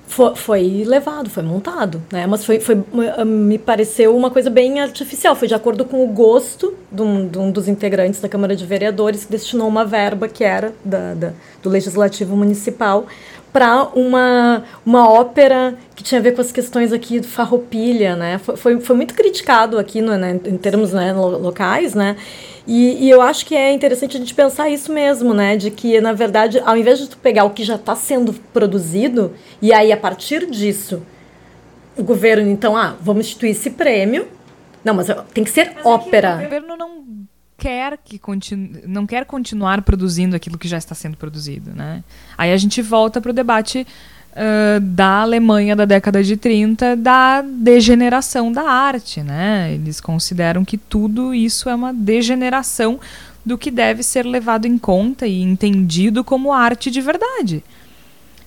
Foi, 0.09 0.35
foi 0.35 0.85
levado, 0.87 1.29
foi 1.29 1.43
montado, 1.43 2.03
né? 2.11 2.27
Mas 2.27 2.45
foi, 2.45 2.59
foi, 2.59 2.83
me 3.25 3.59
pareceu 3.59 4.17
uma 4.17 4.31
coisa 4.31 4.49
bem 4.49 4.81
artificial. 4.81 5.37
Foi 5.37 5.47
de 5.47 5.55
acordo 5.55 5.85
com 5.85 6.03
o 6.03 6.09
gosto 6.09 6.75
de 6.91 7.03
um, 7.03 7.29
de 7.29 7.39
um 7.39 7.51
dos 7.51 7.69
integrantes 7.69 8.21
da 8.21 8.29
Câmara 8.29 8.57
de 8.57 8.65
Vereadores, 8.65 9.27
que 9.27 9.31
destinou 9.31 9.69
uma 9.69 9.85
verba 9.85 10.27
que 10.27 10.43
era 10.43 10.73
da, 10.85 11.15
da 11.15 11.33
do 11.63 11.69
Legislativo 11.69 12.37
Municipal 12.37 13.07
para 13.53 13.85
uma, 13.95 14.63
uma 14.85 15.11
ópera 15.11 15.75
que 15.95 16.03
tinha 16.03 16.21
a 16.21 16.23
ver 16.23 16.33
com 16.35 16.41
as 16.41 16.53
questões 16.53 16.93
aqui 16.93 17.21
do 17.21 17.27
farroupilha, 17.27 18.15
né? 18.15 18.39
Foi, 18.39 18.57
foi, 18.57 18.81
foi 18.81 18.97
muito 18.97 19.15
criticado 19.15 19.79
aqui 19.79 20.01
no, 20.01 20.17
né, 20.17 20.39
em 20.45 20.57
termos 20.57 20.93
né, 20.93 21.13
locais, 21.13 21.95
né? 21.95 22.17
E, 22.69 23.07
e, 23.07 23.09
eu 23.09 23.23
acho 23.23 23.47
que 23.47 23.55
é 23.55 23.73
interessante 23.73 24.19
a 24.19 24.21
gente 24.21 24.35
pensar 24.35 24.69
isso 24.69 24.93
mesmo, 24.93 25.33
né? 25.33 25.57
De 25.57 25.71
que, 25.71 25.99
na 26.03 26.13
verdade, 26.13 26.61
ao 26.61 26.77
invés 26.77 26.99
de 26.99 27.09
tu 27.09 27.17
pegar 27.17 27.45
o 27.45 27.51
que 27.51 27.65
já 27.65 27.77
está 27.77 27.97
sendo 27.97 28.35
produzido, 28.53 29.33
e 29.63 29.73
aí, 29.73 29.91
a 29.91 29.97
partir 29.97 30.45
disso, 30.51 31.03
o 31.97 32.03
governo, 32.03 32.47
então, 32.51 32.77
ah, 32.77 32.95
vamos 33.01 33.27
instituir 33.27 33.53
esse 33.53 33.71
prêmio. 33.71 34.29
Não, 34.85 34.93
mas 34.93 35.07
tem 35.33 35.45
que 35.45 35.51
ser 35.51 35.73
mas 35.77 35.87
ópera. 35.87 36.29
É 36.29 36.37
que 36.37 36.41
o 36.41 36.45
governo 36.45 36.77
não 36.77 37.05
quer 37.57 37.99
que 38.05 38.19
continue, 38.19 38.83
não 38.87 39.07
quer 39.07 39.25
continuar 39.25 39.81
produzindo 39.81 40.37
aquilo 40.37 40.59
que 40.59 40.69
já 40.69 40.77
está 40.77 40.95
sendo 40.95 41.17
produzido, 41.17 41.75
né? 41.75 42.05
Aí 42.37 42.53
a 42.53 42.57
gente 42.59 42.83
volta 42.83 43.19
para 43.19 43.31
o 43.31 43.35
debate 43.35 43.87
uh, 44.39 44.81
da 44.81 45.23
Alemanha 45.23 45.75
da 45.75 45.85
década 45.85 46.23
de 46.23 46.37
30 46.37 46.97
da 46.97 47.43
degeneração 47.43 48.53
da 48.53 48.63
arte, 48.63 49.23
né? 49.23 49.73
Eles 49.75 50.01
consideram 50.01 50.65
que 50.65 50.79
tudo 50.79 51.35
isso 51.35 51.69
é 51.69 51.75
uma 51.75 51.93
degeneração 51.93 53.01
do 53.45 53.59
que 53.59 53.71
deve 53.71 54.03
ser 54.03 54.25
levado 54.25 54.67
em 54.67 54.79
conta 54.79 55.27
e 55.27 55.43
entendido 55.43 56.23
como 56.23 56.53
arte 56.53 56.91
de 56.91 57.01
verdade. 57.01 57.65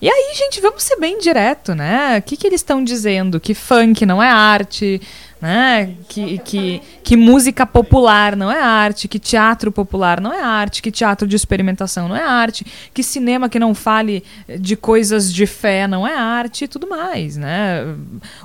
E 0.00 0.08
aí, 0.08 0.34
gente, 0.34 0.60
vamos 0.60 0.82
ser 0.82 0.96
bem 0.96 1.18
direto, 1.18 1.76
né? 1.76 2.18
O 2.18 2.22
que, 2.22 2.36
que 2.36 2.46
eles 2.46 2.60
estão 2.60 2.82
dizendo? 2.82 3.38
Que 3.38 3.54
funk 3.54 4.04
não 4.04 4.20
é 4.20 4.28
arte, 4.28 5.00
né? 5.42 5.96
Que, 6.08 6.38
que, 6.38 6.80
que 7.02 7.16
música 7.16 7.66
popular 7.66 8.36
não 8.36 8.48
é 8.48 8.62
arte, 8.62 9.08
que 9.08 9.18
teatro 9.18 9.72
popular 9.72 10.20
não 10.20 10.32
é 10.32 10.40
arte, 10.40 10.80
que 10.80 10.92
teatro 10.92 11.26
de 11.26 11.34
experimentação 11.34 12.06
não 12.06 12.14
é 12.14 12.22
arte, 12.22 12.64
que 12.94 13.02
cinema 13.02 13.48
que 13.48 13.58
não 13.58 13.74
fale 13.74 14.22
de 14.60 14.76
coisas 14.76 15.32
de 15.32 15.44
fé 15.44 15.88
não 15.88 16.06
é 16.06 16.14
arte 16.14 16.64
e 16.64 16.68
tudo 16.68 16.88
mais, 16.88 17.36
né? 17.36 17.84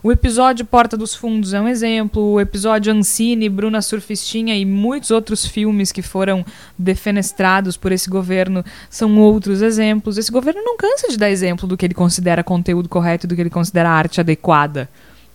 O 0.02 0.12
episódio 0.12 0.66
Porta 0.66 0.98
dos 0.98 1.14
Fundos 1.14 1.54
é 1.54 1.62
um 1.62 1.68
exemplo, 1.68 2.32
o 2.32 2.42
episódio 2.42 2.92
Ancine, 2.92 3.48
Bruna 3.48 3.80
Surfistinha 3.80 4.58
e 4.58 4.66
muitos 4.66 5.12
outros 5.12 5.46
filmes 5.46 5.92
que 5.92 6.02
foram 6.02 6.44
defenestrados 6.76 7.78
por 7.78 7.92
esse 7.92 8.10
governo 8.10 8.66
são 8.90 9.20
outros 9.20 9.62
exemplos. 9.62 10.18
Esse 10.18 10.32
governo 10.32 10.64
não 10.64 10.76
cansa 10.76 11.10
de 11.10 11.18
dar 11.18 11.30
exemplo 11.30 11.68
do 11.68 11.78
que 11.78 11.86
ele 11.86 11.94
considera 11.94 12.44
conteúdo 12.44 12.90
correto 12.90 13.28
e 13.28 13.30
do 13.30 13.36
que 13.36 13.42
ele 13.42 13.52
considera 13.52 13.88
arte 13.88 14.20
adequada, 14.20 14.90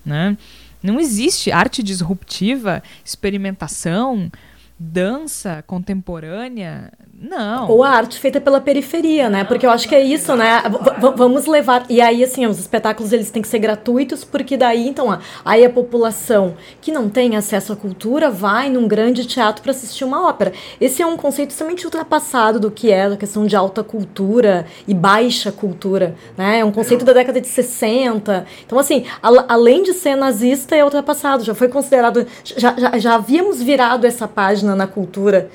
né? 0.05 0.37
Não 0.83 0.99
existe 0.99 1.53
arte 1.53 1.83
disruptiva, 1.83 2.83
experimentação, 3.05 4.31
dança 4.79 5.63
contemporânea. 5.67 6.93
Não. 7.23 7.71
Ou 7.71 7.85
a 7.85 7.91
arte 7.91 8.19
feita 8.19 8.41
pela 8.41 8.61
periferia, 8.61 9.31
né? 9.31 9.45
Porque 9.45 9.65
eu 9.65 9.71
acho 9.71 9.89
que 9.89 9.95
é 9.95 10.03
isso, 10.03 10.35
né? 10.35 10.61
V 10.99 11.13
vamos 11.15 11.47
levar. 11.47 11.87
E 11.89 12.01
aí, 12.01 12.25
assim, 12.25 12.47
os 12.47 12.59
espetáculos 12.59 13.13
eles 13.13 13.31
têm 13.31 13.41
que 13.41 13.47
ser 13.47 13.61
gratuitos, 13.61 14.25
porque 14.25 14.57
daí, 14.57 14.89
então, 14.89 15.17
aí 15.45 15.65
a 15.65 15.71
população 15.71 16.57
que 16.81 16.91
não 16.91 17.09
tem 17.09 17.37
acesso 17.37 17.73
à 17.73 17.77
cultura 17.77 18.29
vai 18.29 18.69
num 18.69 18.89
grande 18.89 19.25
teatro 19.25 19.63
para 19.63 19.71
assistir 19.71 20.05
uma 20.05 20.29
ópera. 20.29 20.53
Esse 20.81 21.01
é 21.01 21.07
um 21.07 21.17
conceito 21.17 21.51
extremamente 21.51 21.85
ultrapassado 21.85 22.59
do 22.59 22.73
que 22.73 22.91
é 22.91 23.05
a 23.05 23.17
questão 23.17 23.47
de 23.47 23.55
alta 23.55 23.85
cultura 23.85 24.67
e 24.89 24.93
baixa 24.93 25.53
cultura, 25.53 26.17
né? 26.37 26.59
É 26.59 26.65
um 26.65 26.73
conceito 26.73 27.05
da 27.05 27.13
década 27.13 27.41
de 27.41 27.47
60. 27.47 28.47
Então, 28.67 28.81
assim, 28.81 29.05
além 29.23 29.85
de 29.85 29.93
ser 29.93 30.17
nazista, 30.17 30.75
é 30.75 30.83
ultrapassado. 30.83 31.45
Já 31.45 31.55
foi 31.55 31.69
considerado. 31.69 32.27
Já, 32.45 32.75
já, 32.77 32.99
já 32.99 33.15
havíamos 33.15 33.63
virado 33.63 34.09
essa 34.09 34.27
página 34.27 34.75
na 34.75 34.89
cultura 34.89 35.49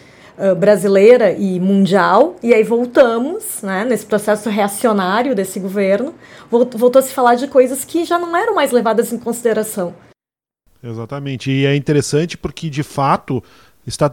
brasileira 0.60 1.32
e 1.32 1.60
mundial, 1.60 2.36
e 2.44 2.54
aí 2.54 2.64
voltamos, 2.64 3.62
né, 3.64 3.84
nesse 3.86 4.06
processo 4.06 4.50
reacionário 4.50 5.36
desse 5.36 5.60
governo, 5.60 6.14
voltou 6.50 7.00
a 7.00 7.02
se 7.02 7.14
falar 7.14 7.36
de 7.36 7.48
coisas 7.48 7.84
que 7.84 8.06
já 8.06 8.20
não 8.20 8.36
eram 8.36 8.54
mais 8.54 8.72
levadas 8.72 9.12
em 9.12 9.18
consideração. 9.18 9.96
Exatamente, 10.84 11.52
e 11.52 11.66
é 11.66 11.76
interessante 11.76 12.38
porque, 12.38 12.70
de 12.70 12.84
fato, 12.84 13.44
está, 13.86 14.12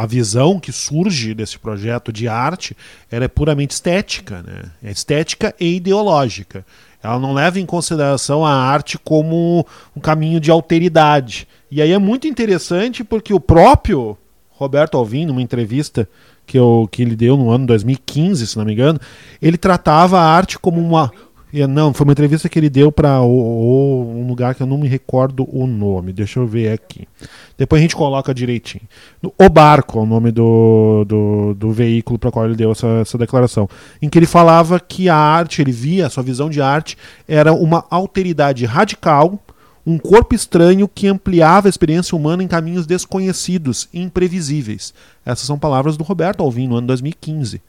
a 0.00 0.06
visão 0.06 0.58
que 0.58 0.72
surge 0.72 1.34
desse 1.34 1.58
projeto 1.58 2.12
de 2.12 2.28
arte 2.28 2.76
ela 3.10 3.24
é 3.24 3.28
puramente 3.28 3.74
estética, 3.74 4.42
né? 4.42 4.70
é 4.82 4.90
estética 4.90 5.54
e 5.60 5.76
ideológica. 5.76 6.64
Ela 7.02 7.18
não 7.18 7.32
leva 7.32 7.60
em 7.60 7.66
consideração 7.66 8.44
a 8.44 8.52
arte 8.52 8.98
como 8.98 9.66
um 9.94 10.00
caminho 10.00 10.40
de 10.40 10.50
alteridade. 10.50 11.46
E 11.70 11.80
aí 11.82 11.92
é 11.92 11.98
muito 11.98 12.26
interessante 12.26 13.04
porque 13.04 13.32
o 13.32 13.38
próprio 13.38 14.16
Roberto 14.58 14.96
Alvim, 14.96 15.24
numa 15.24 15.40
entrevista 15.40 16.08
que, 16.44 16.58
eu, 16.58 16.88
que 16.90 17.00
ele 17.00 17.14
deu 17.14 17.36
no 17.36 17.48
ano 17.48 17.64
2015, 17.64 18.44
se 18.44 18.58
não 18.58 18.64
me 18.64 18.72
engano, 18.72 18.98
ele 19.40 19.56
tratava 19.56 20.18
a 20.18 20.24
arte 20.24 20.58
como 20.58 20.80
uma. 20.80 21.12
Não, 21.70 21.94
foi 21.94 22.04
uma 22.04 22.12
entrevista 22.12 22.48
que 22.48 22.58
ele 22.58 22.68
deu 22.68 22.90
para 22.92 23.22
um 23.22 24.26
lugar 24.26 24.54
que 24.54 24.62
eu 24.62 24.66
não 24.66 24.76
me 24.76 24.88
recordo 24.88 25.48
o 25.50 25.66
nome. 25.66 26.12
Deixa 26.12 26.40
eu 26.40 26.46
ver 26.46 26.72
aqui. 26.72 27.06
Depois 27.56 27.78
a 27.78 27.82
gente 27.82 27.96
coloca 27.96 28.34
direitinho. 28.34 28.82
O 29.22 29.48
Barco 29.48 29.98
é 29.98 30.02
o 30.02 30.06
nome 30.06 30.30
do, 30.32 31.04
do, 31.06 31.54
do 31.54 31.72
veículo 31.72 32.18
para 32.18 32.30
qual 32.30 32.44
ele 32.44 32.56
deu 32.56 32.72
essa, 32.72 32.86
essa 33.00 33.16
declaração. 33.16 33.66
Em 34.02 34.10
que 34.10 34.18
ele 34.18 34.26
falava 34.26 34.78
que 34.78 35.08
a 35.08 35.16
arte, 35.16 35.62
ele 35.62 35.72
via, 35.72 36.08
a 36.08 36.10
sua 36.10 36.22
visão 36.22 36.50
de 36.50 36.60
arte, 36.60 36.98
era 37.26 37.52
uma 37.52 37.84
alteridade 37.88 38.66
radical 38.66 39.40
um 39.88 39.96
corpo 39.96 40.34
estranho 40.34 40.86
que 40.86 41.06
ampliava 41.06 41.66
a 41.66 41.70
experiência 41.70 42.14
humana 42.14 42.42
em 42.42 42.46
caminhos 42.46 42.86
desconhecidos 42.86 43.88
e 43.90 44.02
imprevisíveis. 44.02 44.92
Essas 45.24 45.46
são 45.46 45.58
palavras 45.58 45.96
do 45.96 46.04
Roberto 46.04 46.42
Alvim 46.42 46.68
no 46.68 46.76
ano 46.76 46.88
2015. 46.88 47.62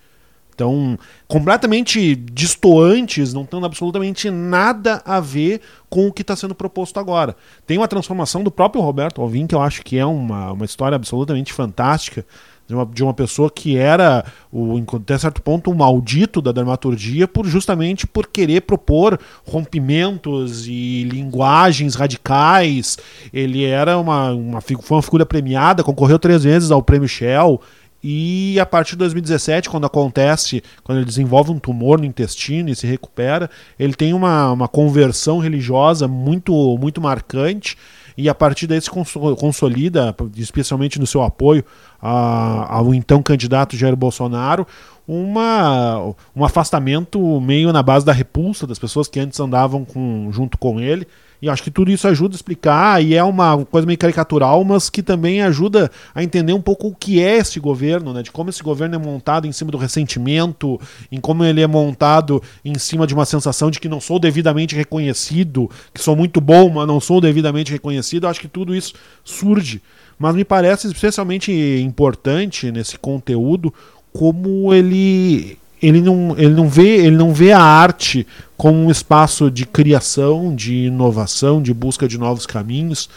Então, 0.53 0.99
completamente 1.29 2.17
distoantes, 2.17 3.33
não 3.33 3.45
tendo 3.45 3.65
absolutamente 3.65 4.29
nada 4.29 5.01
a 5.05 5.21
ver 5.21 5.61
com 5.89 6.07
o 6.07 6.11
que 6.11 6.21
está 6.21 6.35
sendo 6.35 6.53
proposto 6.53 6.99
agora. 6.99 7.37
Tem 7.65 7.77
uma 7.77 7.87
transformação 7.87 8.43
do 8.43 8.51
próprio 8.51 8.81
Roberto 8.81 9.21
Alvim, 9.21 9.47
que 9.47 9.55
eu 9.55 9.61
acho 9.61 9.81
que 9.81 9.97
é 9.97 10.05
uma, 10.05 10.51
uma 10.51 10.65
história 10.65 10.97
absolutamente 10.97 11.53
fantástica, 11.53 12.25
de 12.69 12.75
uma, 12.75 12.85
de 12.85 13.03
uma 13.03 13.13
pessoa 13.15 13.49
que 13.49 13.75
era, 13.75 14.23
o, 14.51 14.79
até 14.95 15.17
certo 15.17 15.41
ponto, 15.41 15.71
um 15.71 15.73
maldito 15.73 16.39
da 16.39 16.51
dramaturgia, 16.51 17.27
por 17.27 17.47
justamente 17.47 18.05
por 18.05 18.27
querer 18.27 18.61
propor 18.61 19.19
rompimentos 19.43 20.67
e 20.67 21.03
linguagens 21.05 21.95
radicais. 21.95 22.99
Ele 23.33 23.65
era 23.65 23.97
uma, 23.97 24.31
uma, 24.33 24.61
foi 24.61 24.77
uma 24.97 25.01
figura 25.01 25.25
premiada, 25.25 25.83
concorreu 25.83 26.19
três 26.19 26.43
vezes 26.43 26.69
ao 26.69 26.83
Prêmio 26.83 27.09
Shell. 27.09 27.59
E 28.03 28.59
a 28.59 28.65
partir 28.67 28.91
de 28.91 28.99
2017, 28.99 29.67
quando 29.67 29.87
acontece, 29.87 30.63
quando 30.83 30.99
ele 30.99 31.07
desenvolve 31.07 31.51
um 31.51 31.57
tumor 31.57 31.99
no 31.99 32.05
intestino 32.05 32.69
e 32.69 32.75
se 32.75 32.85
recupera, 32.85 33.49
ele 33.79 33.95
tem 33.95 34.13
uma, 34.13 34.51
uma 34.51 34.67
conversão 34.67 35.39
religiosa 35.39 36.07
muito, 36.07 36.53
muito 36.79 37.01
marcante 37.01 37.75
e 38.19 38.27
a 38.27 38.35
partir 38.35 38.67
daí 38.67 38.81
se 38.81 38.89
consolida, 38.89 40.13
especialmente 40.35 40.99
no 40.99 41.07
seu 41.07 41.23
apoio 41.23 41.63
ao 42.01 42.93
então 42.93 43.23
candidato 43.23 43.77
Jair 43.77 43.95
Bolsonaro, 43.95 44.67
uma, 45.07 46.13
um 46.35 46.43
afastamento 46.43 47.39
meio 47.39 47.71
na 47.71 47.81
base 47.81 48.05
da 48.05 48.11
repulsa 48.11 48.67
das 48.67 48.77
pessoas 48.77 49.07
que 49.07 49.21
antes 49.21 49.39
andavam 49.39 49.85
com, 49.85 50.29
junto 50.33 50.57
com 50.57 50.81
ele. 50.81 51.07
E 51.41 51.49
acho 51.49 51.63
que 51.63 51.71
tudo 51.71 51.89
isso 51.89 52.07
ajuda 52.07 52.35
a 52.35 52.37
explicar, 52.37 53.03
e 53.03 53.15
é 53.15 53.23
uma 53.23 53.65
coisa 53.65 53.87
meio 53.87 53.97
caricatural, 53.97 54.63
mas 54.63 54.89
que 54.89 55.01
também 55.01 55.41
ajuda 55.41 55.89
a 56.13 56.21
entender 56.21 56.51
um 56.53 56.61
pouco 56.61 56.89
o 56.89 56.95
que 56.95 57.21
é 57.21 57.37
esse 57.37 57.59
governo, 57.59 58.13
né? 58.13 58.21
De 58.21 58.31
como 58.31 58.49
esse 58.49 58.61
governo 58.61 58.95
é 58.95 58.97
montado 58.97 59.47
em 59.47 59.51
cima 59.51 59.71
do 59.71 59.77
ressentimento, 59.77 60.79
em 61.09 61.19
como 61.19 61.45
ele 61.45 61.61
é 61.61 61.67
montado 61.67 62.43
em 62.63 62.77
cima 62.77 63.07
de 63.07 63.13
uma 63.13 63.25
sensação 63.25 63.71
de 63.71 63.79
que 63.79 63.87
não 63.87 64.01
sou 64.01 64.19
devidamente 64.19 64.75
reconhecido, 64.75 65.69
que 65.93 66.01
sou 66.01 66.15
muito 66.15 66.41
bom, 66.41 66.69
mas 66.69 66.87
não 66.87 66.99
sou 66.99 67.21
devidamente 67.21 67.71
reconhecido. 67.71 68.27
acho 68.27 68.41
que 68.41 68.47
tudo 68.47 68.75
isso 68.75 68.93
surge. 69.23 69.81
Mas 70.17 70.35
me 70.35 70.43
parece 70.43 70.87
especialmente 70.87 71.51
importante 71.51 72.69
nesse 72.71 72.99
conteúdo 72.99 73.73
como 74.11 74.73
ele 74.73 75.57
ele 75.81 76.01
não, 76.01 76.35
ele 76.37 76.53
não 76.53 76.67
vê 76.67 76.97
ele 76.97 77.15
não 77.15 77.33
vê 77.33 77.51
a 77.51 77.61
arte 77.61 78.27
como 78.57 78.77
um 78.77 78.91
espaço 78.91 79.49
de 79.49 79.65
criação, 79.65 80.53
de 80.53 80.87
inovação, 80.87 81.61
de 81.61 81.73
busca 81.73 82.07
de 82.07 82.17
novos 82.17 82.45
caminhos, 82.45 83.09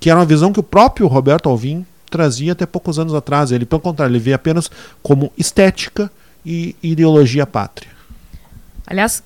que 0.00 0.10
era 0.10 0.18
uma 0.18 0.26
visão 0.26 0.52
que 0.52 0.60
o 0.60 0.62
próprio 0.62 1.06
Roberto 1.06 1.48
Alvim 1.48 1.86
trazia 2.10 2.52
até 2.52 2.66
poucos 2.66 2.98
anos 2.98 3.14
atrás. 3.14 3.52
Ele, 3.52 3.64
pelo 3.64 3.80
contrário, 3.80 4.12
ele 4.12 4.18
vê 4.18 4.32
apenas 4.32 4.70
como 5.02 5.32
estética 5.36 6.10
e 6.44 6.74
ideologia 6.82 7.46
pátria. 7.46 7.90
Aliás, 8.86 9.22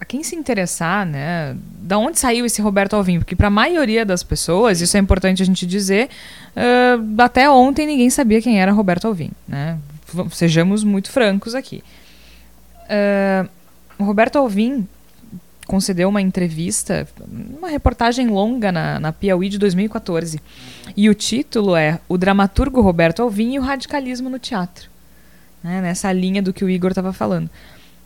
a 0.00 0.04
quem 0.04 0.22
se 0.22 0.36
interessar, 0.36 1.04
né, 1.06 1.56
da 1.80 1.98
onde 1.98 2.18
saiu 2.18 2.46
esse 2.46 2.62
Roberto 2.62 2.94
Alvim? 2.94 3.18
Porque 3.18 3.36
para 3.36 3.48
a 3.48 3.50
maioria 3.50 4.04
das 4.04 4.22
pessoas, 4.22 4.80
isso 4.80 4.96
é 4.96 5.00
importante 5.00 5.42
a 5.42 5.46
gente 5.46 5.66
dizer, 5.66 6.08
uh, 6.56 7.22
até 7.22 7.48
ontem 7.50 7.86
ninguém 7.86 8.10
sabia 8.10 8.40
quem 8.40 8.60
era 8.60 8.72
Roberto 8.72 9.06
Alvim, 9.06 9.30
né? 9.46 9.78
Sejamos 10.30 10.84
muito 10.84 11.10
francos 11.10 11.54
aqui. 11.54 11.82
Uh, 12.84 13.48
Roberto 14.02 14.36
Alvim 14.36 14.86
concedeu 15.66 16.08
uma 16.08 16.20
entrevista, 16.20 17.06
uma 17.28 17.68
reportagem 17.68 18.26
longa 18.28 18.70
na, 18.70 19.00
na 19.00 19.12
Piauí 19.12 19.48
de 19.48 19.58
2014. 19.58 20.40
E 20.96 21.08
o 21.08 21.14
título 21.14 21.74
é 21.74 22.00
O 22.08 22.18
Dramaturgo 22.18 22.80
Roberto 22.80 23.22
Alvim 23.22 23.54
e 23.54 23.58
o 23.58 23.62
Radicalismo 23.62 24.28
no 24.28 24.38
Teatro. 24.38 24.90
Né, 25.62 25.80
nessa 25.80 26.12
linha 26.12 26.42
do 26.42 26.52
que 26.52 26.62
o 26.62 26.68
Igor 26.68 26.90
estava 26.90 27.12
falando. 27.12 27.48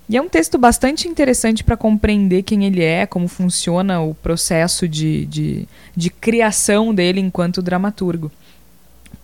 E 0.09 0.17
é 0.17 0.23
um 0.23 0.29
texto 0.29 0.57
bastante 0.57 1.07
interessante 1.07 1.63
para 1.63 1.77
compreender 1.77 2.43
quem 2.43 2.65
ele 2.65 2.83
é, 2.83 3.05
como 3.05 3.29
funciona 3.29 4.01
o 4.01 4.15
processo 4.15 4.89
de, 4.89 5.27
de, 5.27 5.69
de 5.95 6.09
criação 6.09 6.95
dele 6.95 7.21
enquanto 7.21 7.61
dramaturgo. 7.61 8.31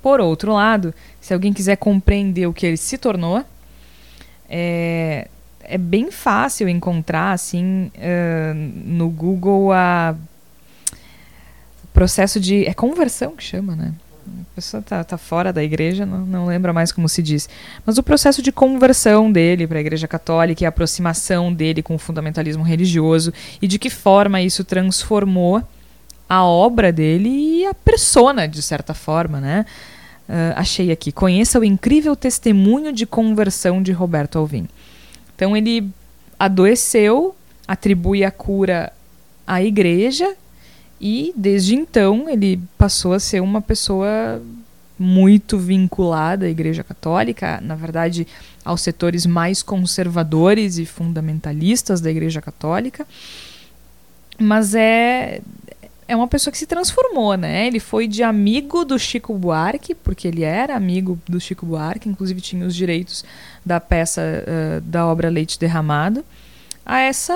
Por 0.03 0.21
outro 0.21 0.53
lado, 0.53 0.93
se 1.21 1.33
alguém 1.33 1.53
quiser 1.55 1.77
compreender 1.77 2.47
o 2.47 2.53
que 2.53 2.67
ele 2.67 2.77
se 2.77 2.99
tornou, 2.99 3.43
é, 4.47 5.29
é 5.69 5.79
bem 5.79 6.11
fácil 6.11 6.69
encontrar 6.69 7.33
assim 7.33 7.91
uh, 7.97 8.55
no 8.85 9.09
Google 9.09 9.73
a 9.73 10.15
processo 11.93 12.41
de 12.41 12.67
é 12.67 12.75
conversão 12.75 13.37
que 13.37 13.45
chama, 13.45 13.77
né? 13.77 13.93
A 14.27 14.55
pessoa 14.55 14.83
tá, 14.83 15.05
tá 15.05 15.19
fora 15.19 15.53
da 15.53 15.62
igreja, 15.62 16.07
não, 16.07 16.21
não 16.21 16.47
lembra 16.47 16.73
mais 16.73 16.91
como 16.91 17.09
se 17.09 17.23
diz. 17.23 17.49
Mas 17.85 17.99
o 17.99 18.03
processo 18.03 18.43
de 18.43 18.51
conversão 18.51 19.31
dele 19.31 19.67
para 19.67 19.79
a 19.79 19.81
igreja 19.81 20.09
católica 20.09 20.65
e 20.65 20.67
a 20.67 20.71
aproximação 20.71 21.53
dele 21.53 21.83
com 21.83 21.95
o 21.95 21.99
fundamentalismo 21.99 22.62
religioso 22.62 23.33
e 23.61 23.67
de 23.67 23.79
que 23.79 23.91
forma 23.91 24.41
isso 24.41 24.65
transformou 24.65 25.62
a 26.29 26.45
obra 26.45 26.91
dele 26.91 27.29
e 27.29 27.67
a 27.67 27.75
persona, 27.75 28.49
de 28.49 28.62
certa 28.62 28.95
forma, 28.95 29.41
né? 29.41 29.67
Uh, 30.29 30.57
achei 30.57 30.91
aqui. 30.91 31.12
Conheça 31.12 31.59
o 31.61 31.65
incrível 31.65 32.17
testemunho 32.17 32.93
de 32.93 33.05
conversão 33.05 33.83
de 33.83 33.93
Roberto 33.93 34.39
Alvim. 34.39 34.67
Então 35.45 35.55
ele 35.55 35.90
adoeceu, 36.38 37.36
atribui 37.68 38.24
a 38.24 38.30
cura 38.30 38.90
à 39.47 39.62
igreja 39.62 40.34
e 40.99 41.34
desde 41.36 41.74
então 41.74 42.30
ele 42.30 42.59
passou 42.78 43.12
a 43.12 43.20
ser 43.20 43.42
uma 43.42 43.61
pessoa 43.61 44.42
muito 44.99 45.59
vinculada 45.59 46.47
à 46.47 46.49
Igreja 46.49 46.82
Católica, 46.82 47.61
na 47.61 47.74
verdade, 47.74 48.26
aos 48.64 48.80
setores 48.80 49.26
mais 49.26 49.62
conservadores 49.62 50.78
e 50.78 50.86
fundamentalistas 50.86 52.01
da 52.01 52.11
Igreja 52.11 52.40
Católica. 52.40 53.07
Mas 54.38 54.74
é 54.74 55.42
é 56.07 56.15
uma 56.15 56.29
pessoa 56.29 56.53
que 56.53 56.59
se 56.59 56.67
transformou, 56.67 57.37
né? 57.37 57.67
Ele 57.67 57.81
foi 57.81 58.07
de 58.07 58.23
amigo 58.23 58.85
do 58.85 58.99
Chico 58.99 59.35
Buarque, 59.35 59.95
porque 59.95 60.29
ele 60.29 60.43
era 60.43 60.77
amigo 60.77 61.19
do 61.27 61.41
Chico 61.41 61.65
Buarque, 61.65 62.09
inclusive 62.09 62.41
tinha 62.41 62.67
os 62.67 62.75
direitos 62.75 63.25
da 63.65 63.81
peça 63.81 64.23
uh, 64.23 64.81
da 64.83 65.07
obra 65.07 65.29
Leite 65.31 65.59
Derramado, 65.59 66.25
a 66.85 67.01
essa 67.01 67.35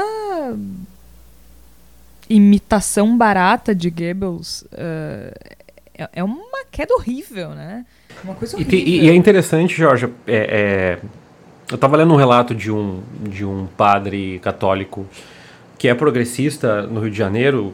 imitação 2.29 3.17
barata 3.17 3.75
de 3.75 3.89
Goebbels. 3.89 4.63
Uh, 4.63 5.59
é, 5.95 6.09
é 6.13 6.25
uma 6.25 6.65
queda 6.71 6.95
horrível, 6.95 7.51
né? 7.51 7.87
Uma 8.23 8.35
coisa 8.35 8.61
e, 8.61 8.65
te, 8.65 8.77
e, 8.77 9.09
é 9.09 9.15
interessante, 9.15 9.75
Jorge, 9.75 10.07
é, 10.27 10.37
é, 10.37 10.99
eu 11.71 11.75
estava 11.75 11.97
lendo 11.97 12.13
um 12.13 12.17
relato 12.17 12.55
de 12.55 12.71
um, 12.71 13.03
de 13.23 13.45
um 13.45 13.67
padre 13.67 14.39
católico 14.41 15.07
que 15.79 15.87
é 15.87 15.95
progressista 15.95 16.83
no 16.83 17.01
Rio 17.01 17.11
de 17.11 17.17
Janeiro, 17.17 17.73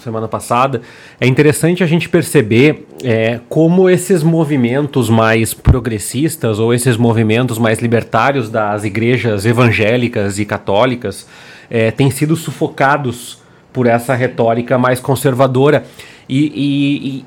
semana 0.00 0.26
passada, 0.26 0.82
é 1.20 1.26
interessante 1.26 1.84
a 1.84 1.86
gente 1.86 2.08
perceber 2.08 2.86
é, 3.04 3.38
como 3.48 3.88
esses 3.88 4.24
movimentos 4.24 5.08
mais 5.08 5.54
progressistas 5.54 6.58
ou 6.58 6.74
esses 6.74 6.96
movimentos 6.96 7.56
mais 7.56 7.78
libertários 7.78 8.50
das 8.50 8.82
igrejas 8.82 9.46
evangélicas 9.46 10.40
e 10.40 10.44
católicas 10.44 11.28
é, 11.70 11.92
têm 11.92 12.10
sido 12.10 12.34
sufocados 12.34 13.38
por 13.72 13.86
essa 13.86 14.14
retórica 14.14 14.76
mais 14.76 14.98
conservadora. 14.98 15.84
E, 16.28 17.24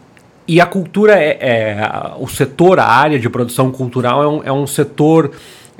e, 0.47 0.55
e, 0.55 0.59
a 0.59 0.65
cultura, 0.65 1.13
é, 1.13 1.37
é, 1.39 1.89
o 2.19 2.27
setor, 2.27 2.79
a 2.79 2.85
área 2.85 3.17
de 3.17 3.29
produção 3.29 3.71
cultural 3.71 4.21
é 4.21 4.27
um, 4.27 4.43
é 4.43 4.51
um 4.51 4.67
setor 4.67 5.31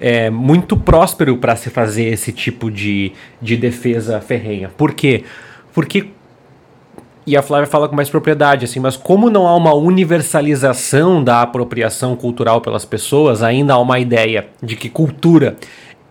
é, 0.02 0.32
muito 0.32 0.76
próspero 0.76 1.38
para 1.38 1.56
se 1.56 1.70
fazer 1.70 2.06
esse 2.06 2.32
tipo 2.32 2.72
de, 2.72 3.14
de 3.40 3.56
defesa 3.56 4.20
ferrenha. 4.20 4.70
Por 4.76 4.94
quê? 4.94 5.24
Porque 5.72 6.10
e 7.26 7.38
a 7.38 7.44
Flávia 7.44 7.68
fala 7.68 7.88
com 7.88 7.96
mais 7.96 8.10
propriedade, 8.10 8.66
assim, 8.66 8.80
mas 8.80 8.98
como 8.98 9.30
não 9.30 9.48
há 9.48 9.56
uma 9.56 9.74
universalização 9.76 11.24
da 11.24 11.44
apropriação 11.44 12.16
cultural 12.16 12.60
pelas 12.62 12.84
pessoas, 12.84 13.44
ainda 13.44 13.76
há 13.76 13.78
uma 13.78 14.00
ideia 14.00 14.48
de 14.62 14.76
que 14.76 14.90
cultura 14.90 15.56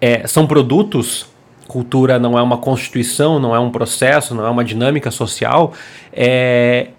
é, 0.01 0.25
são 0.29 0.47
produtos, 0.47 1.27
cultura 1.67 2.17
não 2.19 2.39
é 2.39 2.43
uma 2.43 2.59
constituição, 2.59 3.41
não 3.41 3.55
é 3.55 3.59
um 3.59 3.71
processo, 3.71 4.37
não 4.37 4.47
é 4.47 4.51
uma 4.51 4.65
dinâmica 4.65 5.11
social, 5.11 5.73
é, 6.13 6.91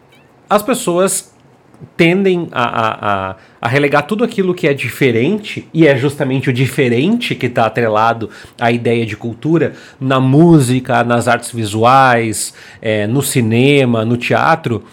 as 0.49 0.61
pessoas 0.61 1.33
tendem 1.95 2.49
a, 2.51 2.63
a, 2.63 3.29
a, 3.29 3.35
relegar 3.68 4.07
tudo 4.07 4.24
aquilo 4.24 4.53
que 4.53 4.68
é 4.68 4.74
diferente, 4.74 5.68
e 5.74 5.86
é 5.86 5.95
justamente 5.95 6.49
o 6.49 6.53
diferente 6.53 7.36
que 7.36 7.45
está 7.45 7.66
atrelado 7.66 8.30
à 8.59 8.72
ideia 8.72 9.05
de 9.05 9.16
cultura, 9.16 9.74
na 9.99 10.20
música, 10.20 11.03
nas 11.03 11.28
artes 11.28 11.51
visuais, 11.51 12.53
é, 12.82 13.05
no 13.05 13.22
cinema, 13.22 14.03
no 14.03 14.18
teatro. 14.18 14.84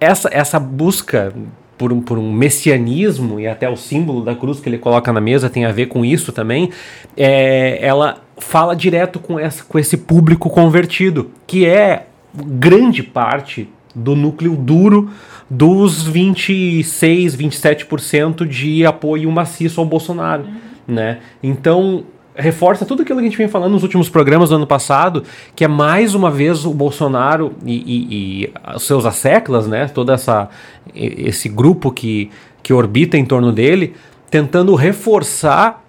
Essa, 0.00 0.30
essa 0.32 0.58
busca 0.58 1.34
por 1.76 1.92
um, 1.92 2.00
por 2.00 2.18
um 2.18 2.32
messianismo, 2.32 3.38
e 3.38 3.46
até 3.46 3.68
o 3.68 3.76
símbolo 3.76 4.24
da 4.24 4.34
cruz 4.34 4.58
que 4.58 4.68
ele 4.68 4.78
coloca 4.78 5.12
na 5.12 5.20
mesa 5.20 5.48
tem 5.48 5.64
a 5.64 5.72
ver 5.72 5.86
com 5.86 6.04
isso 6.04 6.32
também, 6.32 6.70
é, 7.16 7.78
ela 7.80 8.20
fala 8.36 8.74
direto 8.74 9.20
com, 9.20 9.38
essa, 9.38 9.62
com 9.64 9.78
esse 9.78 9.96
público 9.96 10.50
convertido, 10.50 11.30
que 11.46 11.66
é 11.66 12.06
grande 12.34 13.02
parte 13.02 13.68
do 13.94 14.14
núcleo 14.14 14.56
duro 14.56 15.10
dos 15.50 16.02
26, 16.02 17.36
27% 17.36 18.46
de 18.46 18.84
apoio 18.84 19.30
maciço 19.30 19.80
ao 19.80 19.86
Bolsonaro, 19.86 20.44
uhum. 20.44 20.54
né? 20.86 21.18
Então, 21.42 22.04
reforça 22.38 22.86
tudo 22.86 23.02
aquilo 23.02 23.18
que 23.18 23.24
a 23.26 23.28
gente 23.28 23.38
vem 23.38 23.48
falando 23.48 23.72
nos 23.72 23.82
últimos 23.82 24.08
programas 24.08 24.50
do 24.50 24.56
ano 24.56 24.66
passado, 24.66 25.24
que 25.56 25.64
é 25.64 25.68
mais 25.68 26.14
uma 26.14 26.30
vez 26.30 26.64
o 26.64 26.72
Bolsonaro 26.72 27.52
e, 27.66 27.74
e, 27.74 28.42
e 28.44 28.52
os 28.76 28.84
seus 28.84 29.04
asseclas, 29.04 29.66
né? 29.66 29.88
Todo 29.88 30.12
essa, 30.12 30.48
esse 30.94 31.48
grupo 31.48 31.90
que, 31.90 32.30
que 32.62 32.72
orbita 32.72 33.16
em 33.16 33.24
torno 33.24 33.50
dele, 33.50 33.94
tentando 34.30 34.74
reforçar 34.74 35.84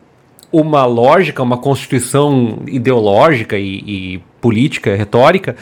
uma 0.52 0.86
lógica, 0.86 1.44
uma 1.44 1.58
constituição 1.58 2.60
ideológica 2.66 3.58
e, 3.58 3.84
e 3.86 4.24
política, 4.42 4.96
retórica, 4.96 5.56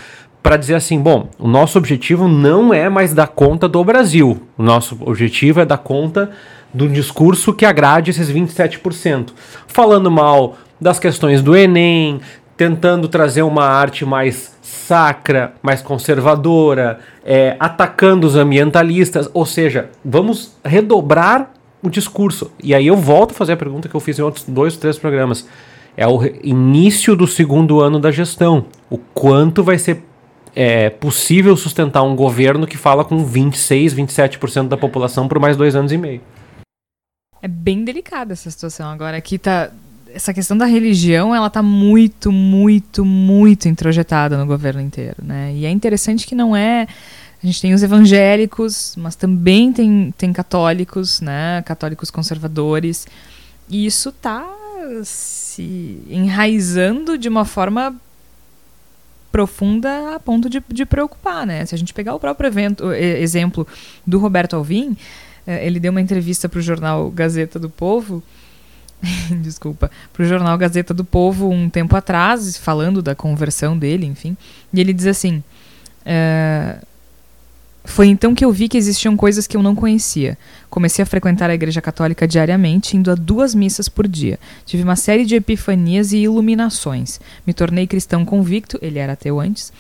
para 0.48 0.56
dizer 0.56 0.76
assim: 0.76 0.98
bom, 0.98 1.28
o 1.38 1.46
nosso 1.46 1.78
objetivo 1.78 2.26
não 2.26 2.74
é 2.74 2.88
mais 2.88 3.14
dar 3.14 3.28
conta 3.28 3.68
do 3.68 3.84
Brasil, 3.84 4.42
o 4.58 4.64
nosso 4.64 4.98
objetivo 5.02 5.60
é 5.60 5.66
dar 5.66 5.78
conta 5.78 6.32
do 6.74 6.88
discurso 6.88 7.54
que 7.54 7.66
agrade 7.66 8.12
esses 8.12 8.32
27%. 8.32 9.32
Falando 9.68 10.10
mal 10.10 10.56
das 10.80 11.00
questões 11.00 11.42
do 11.42 11.54
Enem, 11.54 12.22
tentando 12.56 13.10
trazer 13.10 13.42
uma 13.42 13.66
arte 13.66 14.06
mais 14.06 14.56
sacra, 14.62 15.54
mais 15.62 15.82
conservadora, 15.82 17.00
é, 17.26 17.58
atacando 17.60 18.26
os 18.26 18.38
ambientalistas, 18.38 19.30
ou 19.34 19.46
seja, 19.46 19.90
vamos 20.04 20.56
redobrar 20.64 21.52
o 21.84 21.90
discurso. 21.90 22.54
E 22.64 22.74
aí 22.74 22.88
eu 22.88 22.96
volto 22.96 23.32
a 23.32 23.34
fazer 23.34 23.52
a 23.52 23.58
pergunta 23.58 23.90
que 23.90 23.96
eu 23.96 24.00
fiz 24.00 24.18
em 24.18 24.22
outros 24.22 24.46
dois, 24.48 24.78
três 24.78 24.98
programas. 24.98 25.46
É 25.98 26.08
o 26.08 26.22
início 26.44 27.16
do 27.18 27.28
segundo 27.28 27.82
ano 27.82 28.00
da 28.00 28.12
gestão. 28.12 28.66
O 28.90 28.98
quanto 28.98 29.64
vai 29.64 29.80
ser 29.80 30.07
é 30.60 30.90
possível 30.90 31.56
sustentar 31.56 32.02
um 32.02 32.16
governo 32.16 32.66
que 32.66 32.80
fala 32.80 33.06
com 33.06 33.24
26, 33.24 33.94
27% 33.94 34.68
da 34.68 34.76
população 34.76 35.28
por 35.28 35.38
mais 35.38 35.56
dois 35.56 35.76
anos 35.76 35.92
e 35.92 35.98
meio. 36.00 36.20
É 37.40 37.48
bem 37.48 37.84
delicada 37.84 38.34
essa 38.34 38.50
situação. 38.50 38.90
Agora, 38.90 39.16
aqui 39.16 39.38
tá. 39.38 39.70
Essa 40.12 40.34
questão 40.34 40.58
da 40.58 40.66
religião, 40.66 41.36
ela 41.36 41.48
tá 41.48 41.62
muito, 41.62 42.32
muito, 42.32 43.06
muito 43.06 43.68
introjetada 43.68 44.36
no 44.36 44.48
governo 44.48 44.82
inteiro, 44.82 45.18
né? 45.22 45.54
E 45.54 45.64
é 45.64 45.70
interessante 45.70 46.26
que 46.26 46.34
não 46.34 46.56
é. 46.56 46.88
A 47.44 47.46
gente 47.46 47.62
tem 47.62 47.76
os 47.76 47.84
evangélicos, 47.84 48.96
mas 48.98 49.16
também 49.16 49.72
tem, 49.72 50.12
tem 50.18 50.34
católicos, 50.34 51.22
né? 51.22 51.62
Católicos 51.68 52.10
conservadores. 52.10 53.06
E 53.70 53.86
isso 53.86 54.12
tá 54.12 54.44
se 55.04 56.02
enraizando 56.10 57.16
de 57.16 57.30
uma 57.30 57.46
forma 57.46 57.96
profunda 59.38 60.16
a 60.16 60.20
ponto 60.20 60.50
de, 60.50 60.64
de 60.68 60.84
preocupar, 60.84 61.46
né? 61.46 61.64
Se 61.64 61.76
a 61.76 61.78
gente 61.78 61.94
pegar 61.94 62.16
o 62.16 62.20
próprio 62.20 62.48
evento, 62.48 62.92
exemplo 62.92 63.68
do 64.06 64.18
Roberto 64.18 64.56
Alvim, 64.56 64.98
é, 65.46 65.64
ele 65.64 65.80
deu 65.80 65.92
uma 65.92 66.02
entrevista 66.02 66.50
para 66.50 66.58
o 66.58 66.62
jornal 66.62 67.12
Gazeta 67.12 67.60
do 67.60 67.70
Povo, 67.70 68.24
desculpa, 69.44 69.92
para 70.12 70.24
o 70.24 70.26
jornal 70.26 70.58
Gazeta 70.58 70.92
do 70.92 71.06
Povo 71.06 71.52
um 71.52 71.70
tempo 71.70 71.96
atrás, 71.96 72.58
falando 72.58 73.00
da 73.00 73.14
conversão 73.14 73.78
dele, 73.78 74.08
enfim, 74.08 74.36
e 74.74 74.82
ele 74.82 74.92
diz 74.92 75.06
assim: 75.06 75.44
é, 76.04 76.80
foi 77.88 78.08
então 78.08 78.36
que 78.36 78.44
eu 78.44 78.52
vi 78.52 78.68
que 78.68 78.78
existiam 78.78 79.16
coisas 79.16 79.48
que 79.48 79.56
eu 79.56 79.64
não 79.64 79.74
conhecia. 79.74 80.38
Comecei 80.70 81.02
a 81.02 81.06
frequentar 81.06 81.50
a 81.50 81.54
igreja 81.54 81.82
católica 81.82 82.28
diariamente, 82.28 82.98
indo 82.98 83.10
a 83.10 83.16
duas 83.16 83.56
missas 83.56 83.88
por 83.88 84.08
dia. 84.08 84.38
Tive 84.66 84.84
uma 84.84 84.98
série 84.98 85.26
de 85.26 85.36
epifanias 85.36 86.12
e 86.12 86.18
iluminações. 86.18 87.20
Me 87.46 87.54
tornei 87.54 87.88
cristão 87.88 88.26
convicto, 88.26 88.78
ele 88.82 89.00
era 89.00 89.14
ateu 89.14 89.40
antes. 89.40 89.72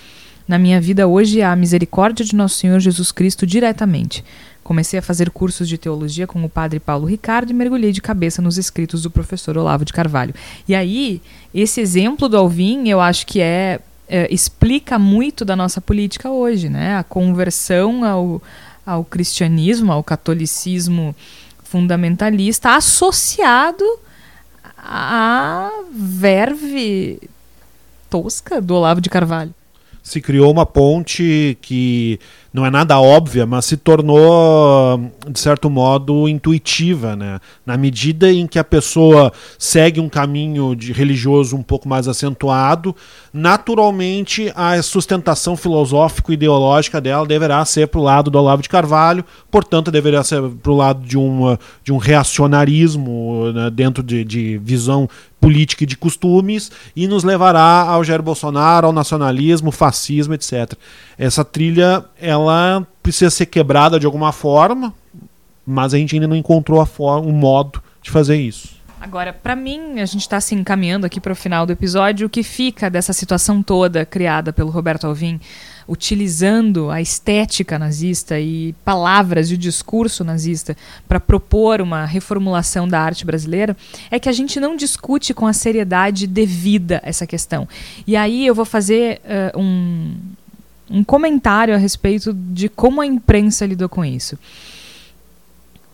Na 0.47 0.58
minha 0.58 0.80
vida 0.80 1.05
hoje 1.05 1.41
há 1.41 1.51
a 1.51 1.55
misericórdia 1.55 2.26
de 2.26 2.34
nosso 2.34 2.55
Senhor 2.55 2.80
Jesus 2.80 3.12
Cristo 3.12 3.45
diretamente. 3.45 4.24
Comecei 4.64 4.97
a 4.97 5.01
fazer 5.01 5.30
cursos 5.30 5.68
de 5.68 5.78
teologia 5.78 6.26
com 6.26 6.41
o 6.43 6.49
padre 6.49 6.80
Paulo 6.80 7.05
Ricardo 7.05 7.51
e 7.51 7.53
mergulhei 7.53 7.91
de 7.91 8.01
cabeça 8.01 8.41
nos 8.41 8.58
escritos 8.58 9.01
do 9.01 9.12
professor 9.12 9.58
Olavo 9.58 9.84
de 9.84 9.91
Carvalho. 9.91 10.34
E 10.66 10.74
aí, 10.74 11.22
esse 11.53 11.82
exemplo 11.82 12.30
do 12.30 12.38
Alvin, 12.38 12.88
eu 12.88 13.01
acho 13.01 13.28
que 13.28 13.41
é 13.41 13.80
é, 14.08 14.34
explica 14.34 14.97
muito 14.97 15.43
da 15.43 15.55
nossa 15.55 15.82
política 15.82 16.30
hoje, 16.30 16.70
né? 16.70 16.97
A 16.97 17.03
conversão 17.03 18.03
ao, 18.03 18.41
ao 18.86 19.03
cristianismo, 19.03 19.91
ao 19.91 20.03
catolicismo 20.03 21.16
fundamentalista, 21.64 22.76
associado 22.76 23.84
à 24.78 25.70
verve 25.91 27.20
tosca 28.10 28.62
do 28.62 28.76
Olavo 28.76 29.01
de 29.01 29.10
Carvalho. 29.10 29.53
Se 30.08 30.22
criou 30.22 30.49
uma 30.49 30.66
ponte 30.66 31.58
que 31.62 32.18
não 32.53 32.66
é 32.66 32.72
nada 32.72 32.97
óbvia, 32.97 33.45
mas 33.45 33.66
se 33.66 33.76
tornou, 33.76 35.12
de 35.30 35.38
certo 35.38 35.70
modo, 35.70 36.30
intuitiva, 36.30 37.14
né? 37.14 37.41
Na 37.66 37.76
medida 37.76 38.32
em 38.32 38.47
que 38.47 38.58
a 38.58 38.64
pessoa 38.64 39.34
segue 39.60 39.99
um 39.99 40.08
caminho 40.08 40.74
de 40.78 40.93
religioso 40.93 41.58
um 41.58 41.62
pouco 41.62 41.89
mais 41.89 42.08
acentuado, 42.08 42.95
naturalmente 43.34 44.49
a 44.55 44.82
sustentação 44.82 45.58
filosófico-ideológica 45.58 47.01
dela 47.01 47.28
deverá 47.28 47.66
ser 47.66 47.89
para 47.89 47.99
o 47.99 48.03
lado 48.03 48.32
do 48.32 48.39
Olavo 48.39 48.62
de 48.62 48.70
Carvalho, 48.70 49.26
portanto, 49.51 49.91
deveria 49.91 50.24
ser 50.24 50.41
para 50.64 50.72
o 50.72 50.78
lado 50.78 51.05
de, 51.05 51.18
uma, 51.18 51.60
de 51.84 51.91
um 51.91 51.97
reacionarismo 51.97 53.51
né, 53.53 53.70
dentro 53.70 54.01
de, 54.01 54.24
de 54.24 54.58
visão 54.64 55.10
política 55.48 55.86
e 55.86 55.88
de 55.88 55.95
costumes 55.95 56.70
e 56.93 57.08
nos 57.08 57.24
levará 57.24 57.84
ao 57.88 58.04
Jair 58.04 58.22
Bolsonaro, 58.22 58.88
ao 58.88 58.91
nacionalismo, 58.91 59.72
fascismo, 59.72 60.34
etc. 60.34 60.74
Essa 61.18 61.45
trilha, 61.45 62.04
ela 62.20 62.86
precisa 63.02 63.32
ser 63.32 63.45
quebrada 63.45 63.98
de 63.98 64.06
alguma 64.06 64.34
forma, 64.34 64.93
mas 65.66 65.93
a 65.93 65.98
gente 65.98 66.16
ainda 66.16 66.28
não 66.28 66.36
encontrou 66.36 66.82
a 66.82 66.86
forma, 66.86 67.26
um 67.26 67.32
modo 67.32 67.82
de 68.02 68.12
fazer 68.12 68.36
isso. 68.36 68.76
Agora, 69.00 69.32
para 69.32 69.56
mim, 69.56 70.02
a 70.02 70.06
gente 70.06 70.24
está 70.24 70.41
se 70.41 70.54
encaminhando 70.54 71.06
aqui 71.06 71.22
para 71.22 71.32
o 71.32 71.36
final 71.36 71.66
do 71.66 71.72
episódio. 71.72 72.28
O 72.28 72.30
que 72.30 72.43
fica 72.43 72.89
dessa 72.89 73.14
situação 73.14 73.64
toda 73.64 74.06
criada 74.06 74.52
pelo 74.52 74.70
Roberto 74.70 75.08
Alvim, 75.08 75.39
utilizando 75.88 76.90
a 76.90 77.02
estética 77.02 77.80
nazista 77.80 78.40
e 78.40 78.74
palavras 78.84 79.50
e 79.50 79.54
o 79.54 79.58
discurso 79.58 80.24
nazista 80.24 80.76
para 81.08 81.20
propor 81.20 81.82
uma 81.82 82.06
reformulação 82.06 82.88
da 82.88 83.00
arte 83.00 83.26
brasileira, 83.26 83.76
é 84.12 84.20
que 84.20 84.28
a 84.30 84.34
gente 84.34 84.60
não 84.60 84.76
discute 84.76 85.34
com 85.34 85.48
a 85.48 85.54
seriedade 85.54 86.28
devida 86.28 87.02
essa 87.04 87.26
questão. 87.26 87.68
E 88.06 88.16
aí 88.16 88.46
eu 88.46 88.54
vou 88.54 88.66
fazer 88.66 89.22
uh, 89.24 89.60
um, 89.60 90.16
um 90.90 91.04
comentário 91.04 91.74
a 91.74 91.78
respeito 91.78 92.34
de 92.34 92.68
como 92.70 93.02
a 93.02 93.06
imprensa 93.06 93.66
lidou 93.66 93.88
com 93.88 94.04
isso. 94.04 94.38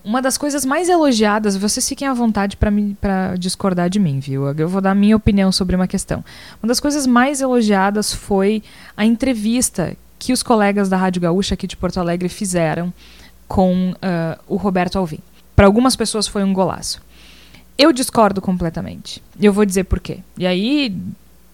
Uma 0.04 0.22
das 0.22 0.38
coisas 0.38 0.66
mais 0.66 0.90
elogiadas, 0.90 1.56
vocês 1.56 1.88
fiquem 1.88 2.08
à 2.08 2.14
vontade 2.14 2.58
para 2.58 3.36
discordar 3.38 3.90
de 3.90 4.00
mim, 4.00 4.20
viu? 4.20 4.48
Eu 4.52 4.68
vou 4.68 4.82
dar 4.82 4.92
a 4.92 4.96
minha 4.96 5.16
opinião 5.16 5.52
sobre 5.52 5.76
uma 5.76 5.88
questão. 5.88 6.24
Uma 6.62 6.68
das 6.68 6.80
coisas 6.80 7.08
mais 7.08 7.40
elogiadas 7.40 8.14
foi 8.14 8.62
a 8.98 9.06
entrevista 9.06 9.96
que 10.20 10.34
os 10.34 10.44
colegas 10.44 10.90
da 10.90 10.98
Rádio 10.98 11.22
Gaúcha 11.22 11.54
aqui 11.54 11.68
de 11.68 11.78
Porto 11.78 12.00
Alegre 12.00 12.28
fizeram 12.28 12.94
com 13.48 13.92
uh, 13.92 14.42
o 14.48 14.56
Roberto 14.56 14.98
Alvim. 14.98 15.20
Para 15.56 15.66
algumas 15.68 15.96
pessoas 15.96 16.28
foi 16.28 16.44
um 16.44 16.54
golaço. 16.54 17.02
Eu 17.78 17.94
discordo 17.94 18.42
completamente. 18.42 19.22
E 19.40 19.46
eu 19.46 19.54
vou 19.54 19.66
dizer 19.66 19.86
por 19.86 20.00
quê. 20.00 20.20
E 20.38 20.46
aí, 20.46 20.96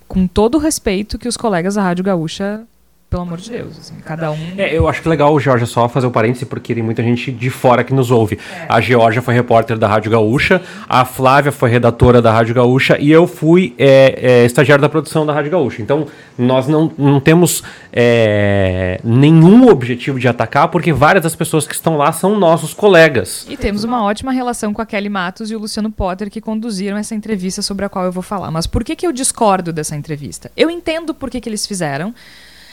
com 0.08 0.28
todo 0.28 0.56
o 0.56 0.60
respeito 0.60 1.18
que 1.18 1.28
os 1.28 1.38
colegas 1.38 1.76
da 1.76 1.84
Rádio 1.84 2.04
Gaúcha 2.04 2.66
pelo 3.10 3.24
amor 3.24 3.40
de 3.40 3.50
Deus, 3.50 3.80
assim, 3.80 3.96
cada 4.06 4.30
um. 4.30 4.38
É, 4.56 4.72
eu 4.72 4.88
acho 4.88 5.02
que 5.02 5.10
legal, 5.10 5.38
Georgia, 5.40 5.66
só 5.66 5.90
fazer 5.90 6.06
o 6.06 6.10
um 6.10 6.12
parêntese, 6.12 6.46
porque 6.46 6.76
tem 6.76 6.84
muita 6.84 7.02
gente 7.02 7.32
de 7.32 7.50
fora 7.50 7.84
que 7.84 7.92
nos 7.92 8.12
ouve. 8.12 8.38
É. 8.54 8.68
A 8.70 8.80
Georgia 8.80 9.20
foi 9.20 9.34
repórter 9.34 9.80
da 9.80 9.88
Rádio 9.88 10.12
Gaúcha, 10.12 10.62
a 10.88 11.04
Flávia 11.04 11.52
foi 11.52 11.72
redatora 11.72 12.22
da 12.22 12.32
Rádio 12.32 12.54
Gaúcha 12.54 12.98
e 13.00 13.12
eu 13.12 13.26
fui 13.26 13.74
é, 13.80 14.20
é, 14.22 14.46
estagiário 14.46 14.80
da 14.80 14.88
produção 14.88 15.26
da 15.26 15.34
Rádio 15.34 15.50
Gaúcha. 15.50 15.82
Então, 15.82 16.06
nós 16.38 16.68
não, 16.68 16.92
não 17.00 17.20
temos 17.20 17.64
é, 17.92 19.02
nenhum 19.04 19.68
objetivo 19.70 20.20
de 20.20 20.28
atacar, 20.28 20.68
porque 20.68 20.94
várias 20.94 21.24
das 21.24 21.36
pessoas 21.36 21.66
que 21.66 21.74
estão 21.74 21.98
lá 21.98 22.12
são 22.12 22.38
nossos 22.38 22.76
colegas. 22.76 23.44
E 23.50 23.58
temos 23.58 23.84
uma 23.84 24.04
ótima 24.04 24.32
relação 24.32 24.72
com 24.72 24.84
a 24.84 24.86
Kelly 24.86 25.10
Matos 25.10 25.50
e 25.50 25.56
o 25.56 25.60
Luciano 25.60 25.90
Potter, 25.90 26.30
que 26.30 26.40
conduziram 26.40 26.96
essa 26.96 27.16
entrevista 27.16 27.64
sobre 27.64 27.86
a 27.86 27.90
qual 27.90 28.06
eu 28.06 28.12
vou 28.12 28.22
falar. 28.22 28.52
Mas 28.52 28.68
por 28.68 28.84
que, 28.84 28.96
que 28.96 29.08
eu 29.08 29.12
discordo 29.12 29.74
dessa 29.74 29.96
entrevista? 29.96 30.52
Eu 30.56 30.70
entendo 30.70 31.12
por 31.12 31.32
que, 31.32 31.42
que 31.42 31.50
eles 31.50 31.66
fizeram 31.66 32.14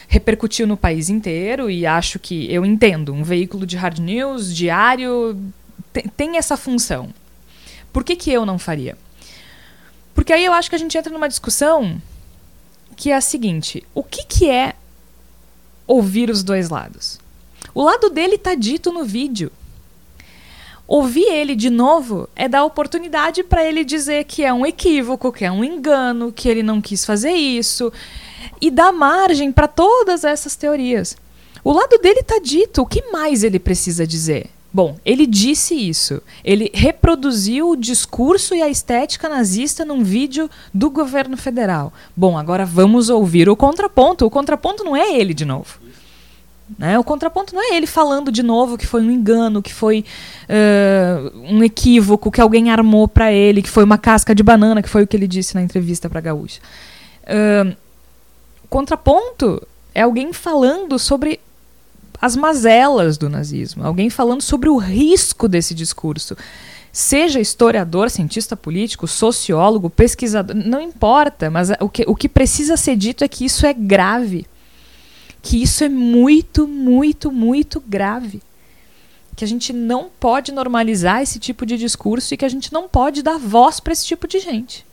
repercutiu 0.09 0.67
no 0.67 0.77
país 0.77 1.09
inteiro 1.09 1.71
e 1.71 1.87
acho 1.87 2.19
que 2.19 2.53
eu 2.53 2.65
entendo. 2.65 3.13
Um 3.13 3.23
veículo 3.23 3.67
de 3.67 3.77
hard 3.77 3.99
news 3.99 4.55
diário 4.55 5.37
tem, 5.93 6.05
tem 6.17 6.37
essa 6.37 6.57
função. 6.57 7.13
Por 7.93 8.05
que, 8.05 8.15
que 8.15 8.31
eu 8.31 8.45
não 8.47 8.59
faria? 8.59 8.97
Porque 10.15 10.33
aí 10.33 10.45
eu 10.45 10.53
acho 10.53 10.71
que 10.71 10.77
a 10.77 10.79
gente 10.79 10.97
entra 10.97 11.13
numa 11.13 11.29
discussão 11.29 12.01
que 12.97 13.11
é 13.11 13.17
a 13.17 13.21
seguinte: 13.21 13.85
o 13.95 14.03
que, 14.03 14.25
que 14.25 14.51
é 14.51 14.75
ouvir 15.87 16.31
os 16.31 16.43
dois 16.43 16.71
lados? 16.71 17.19
O 17.75 17.83
lado 17.83 18.09
dele 18.11 18.37
está 18.37 18.55
dito 18.55 18.93
no 18.93 19.05
vídeo. 19.05 19.53
Ouvir 20.89 21.25
ele 21.25 21.57
de 21.57 21.69
novo 21.69 22.29
é 22.37 22.49
dar 22.49 22.65
oportunidade 22.65 23.43
para 23.43 23.65
ele 23.65 23.85
dizer 23.85 24.25
que 24.25 24.45
é 24.45 24.53
um 24.53 24.65
equívoco, 24.65 25.33
que 25.33 25.45
é 25.45 25.51
um 25.51 25.65
engano, 25.65 26.33
que 26.33 26.49
ele 26.49 26.63
não 26.63 26.81
quis 26.81 27.05
fazer 27.05 27.33
isso, 27.33 27.93
e 28.61 28.71
dá 28.71 28.93
margem 28.93 29.53
para 29.53 29.69
todas 29.69 30.25
essas 30.25 30.57
teorias. 30.57 31.17
O 31.65 31.73
lado 31.73 31.99
dele 31.99 32.21
está 32.21 32.39
dito, 32.39 32.83
o 32.83 32.87
que 32.87 33.11
mais 33.11 33.43
ele 33.43 33.59
precisa 33.59 34.07
dizer? 34.07 34.51
Bom, 34.73 34.97
ele 35.07 35.27
disse 35.27 35.75
isso. 35.75 36.21
Ele 36.45 36.71
reproduziu 36.75 37.71
o 37.71 37.77
discurso 37.77 38.55
e 38.55 38.61
a 38.61 38.69
estética 38.69 39.29
nazista 39.29 39.87
num 39.87 40.05
vídeo 40.05 40.51
do 40.73 40.91
governo 40.91 41.37
federal. 41.37 41.93
Bom, 42.15 42.37
agora 42.37 42.67
vamos 42.67 43.09
ouvir 43.09 43.49
o 43.49 43.57
contraponto. 43.57 44.27
O 44.27 44.31
contraponto 44.31 44.85
não 44.85 44.95
é 44.95 45.15
ele 45.15 45.33
de 45.33 45.47
novo. 45.47 45.79
Né? 46.79 46.99
O 46.99 47.05
contraponto 47.05 47.55
não 47.55 47.63
é 47.63 47.77
ele 47.77 47.87
falando 47.87 48.31
de 48.31 48.43
novo 48.43 48.77
que 48.77 48.87
foi 48.87 49.01
um 49.01 49.11
engano, 49.11 49.63
que 49.63 49.73
foi 49.73 50.05
uh, 50.49 51.39
um 51.51 51.63
equívoco, 51.63 52.31
que 52.31 52.41
alguém 52.41 52.71
armou 52.71 53.09
para 53.09 53.33
ele, 53.33 53.63
que 53.63 53.71
foi 53.71 53.85
uma 53.85 53.97
casca 53.97 54.35
de 54.35 54.43
banana, 54.43 54.83
que 54.83 54.89
foi 54.89 55.05
o 55.05 55.07
que 55.07 55.17
ele 55.17 55.27
disse 55.29 55.55
na 55.55 55.63
entrevista 55.63 56.11
para 56.11 56.21
Gaúcha. 56.21 56.61
Uh, 57.23 57.75
contraponto 58.77 59.67
é 59.95 60.03
alguém 60.03 60.35
falando 60.35 60.99
sobre 60.99 61.41
as 62.21 62.37
mazelas 62.37 63.17
do 63.17 63.27
nazismo, 63.27 63.83
alguém 63.83 64.11
falando 64.11 64.43
sobre 64.43 64.69
o 64.69 64.77
risco 64.77 65.49
desse 65.49 65.75
discurso. 65.75 66.37
Seja 66.93 67.41
historiador, 67.41 68.11
cientista 68.11 68.55
político, 68.55 69.07
sociólogo, 69.07 69.89
pesquisador, 69.89 70.55
não 70.55 70.79
importa, 70.79 71.51
mas 71.51 71.71
o 71.81 71.89
que, 71.89 72.05
o 72.07 72.15
que 72.15 72.29
precisa 72.29 72.77
ser 72.77 72.97
dito 72.97 73.25
é 73.25 73.29
que 73.29 73.47
isso 73.47 73.65
é 73.65 73.73
grave. 73.73 74.47
Que 75.41 75.63
isso 75.63 75.83
é 75.83 75.89
muito, 75.89 76.69
muito, 76.69 77.33
muito 77.33 77.81
grave. 77.81 78.43
Que 79.35 79.45
a 79.45 79.49
gente 79.49 79.73
não 79.73 80.11
pode 80.21 80.53
normalizar 80.53 81.23
esse 81.23 81.39
tipo 81.39 81.65
de 81.65 81.79
discurso 81.79 82.35
e 82.35 82.37
que 82.37 82.45
a 82.45 82.49
gente 82.51 82.71
não 82.75 82.87
pode 82.87 83.23
dar 83.23 83.39
voz 83.39 83.81
para 83.81 83.95
esse 83.95 84.05
tipo 84.05 84.29
de 84.29 84.39
gente. 84.39 84.85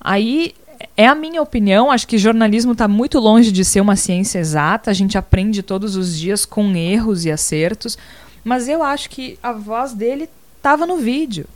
Aí 0.00 0.54
é 0.96 1.06
a 1.06 1.14
minha 1.14 1.42
opinião. 1.42 1.90
Acho 1.90 2.06
que 2.06 2.18
jornalismo 2.18 2.72
está 2.72 2.88
muito 2.88 3.18
longe 3.18 3.52
de 3.52 3.64
ser 3.64 3.80
uma 3.80 3.96
ciência 3.96 4.38
exata. 4.38 4.90
A 4.90 4.94
gente 4.94 5.18
aprende 5.18 5.62
todos 5.62 5.96
os 5.96 6.18
dias 6.18 6.44
com 6.44 6.74
erros 6.74 7.24
e 7.24 7.30
acertos. 7.30 7.96
Mas 8.44 8.68
eu 8.68 8.82
acho 8.82 9.10
que 9.10 9.38
a 9.42 9.52
voz 9.52 9.92
dele 9.92 10.28
estava 10.56 10.86
no 10.86 10.96
vídeo. 10.96 11.46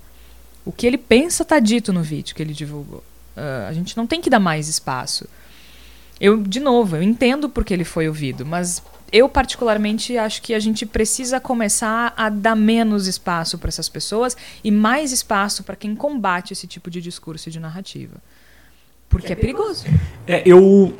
O 0.64 0.72
que 0.72 0.86
ele 0.86 0.98
pensa 0.98 1.42
está 1.42 1.58
dito 1.58 1.92
no 1.92 2.02
vídeo 2.02 2.34
que 2.34 2.42
ele 2.42 2.52
divulgou. 2.52 3.02
Uh, 3.36 3.68
a 3.68 3.72
gente 3.72 3.96
não 3.96 4.06
tem 4.06 4.20
que 4.20 4.28
dar 4.28 4.40
mais 4.40 4.68
espaço. 4.68 5.26
Eu, 6.20 6.42
de 6.42 6.60
novo, 6.60 6.96
eu 6.96 7.02
entendo 7.02 7.48
porque 7.48 7.72
ele 7.72 7.84
foi 7.84 8.06
ouvido, 8.06 8.44
mas 8.44 8.82
eu 9.12 9.28
particularmente 9.28 10.16
acho 10.16 10.42
que 10.42 10.54
a 10.54 10.58
gente 10.58 10.86
precisa 10.86 11.40
começar 11.40 12.12
a 12.16 12.28
dar 12.28 12.54
menos 12.54 13.06
espaço 13.06 13.58
para 13.58 13.68
essas 13.68 13.88
pessoas 13.88 14.36
e 14.62 14.70
mais 14.70 15.12
espaço 15.12 15.64
para 15.64 15.76
quem 15.76 15.96
combate 15.96 16.52
esse 16.52 16.66
tipo 16.66 16.90
de 16.90 17.00
discurso 17.00 17.48
e 17.48 17.52
de 17.52 17.58
narrativa. 17.58 18.16
Porque 19.10 19.32
é 19.32 19.36
perigoso. 19.36 19.84
É, 20.26 20.42
eu. 20.46 20.94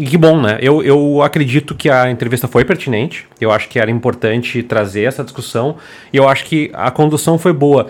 Que 0.00 0.18
bom, 0.18 0.40
né? 0.40 0.58
Eu, 0.60 0.82
eu 0.82 1.22
acredito 1.22 1.74
que 1.74 1.88
a 1.88 2.10
entrevista 2.10 2.48
foi 2.48 2.64
pertinente. 2.64 3.28
Eu 3.40 3.52
acho 3.52 3.68
que 3.68 3.78
era 3.78 3.90
importante 3.90 4.60
trazer 4.62 5.02
essa 5.02 5.22
discussão. 5.22 5.76
E 6.12 6.16
eu 6.16 6.28
acho 6.28 6.46
que 6.46 6.70
a 6.72 6.90
condução 6.90 7.38
foi 7.38 7.52
boa. 7.52 7.86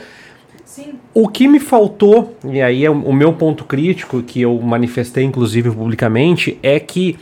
Sim. 0.66 0.98
O 1.14 1.28
que 1.28 1.48
me 1.48 1.60
faltou, 1.60 2.36
e 2.44 2.60
aí 2.60 2.84
é 2.84 2.90
o 2.90 3.12
meu 3.12 3.32
ponto 3.32 3.64
crítico, 3.64 4.22
que 4.22 4.42
eu 4.42 4.60
manifestei 4.60 5.24
inclusive 5.24 5.70
publicamente, 5.70 6.58
é 6.62 6.78
que 6.78 7.16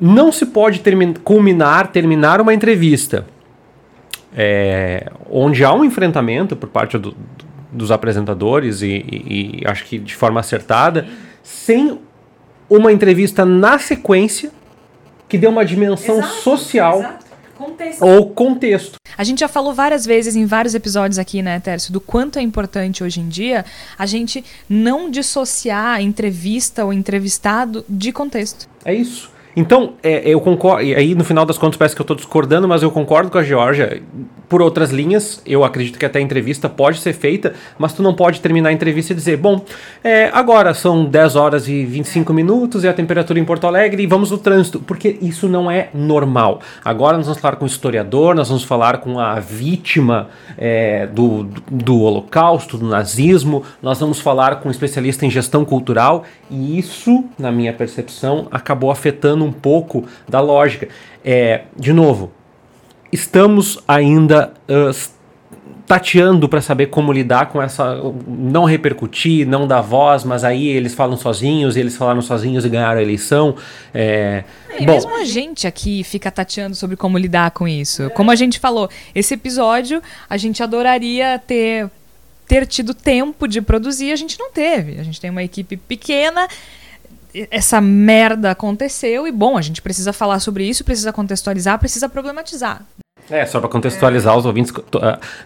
não 0.00 0.30
se 0.30 0.46
pode 0.46 0.80
termi 0.80 1.12
culminar, 1.24 1.88
terminar 1.88 2.40
uma 2.40 2.54
entrevista 2.54 3.26
é, 4.34 5.10
onde 5.30 5.64
há 5.64 5.72
um 5.72 5.84
enfrentamento 5.84 6.54
por 6.54 6.68
parte 6.68 6.96
do, 6.98 7.16
dos 7.76 7.90
apresentadores 7.90 8.82
e, 8.82 9.04
e, 9.06 9.60
e, 9.60 9.66
acho 9.66 9.84
que 9.84 9.98
de 9.98 10.14
forma 10.14 10.40
acertada, 10.40 11.06
sem 11.42 11.98
uma 12.68 12.92
entrevista 12.92 13.44
na 13.44 13.78
sequência 13.78 14.50
que 15.28 15.38
dê 15.38 15.46
uma 15.46 15.64
dimensão 15.64 16.18
exato, 16.18 16.34
social 16.36 16.98
exato. 16.98 17.26
Contexto. 17.56 18.02
ou 18.04 18.30
contexto. 18.30 18.96
A 19.16 19.24
gente 19.24 19.40
já 19.40 19.48
falou 19.48 19.72
várias 19.72 20.04
vezes 20.04 20.36
em 20.36 20.44
vários 20.44 20.74
episódios 20.74 21.18
aqui, 21.18 21.40
né, 21.40 21.58
Tércio, 21.58 21.92
do 21.92 22.00
quanto 22.00 22.38
é 22.38 22.42
importante 22.42 23.02
hoje 23.02 23.20
em 23.20 23.28
dia 23.28 23.64
a 23.98 24.04
gente 24.04 24.44
não 24.68 25.10
dissociar 25.10 25.94
a 25.94 26.02
entrevista 26.02 26.84
ou 26.84 26.92
entrevistado 26.92 27.84
de 27.88 28.12
contexto. 28.12 28.68
É 28.84 28.92
isso. 28.92 29.30
Então, 29.56 29.94
é, 30.02 30.28
eu 30.28 30.38
concordo, 30.38 30.82
e 30.82 30.94
aí 30.94 31.14
no 31.14 31.24
final 31.24 31.46
das 31.46 31.56
contas 31.56 31.78
parece 31.78 31.94
que 31.94 32.00
eu 32.00 32.04
estou 32.04 32.14
discordando, 32.14 32.68
mas 32.68 32.82
eu 32.82 32.90
concordo 32.90 33.30
com 33.30 33.38
a 33.38 33.42
Georgia. 33.42 34.02
Por 34.48 34.62
outras 34.62 34.90
linhas, 34.90 35.42
eu 35.44 35.64
acredito 35.64 35.98
que 35.98 36.06
até 36.06 36.20
a 36.20 36.22
entrevista 36.22 36.68
pode 36.68 37.00
ser 37.00 37.12
feita, 37.12 37.54
mas 37.78 37.92
tu 37.92 38.02
não 38.02 38.14
pode 38.14 38.40
terminar 38.40 38.68
a 38.68 38.72
entrevista 38.72 39.12
e 39.12 39.16
dizer, 39.16 39.36
bom, 39.36 39.64
é, 40.04 40.30
agora 40.32 40.72
são 40.72 41.04
10 41.04 41.34
horas 41.34 41.68
e 41.68 41.84
25 41.84 42.32
minutos 42.32 42.84
e 42.84 42.88
a 42.88 42.92
temperatura 42.92 43.40
em 43.40 43.44
Porto 43.44 43.66
Alegre 43.66 44.02
e 44.02 44.06
vamos 44.06 44.30
no 44.30 44.38
trânsito, 44.38 44.78
porque 44.80 45.18
isso 45.20 45.48
não 45.48 45.68
é 45.68 45.88
normal. 45.92 46.60
Agora 46.84 47.16
nós 47.16 47.26
vamos 47.26 47.40
falar 47.40 47.56
com 47.56 47.64
o 47.64 47.68
historiador, 47.68 48.36
nós 48.36 48.48
vamos 48.48 48.62
falar 48.62 48.98
com 48.98 49.18
a 49.18 49.40
vítima 49.40 50.28
é, 50.56 51.06
do, 51.06 51.48
do 51.68 52.00
holocausto, 52.02 52.78
do 52.78 52.86
nazismo, 52.86 53.64
nós 53.82 53.98
vamos 53.98 54.20
falar 54.20 54.60
com 54.60 54.68
um 54.68 54.70
especialista 54.70 55.26
em 55.26 55.30
gestão 55.30 55.64
cultural 55.64 56.24
e 56.48 56.78
isso, 56.78 57.24
na 57.36 57.50
minha 57.50 57.72
percepção, 57.72 58.46
acabou 58.50 58.92
afetando 58.92 59.44
um 59.44 59.52
pouco 59.52 60.04
da 60.28 60.40
lógica. 60.40 60.88
É, 61.24 61.62
de 61.76 61.92
novo, 61.92 62.30
estamos 63.16 63.78
ainda 63.88 64.52
uh, 64.68 64.94
tateando 65.86 66.48
para 66.48 66.60
saber 66.60 66.86
como 66.86 67.12
lidar 67.12 67.46
com 67.46 67.62
essa. 67.62 67.96
não 68.26 68.64
repercutir, 68.64 69.46
não 69.46 69.66
dar 69.66 69.80
voz, 69.80 70.24
mas 70.24 70.44
aí 70.44 70.66
eles 70.68 70.94
falam 70.94 71.16
sozinhos, 71.16 71.76
e 71.76 71.80
eles 71.80 71.96
falaram 71.96 72.20
sozinhos 72.20 72.64
e 72.64 72.68
ganharam 72.68 72.98
a 72.98 73.02
eleição. 73.02 73.56
É, 73.94 74.44
é, 74.70 74.84
bom, 74.84 74.92
mesmo 74.92 75.16
a 75.16 75.24
gente 75.24 75.66
aqui 75.66 76.02
fica 76.04 76.30
tateando 76.30 76.74
sobre 76.74 76.96
como 76.96 77.16
lidar 77.16 77.52
com 77.52 77.66
isso. 77.66 78.10
Como 78.10 78.30
a 78.30 78.36
gente 78.36 78.58
falou, 78.58 78.90
esse 79.14 79.34
episódio 79.34 80.02
a 80.28 80.36
gente 80.36 80.62
adoraria 80.62 81.38
ter. 81.38 81.88
Ter 82.48 82.64
tido 82.64 82.94
tempo 82.94 83.48
de 83.48 83.60
produzir, 83.60 84.12
a 84.12 84.16
gente 84.16 84.38
não 84.38 84.52
teve. 84.52 85.00
A 85.00 85.02
gente 85.02 85.20
tem 85.20 85.30
uma 85.30 85.42
equipe 85.42 85.76
pequena 85.76 86.46
essa 87.50 87.80
merda 87.80 88.52
aconteceu 88.52 89.26
e 89.26 89.32
bom, 89.32 89.58
a 89.58 89.62
gente 89.62 89.82
precisa 89.82 90.12
falar 90.12 90.40
sobre 90.40 90.64
isso, 90.66 90.84
precisa 90.84 91.12
contextualizar, 91.12 91.78
precisa 91.78 92.08
problematizar. 92.08 92.82
É, 93.30 93.44
só 93.44 93.58
para 93.58 93.68
contextualizar 93.68 94.34
é. 94.34 94.38
os 94.38 94.46
ouvintes. 94.46 94.72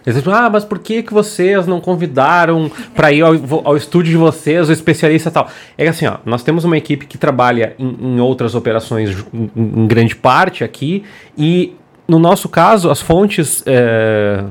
Eles 0.05 0.27
ah, 0.27 0.49
mas 0.49 0.63
por 0.63 0.79
que, 0.79 1.01
que 1.01 1.13
vocês 1.13 1.65
não 1.65 1.81
convidaram 1.81 2.71
para 2.95 3.11
ir 3.11 3.21
ao, 3.21 3.33
ao, 3.63 3.75
estúdio 3.75 4.11
de 4.11 4.17
vocês, 4.17 4.69
o 4.69 4.71
especialista 4.71 5.31
tal? 5.31 5.49
É 5.77 5.83
que 5.83 5.89
assim, 5.89 6.05
ó, 6.05 6.17
nós 6.25 6.43
temos 6.43 6.63
uma 6.63 6.77
equipe 6.77 7.05
que 7.05 7.17
trabalha 7.17 7.75
em, 7.79 8.15
em 8.15 8.19
outras 8.19 8.53
operações 8.55 9.25
em, 9.33 9.51
em 9.55 9.87
grande 9.87 10.15
parte 10.15 10.63
aqui 10.63 11.03
e 11.37 11.75
no 12.11 12.19
nosso 12.19 12.49
caso, 12.49 12.91
as 12.91 12.99
fontes. 12.99 13.63
É, 13.65 14.43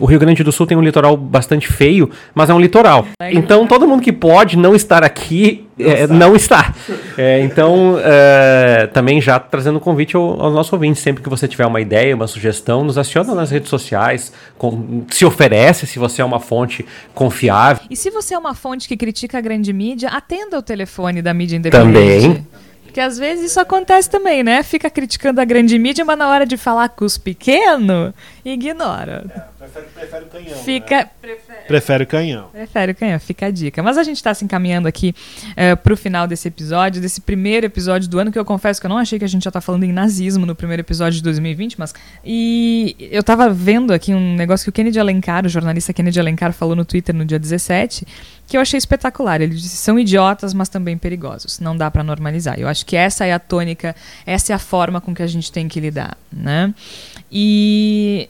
o 0.00 0.06
Rio 0.06 0.20
Grande 0.20 0.44
do 0.44 0.52
Sul 0.52 0.68
tem 0.68 0.76
um 0.76 0.80
litoral 0.80 1.16
bastante 1.16 1.66
feio, 1.66 2.08
mas 2.32 2.48
é 2.48 2.54
um 2.54 2.60
litoral. 2.60 3.04
Então, 3.32 3.66
todo 3.66 3.88
mundo 3.88 4.00
que 4.00 4.12
pode 4.12 4.56
não 4.56 4.72
estar 4.72 5.02
aqui 5.02 5.66
é, 5.76 6.06
não 6.06 6.36
está. 6.36 6.72
É, 7.18 7.40
então, 7.40 7.96
é, 8.00 8.86
também 8.92 9.20
já 9.20 9.40
trazendo 9.40 9.78
um 9.78 9.80
convite 9.80 10.14
ao, 10.14 10.40
ao, 10.40 10.52
nosso 10.52 10.76
ouvinte, 10.76 11.00
sempre 11.00 11.24
que 11.24 11.28
você 11.28 11.48
tiver 11.48 11.66
uma 11.66 11.80
ideia, 11.80 12.14
uma 12.14 12.28
sugestão, 12.28 12.84
nos 12.84 12.96
aciona 12.96 13.34
nas 13.34 13.50
redes 13.50 13.68
sociais, 13.68 14.32
com, 14.56 15.02
se 15.10 15.24
oferece 15.24 15.88
se 15.88 15.98
você 15.98 16.22
é 16.22 16.24
uma 16.24 16.38
fonte 16.38 16.86
confiável. 17.12 17.82
E 17.90 17.96
se 17.96 18.10
você 18.10 18.34
é 18.34 18.38
uma 18.38 18.54
fonte 18.54 18.86
que 18.86 18.96
critica 18.96 19.38
a 19.38 19.40
grande 19.40 19.72
mídia, 19.72 20.08
atenda 20.10 20.56
o 20.56 20.62
telefone 20.62 21.20
da 21.20 21.34
mídia 21.34 21.56
independente. 21.56 22.28
Também. 22.28 22.46
Porque 22.92 23.00
às 23.00 23.18
vezes 23.18 23.52
isso 23.52 23.58
acontece 23.58 24.10
também, 24.10 24.42
né? 24.42 24.62
Fica 24.62 24.90
criticando 24.90 25.40
a 25.40 25.46
grande 25.46 25.78
mídia, 25.78 26.04
mas 26.04 26.18
na 26.18 26.28
hora 26.28 26.44
de 26.44 26.58
falar 26.58 26.90
com 26.90 27.06
os 27.06 27.16
pequenos, 27.16 28.12
ignora. 28.44 29.24
É, 29.28 29.40
prefere, 29.58 29.86
prefere 29.86 30.24
o 30.24 30.28
canhão. 30.28 30.58
Fica. 30.58 30.96
Né? 30.96 31.10
Prefere. 31.20 31.58
prefere. 31.66 32.04
o 32.04 32.06
canhão. 32.06 32.48
Prefere 32.52 32.92
o 32.92 32.94
canhão, 32.94 33.20
fica 33.20 33.46
a 33.46 33.50
dica. 33.50 33.82
Mas 33.82 33.96
a 33.96 34.02
gente 34.02 34.16
está 34.16 34.34
se 34.34 34.44
encaminhando 34.44 34.88
aqui 34.88 35.14
uh, 35.50 35.76
pro 35.76 35.96
final 35.96 36.26
desse 36.26 36.48
episódio, 36.48 37.00
desse 37.00 37.20
primeiro 37.20 37.66
episódio 37.66 38.08
do 38.08 38.18
ano, 38.18 38.32
que 38.32 38.38
eu 38.38 38.44
confesso 38.44 38.80
que 38.80 38.86
eu 38.86 38.90
não 38.90 38.98
achei 38.98 39.18
que 39.18 39.24
a 39.24 39.28
gente 39.28 39.44
já 39.44 39.50
tá 39.50 39.60
falando 39.60 39.84
em 39.84 39.92
nazismo 39.92 40.44
no 40.44 40.54
primeiro 40.54 40.80
episódio 40.82 41.16
de 41.16 41.22
2020, 41.22 41.78
mas. 41.78 41.94
E 42.24 42.96
eu 42.98 43.22
tava 43.22 43.48
vendo 43.50 43.92
aqui 43.92 44.12
um 44.12 44.34
negócio 44.34 44.64
que 44.64 44.70
o 44.70 44.72
Kennedy 44.72 44.98
Alencar, 44.98 45.46
o 45.46 45.48
jornalista 45.48 45.92
Kennedy 45.92 46.18
Alencar, 46.18 46.52
falou 46.52 46.74
no 46.74 46.84
Twitter 46.84 47.14
no 47.14 47.24
dia 47.24 47.38
17, 47.38 48.06
que 48.46 48.56
eu 48.56 48.60
achei 48.60 48.78
espetacular. 48.78 49.40
Ele 49.40 49.54
disse: 49.54 49.76
são 49.76 49.98
idiotas, 49.98 50.52
mas 50.52 50.68
também 50.68 50.98
perigosos. 50.98 51.60
Não 51.60 51.76
dá 51.76 51.90
para 51.90 52.02
normalizar. 52.02 52.58
Eu 52.58 52.68
acho 52.68 52.84
que 52.84 52.96
essa 52.96 53.24
é 53.24 53.32
a 53.32 53.38
tônica, 53.38 53.94
essa 54.26 54.52
é 54.52 54.54
a 54.54 54.58
forma 54.58 55.00
com 55.00 55.14
que 55.14 55.22
a 55.22 55.26
gente 55.26 55.50
tem 55.52 55.68
que 55.68 55.78
lidar, 55.80 56.16
né? 56.32 56.74
E 57.32 58.28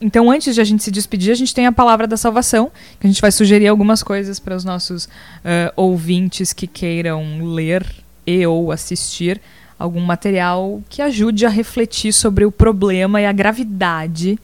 então, 0.00 0.30
antes 0.30 0.54
de 0.54 0.60
a 0.60 0.64
gente 0.64 0.82
se 0.82 0.90
despedir, 0.90 1.30
a 1.30 1.34
gente 1.34 1.54
tem 1.54 1.66
a 1.66 1.72
palavra 1.72 2.06
da 2.06 2.16
salvação, 2.16 2.72
que 2.98 3.06
a 3.06 3.10
gente 3.10 3.20
vai 3.20 3.30
sugerir 3.30 3.68
algumas 3.68 4.02
coisas 4.02 4.40
para 4.40 4.56
os 4.56 4.64
nossos 4.64 5.04
uh, 5.04 5.70
ouvintes 5.76 6.54
que 6.54 6.66
queiram 6.66 7.44
ler 7.44 7.86
e 8.26 8.46
ou 8.46 8.72
assistir 8.72 9.40
algum 9.78 10.00
material 10.00 10.82
que 10.88 11.02
ajude 11.02 11.44
a 11.44 11.50
refletir 11.50 12.12
sobre 12.12 12.44
o 12.44 12.52
problema 12.52 13.20
e 13.20 13.26
a 13.26 13.32
gravidade 13.32 14.38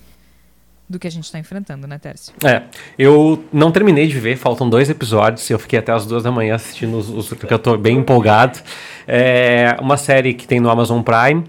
do 0.88 0.98
que 0.98 1.06
a 1.06 1.10
gente 1.10 1.24
está 1.24 1.38
enfrentando, 1.38 1.86
né, 1.86 1.98
Tércio? 1.98 2.32
É, 2.44 2.62
eu 2.98 3.44
não 3.52 3.72
terminei 3.72 4.06
de 4.06 4.18
ver, 4.20 4.36
faltam 4.36 4.68
dois 4.68 4.88
episódios, 4.88 5.48
eu 5.50 5.58
fiquei 5.58 5.78
até 5.78 5.92
as 5.92 6.06
duas 6.06 6.22
da 6.22 6.30
manhã 6.30 6.54
assistindo 6.54 6.96
os, 6.96 7.08
os 7.08 7.28
porque 7.28 7.52
eu 7.52 7.56
estou 7.56 7.76
bem 7.76 7.98
empolgado. 7.98 8.58
É 9.06 9.76
uma 9.80 9.96
série 9.96 10.32
que 10.32 10.46
tem 10.46 10.60
no 10.60 10.70
Amazon 10.70 11.02
Prime, 11.02 11.44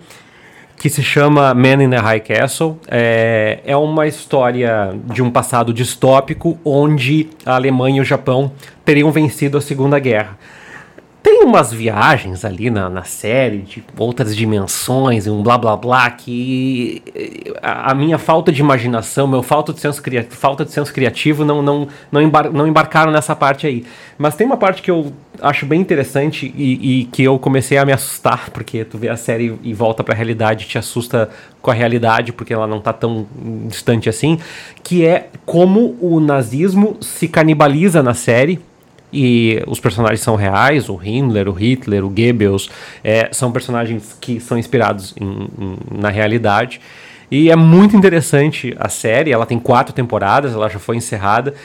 que 0.78 0.90
se 0.90 1.02
chama 1.02 1.54
Man 1.54 1.84
in 1.84 1.90
the 1.90 1.98
High 1.98 2.22
Castle. 2.22 2.78
É, 2.88 3.60
é 3.66 3.76
uma 3.76 4.08
história 4.08 4.94
de 5.06 5.22
um 5.22 5.32
passado 5.32 5.74
distópico 5.74 6.58
onde 6.64 7.30
a 7.46 7.56
Alemanha 7.56 7.98
e 7.98 8.02
o 8.02 8.06
Japão 8.06 8.52
teriam 8.86 9.12
vencido 9.12 9.58
a 9.58 9.62
Segunda 9.62 9.98
Guerra. 10.00 10.38
Tem 11.22 11.44
umas 11.44 11.74
viagens 11.74 12.46
ali 12.46 12.70
na, 12.70 12.90
na 12.90 13.04
série 13.04 13.60
de 13.60 13.84
outras 13.98 14.36
dimensões 14.36 15.26
e 15.26 15.30
um 15.30 15.44
blá 15.44 15.58
blá 15.58 15.76
blá 15.76 16.10
que 16.10 17.02
a, 17.62 17.92
a 17.92 17.96
minha 17.96 18.18
falta 18.18 18.52
de 18.52 18.62
imaginação, 18.62 19.28
meu 19.28 19.44
falta 19.44 19.74
de 19.74 19.80
senso, 19.80 20.02
cria, 20.02 20.26
falta 20.30 20.64
de 20.64 20.72
senso 20.72 20.94
criativo 20.94 21.44
não, 21.44 21.62
não, 21.62 21.88
não, 22.12 22.22
embar, 22.22 22.52
não 22.52 22.66
embarcaram 22.68 23.12
nessa 23.12 23.36
parte 23.36 23.68
aí. 23.68 23.86
Mas 24.18 24.36
tem 24.36 24.48
uma 24.48 24.56
parte 24.56 24.82
que 24.82 24.90
eu 24.90 25.12
acho 25.42 25.66
bem 25.66 25.82
interessante 25.82 26.54
e, 26.56 27.02
e, 27.02 27.06
que 27.06 27.24
eu 27.24 27.38
comecei 27.38 27.78
a 27.78 27.86
me 27.86 27.92
assustar, 27.92 28.50
porque 28.52 28.86
tu 28.86 28.98
vê 28.98 29.10
a 29.10 29.18
série 29.18 29.58
e 29.64 29.74
volta 29.74 30.04
para 30.04 30.14
a 30.14 30.18
realidade, 30.18 30.66
te 30.66 30.78
assusta 30.78 31.30
com 31.62 31.70
a 31.70 31.74
realidade, 31.74 32.32
porque 32.32 32.54
ela 32.54 32.68
não 32.68 32.80
tá 32.80 32.94
tão 32.94 33.28
distante 33.68 34.08
assim, 34.08 34.40
que 34.84 35.06
é 35.06 35.28
como 35.46 35.98
o 36.00 36.20
nazismo 36.20 36.96
se 37.02 37.28
canibaliza 37.28 38.02
na 38.02 38.14
série 38.14 38.60
e 39.20 39.64
os 39.66 39.80
personagens 39.80 40.22
são 40.22 40.36
reais, 40.36 40.90
o 40.90 41.00
Himmler, 41.04 41.50
o 41.50 41.52
Hitler, 41.52 42.06
o 42.06 42.08
Goebbels, 42.08 42.70
é, 43.04 43.30
são 43.32 43.52
personagens 43.52 44.16
que 44.22 44.40
são 44.40 44.60
inspirados 44.60 45.16
em, 45.20 45.26
em, 45.26 45.78
na 46.00 46.10
realidade. 46.10 46.80
E 47.32 47.50
é 47.50 47.56
muito 47.56 47.98
interessante 47.98 48.76
a 48.80 48.88
série, 48.90 49.32
ela 49.32 49.48
tem 49.48 49.58
quatro 49.58 49.92
temporadas, 49.92 50.54
ela 50.54 50.70
já 50.70 50.78
foi 50.78 50.98
encerrada, 50.98 51.56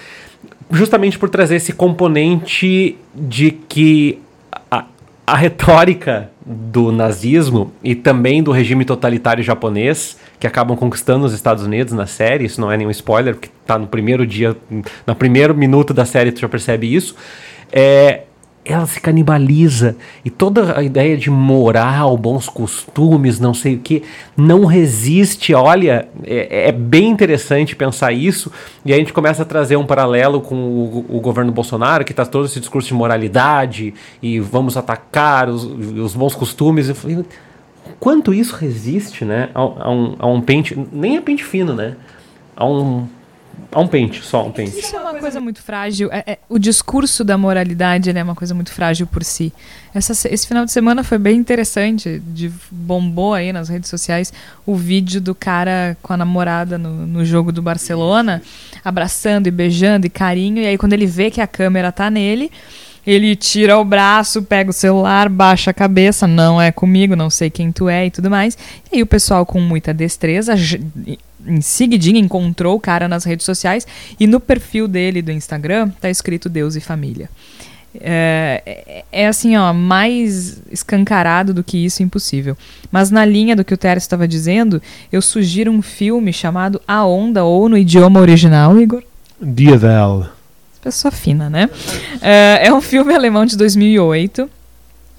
justamente 0.71 1.19
por 1.19 1.29
trazer 1.29 1.57
esse 1.57 1.75
componente 1.75 2.97
de 3.15 3.51
que 3.51 4.19
a, 4.71 4.87
a 5.27 5.37
retórica 5.37 6.31
do 6.47 6.91
nazismo 6.91 7.71
e 7.85 7.95
também 7.95 8.43
do 8.43 8.51
regime 8.51 8.87
totalitário 8.87 9.45
japonês, 9.45 10.17
que 10.43 10.47
acabam 10.49 10.77
conquistando 10.77 11.25
os 11.25 11.33
Estados 11.33 11.63
Unidos 11.63 11.93
na 11.93 12.05
série, 12.05 12.47
isso 12.47 12.61
não 12.61 12.73
é 12.73 12.77
nenhum 12.77 12.91
spoiler, 12.91 13.37
porque 13.37 13.49
tá 13.65 13.79
no 13.79 13.87
primeiro 13.87 14.27
dia, 14.27 14.57
no 15.07 15.15
primeiro 15.15 15.55
minuto 15.55 15.95
da 15.95 16.05
série 16.05 16.33
tu 16.33 16.41
já 16.41 16.49
percebe 16.49 16.93
isso, 16.93 17.15
é, 17.71 18.23
ela 18.65 18.85
se 18.85 19.01
canibaliza 19.01 19.95
e 20.25 20.31
toda 20.31 20.77
a 20.77 20.83
ideia 20.83 21.17
de 21.17 21.31
moral, 21.31 22.17
bons 22.17 22.49
costumes, 22.49 23.39
não 23.39 23.55
sei 23.55 23.77
o 23.77 23.79
que, 23.79 24.03
não 24.37 24.65
resiste. 24.65 25.55
Olha, 25.55 26.09
é, 26.25 26.71
é, 26.71 26.73
bem 26.73 27.09
interessante 27.09 27.77
pensar 27.77 28.11
isso 28.11 28.51
e 28.85 28.93
a 28.93 28.97
gente 28.97 29.13
começa 29.13 29.43
a 29.43 29.45
trazer 29.45 29.77
um 29.77 29.87
paralelo 29.87 30.41
com 30.41 30.57
o, 30.57 31.07
o 31.09 31.21
governo 31.21 31.53
Bolsonaro, 31.53 32.05
que 32.05 32.13
está 32.13 32.27
todo 32.27 32.47
esse 32.47 32.59
discurso 32.59 32.89
de 32.89 32.95
moralidade 32.95 33.95
e 34.21 34.41
vamos 34.41 34.77
atacar 34.77 35.49
os, 35.49 35.63
os 35.63 36.17
bons 36.17 36.35
costumes. 36.35 36.89
E, 36.89 37.25
quanto 38.03 38.35
isso 38.35 38.57
resiste, 38.57 39.25
né, 39.25 39.49
a, 39.55 39.61
a, 39.61 39.91
um, 39.93 40.17
a 40.19 40.27
um 40.27 40.41
pente, 40.41 40.77
nem 40.91 41.17
é 41.17 41.21
pente 41.21 41.45
fino, 41.45 41.73
né, 41.73 41.95
a 42.57 42.67
um 42.67 43.07
a 43.71 43.81
um 43.81 43.87
pente, 43.87 44.23
só 44.23 44.45
um 44.45 44.51
pente. 44.51 44.77
Isso 44.77 44.97
é 44.97 44.99
uma 44.99 45.15
coisa 45.15 45.41
muito 45.41 45.63
frágil. 45.63 46.11
É, 46.13 46.33
é, 46.33 46.39
o 46.49 46.59
discurso 46.59 47.23
da 47.23 47.39
moralidade 47.39 48.11
é 48.11 48.23
uma 48.23 48.35
coisa 48.35 48.55
muito 48.55 48.73
frágil 48.73 49.07
por 49.07 49.23
si. 49.23 49.53
Essa, 49.95 50.13
esse 50.29 50.47
final 50.47 50.65
de 50.65 50.73
semana 50.73 51.03
foi 51.05 51.17
bem 51.17 51.39
interessante. 51.39 52.21
De, 52.27 52.53
bombou 52.71 53.33
aí 53.33 53.53
nas 53.53 53.69
redes 53.69 53.89
sociais 53.89 54.33
o 54.67 54.75
vídeo 54.75 55.21
do 55.21 55.35
cara 55.35 55.97
com 56.03 56.13
a 56.13 56.17
namorada 56.17 56.77
no, 56.77 57.07
no 57.07 57.25
jogo 57.25 57.51
do 57.51 57.63
Barcelona, 57.63 58.43
abraçando 58.85 59.47
e 59.47 59.51
beijando 59.51 60.07
e 60.07 60.11
carinho. 60.11 60.59
E 60.59 60.67
aí, 60.67 60.77
quando 60.77 60.93
ele 60.93 61.07
vê 61.07 61.31
que 61.31 61.41
a 61.41 61.47
câmera 61.47 61.91
tá 61.91 62.11
nele, 62.11 62.51
ele 63.07 63.35
tira 63.35 63.79
o 63.79 63.85
braço, 63.85 64.43
pega 64.43 64.71
o 64.71 64.73
celular, 64.73 65.29
baixa 65.29 65.71
a 65.71 65.75
cabeça, 65.75 66.27
não 66.27 66.61
é 66.61 66.71
comigo, 66.71 67.17
não 67.17 67.31
sei 67.31 67.51
quem 67.51 67.73
tu 67.73 67.89
é 67.89 68.07
e 68.07 68.11
tudo 68.11 68.31
mais. 68.31 68.57
E 68.91 68.97
aí 68.97 69.03
o 69.03 69.07
pessoal 69.07 69.45
com 69.45 69.61
muita 69.61 69.93
destreza 69.93 70.55
em 71.47 71.61
seguidinha 71.61 72.21
encontrou 72.21 72.77
o 72.77 72.81
cara 72.81 73.09
nas 73.09 73.25
redes 73.25 73.45
sociais 73.45 73.87
e 74.19 74.27
no 74.27 74.39
perfil 74.39 74.87
dele 74.87 75.21
do 75.21 75.33
Instagram 75.33 75.91
tá 76.01 76.09
escrito 76.09 76.49
Deus 76.49 76.77
e 76.77 76.81
família. 76.81 77.29
É, 78.01 78.63
é, 78.65 79.05
é 79.13 79.27
assim, 79.27 79.57
ó, 79.57 79.73
mais 79.73 80.63
escancarado 80.71 81.53
do 81.53 81.63
que 81.63 81.85
isso, 81.85 82.03
impossível. 82.03 82.57
Mas 82.91 83.11
na 83.11 83.25
linha 83.25 83.55
do 83.55 83.65
que 83.65 83.75
o 83.75 83.77
Teres 83.77 84.05
estava 84.05 84.27
dizendo, 84.27 84.81
eu 85.11 85.21
sugiro 85.21 85.71
um 85.71 85.83
filme 85.83 86.33
chamado 86.33 86.81
A 86.89 87.05
Onda, 87.05 87.45
ou 87.45 87.69
no 87.69 87.77
idioma 87.77 88.21
original, 88.21 88.79
Igor. 88.81 89.03
Dievel. 89.41 90.27
Pessoa 90.83 91.13
fina, 91.13 91.49
né? 91.49 91.71
É, 92.21 92.67
é 92.67 92.75
um 92.75 92.81
filme 92.81 93.15
alemão 93.15 93.47
de 93.47 93.57
2008 93.57 94.51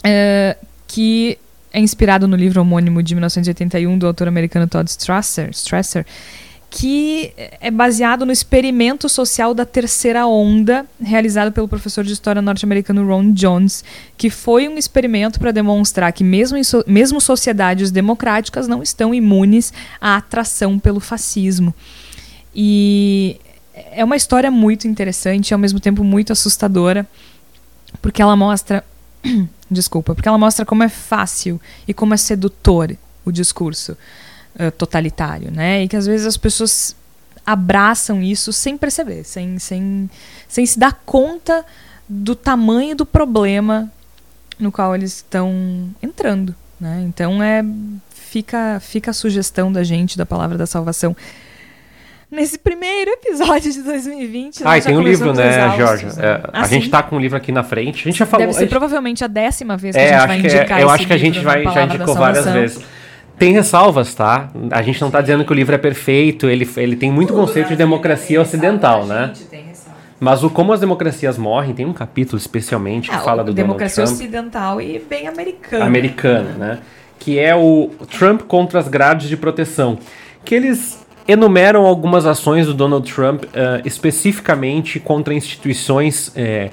é, 0.03 0.57
que 0.85 1.37
é 1.71 1.79
inspirado 1.79 2.27
no 2.27 2.35
livro 2.35 2.61
homônimo 2.61 3.01
de 3.01 3.15
1981 3.15 3.97
do 3.97 4.05
autor 4.05 4.27
americano 4.27 4.67
Todd 4.67 4.87
Strasser, 4.89 5.49
Strasser 5.51 6.05
que 6.75 7.31
é 7.61 7.69
baseado 7.69 8.25
no 8.25 8.31
experimento 8.31 9.07
social 9.07 9.53
da 9.53 9.63
terceira 9.63 10.25
onda, 10.25 10.87
realizado 10.99 11.51
pelo 11.51 11.67
professor 11.67 12.03
de 12.03 12.11
história 12.11 12.41
norte-americano 12.41 13.05
Ron 13.05 13.31
Jones, 13.31 13.83
que 14.17 14.27
foi 14.27 14.67
um 14.67 14.75
experimento 14.75 15.39
para 15.39 15.51
demonstrar 15.51 16.11
que 16.11 16.23
mesmo, 16.23 16.61
so 16.65 16.83
mesmo 16.87 17.21
sociedades 17.21 17.91
democráticas 17.91 18.67
não 18.67 18.81
estão 18.81 19.13
imunes 19.13 19.71
à 20.01 20.15
atração 20.15 20.79
pelo 20.79 20.99
fascismo. 20.99 21.75
E 22.55 23.39
é 23.73 24.03
uma 24.03 24.15
história 24.15 24.51
muito 24.51 24.87
interessante 24.87 25.49
e 25.49 25.53
ao 25.53 25.59
mesmo 25.59 25.79
tempo 25.79 26.03
muito 26.03 26.31
assustadora, 26.31 27.07
porque 28.01 28.21
ela 28.21 28.35
mostra 28.35 28.83
desculpa, 29.69 30.13
porque 30.13 30.27
ela 30.27 30.37
mostra 30.37 30.65
como 30.65 30.83
é 30.83 30.89
fácil 30.89 31.59
e 31.87 31.93
como 31.93 32.13
é 32.13 32.17
sedutor 32.17 32.95
o 33.25 33.31
discurso 33.31 33.97
uh, 34.55 34.71
totalitário, 34.71 35.51
né? 35.51 35.83
E 35.83 35.87
que 35.87 35.95
às 35.95 36.05
vezes 36.05 36.27
as 36.27 36.37
pessoas 36.37 36.95
abraçam 37.45 38.21
isso 38.21 38.53
sem 38.53 38.77
perceber, 38.77 39.23
sem, 39.23 39.59
sem, 39.59 40.09
sem 40.47 40.65
se 40.65 40.79
dar 40.79 41.01
conta 41.05 41.65
do 42.07 42.35
tamanho 42.35 42.95
do 42.95 43.05
problema 43.05 43.91
no 44.59 44.71
qual 44.71 44.95
eles 44.95 45.17
estão 45.17 45.89
entrando, 46.01 46.55
né? 46.79 47.03
Então 47.07 47.41
é 47.41 47.63
fica 48.09 48.79
fica 48.79 49.11
a 49.11 49.13
sugestão 49.13 49.71
da 49.71 49.83
gente 49.83 50.17
da 50.17 50.25
palavra 50.25 50.57
da 50.57 50.65
salvação 50.65 51.15
nesse 52.33 52.57
primeiro 52.57 53.11
episódio 53.11 53.71
de 53.71 53.81
2020. 53.81 54.63
Ah, 54.65 54.77
e 54.77 54.81
tem 54.81 54.97
um 54.97 55.01
livro, 55.01 55.33
né, 55.33 55.75
Jorge? 55.77 56.07
É, 56.17 56.41
a 56.51 56.67
gente 56.67 56.89
tá 56.89 57.03
com 57.03 57.15
um 57.15 57.19
livro 57.19 57.37
aqui 57.37 57.51
na 57.51 57.63
frente. 57.63 58.01
A 58.01 58.11
gente 58.11 58.19
já 58.19 58.25
falou. 58.25 58.45
Deve 58.45 58.53
ser 58.53 58.61
gente... 58.61 58.69
provavelmente 58.69 59.23
a 59.23 59.27
décima 59.27 59.77
vez 59.77 59.95
que 59.95 60.01
é, 60.01 60.15
a 60.15 60.19
gente 60.19 60.27
vai 60.27 60.39
indicar 60.39 60.79
é, 60.79 60.83
Eu 60.83 60.89
acho 60.89 61.07
que 61.07 61.13
a 61.13 61.17
gente 61.17 61.39
vai, 61.39 61.63
já 61.63 61.83
indicou 61.83 62.15
várias 62.15 62.45
vezes. 62.45 62.83
tem 63.37 63.53
ressalvas, 63.53 64.13
tá? 64.15 64.49
A 64.71 64.81
gente 64.81 64.99
não 64.99 65.09
está 65.09 65.21
dizendo 65.21 65.45
que 65.45 65.51
o 65.51 65.55
livro 65.55 65.75
é 65.75 65.77
perfeito, 65.77 66.49
ele, 66.49 66.67
ele 66.77 66.95
tem 66.95 67.11
muito 67.11 67.33
conceito 67.33 67.69
de 67.69 67.75
democracia 67.75 68.41
ocidental, 68.41 69.05
né? 69.05 69.31
Mas 70.19 70.43
o 70.43 70.49
Como 70.49 70.71
as 70.71 70.79
Democracias 70.79 71.37
Morrem 71.37 71.73
tem 71.73 71.85
um 71.85 71.91
capítulo 71.91 72.37
especialmente 72.37 73.09
que 73.09 73.15
Ah, 73.15 73.19
fala 73.19 73.43
do 73.43 73.53
democracia 73.53 74.05
Donald 74.05 74.17
Trump. 74.17 74.31
ocidental 74.31 74.81
e 74.81 74.99
bem 74.99 75.27
americana. 75.27 75.85
americana, 75.85 76.49
né? 76.57 76.79
Que 77.19 77.39
é 77.39 77.53
o 77.55 77.91
Trump 78.09 78.43
contra 78.43 78.79
as 78.79 78.87
grades 78.87 79.27
de 79.27 79.35
proteção. 79.35 79.97
Que 80.45 80.55
eles 80.55 81.02
enumeram 81.27 81.85
algumas 81.85 82.25
ações 82.25 82.67
do 82.67 82.73
Donald 82.73 83.11
Trump 83.11 83.43
eh, 83.53 83.81
especificamente 83.85 84.99
contra 84.99 85.33
instituições 85.33 86.31
eh, 86.35 86.69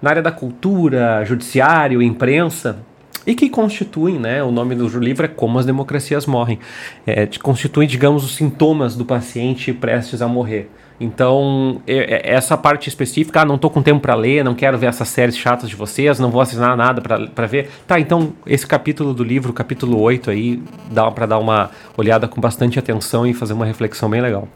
na 0.00 0.10
área 0.10 0.22
da 0.22 0.32
cultura, 0.32 1.24
judiciário, 1.24 2.00
imprensa. 2.02 2.78
E 3.26 3.34
que 3.34 3.50
constituem, 3.50 4.18
né? 4.18 4.42
O 4.42 4.50
nome 4.50 4.74
do 4.74 4.86
livro 4.98 5.26
é 5.26 5.28
Como 5.28 5.58
as 5.58 5.66
Democracias 5.66 6.24
Morrem. 6.24 6.58
É, 7.06 7.26
constituem, 7.42 7.86
digamos, 7.86 8.24
os 8.24 8.34
sintomas 8.34 8.96
do 8.96 9.04
paciente 9.04 9.74
prestes 9.74 10.22
a 10.22 10.26
morrer. 10.26 10.70
Então, 11.00 11.80
essa 11.86 12.58
parte 12.58 12.90
específica, 12.90 13.40
ah, 13.40 13.44
não 13.44 13.56
tô 13.56 13.70
com 13.70 13.82
tempo 13.82 14.00
para 14.00 14.14
ler, 14.14 14.44
não 14.44 14.54
quero 14.54 14.76
ver 14.76 14.86
essas 14.86 15.08
séries 15.08 15.34
chatas 15.34 15.70
de 15.70 15.74
vocês, 15.74 16.18
não 16.18 16.30
vou 16.30 16.42
assinar 16.42 16.76
nada 16.76 17.00
para 17.00 17.46
ver. 17.46 17.70
Tá, 17.86 17.98
então, 17.98 18.34
esse 18.46 18.66
capítulo 18.66 19.14
do 19.14 19.24
livro, 19.24 19.50
capítulo 19.50 19.98
8 19.98 20.30
aí, 20.30 20.62
dá 20.90 21.10
para 21.10 21.24
dar 21.24 21.38
uma 21.38 21.70
olhada 21.96 22.28
com 22.28 22.38
bastante 22.38 22.78
atenção 22.78 23.26
e 23.26 23.32
fazer 23.32 23.54
uma 23.54 23.64
reflexão 23.64 24.10
bem 24.10 24.20
legal. 24.20 24.46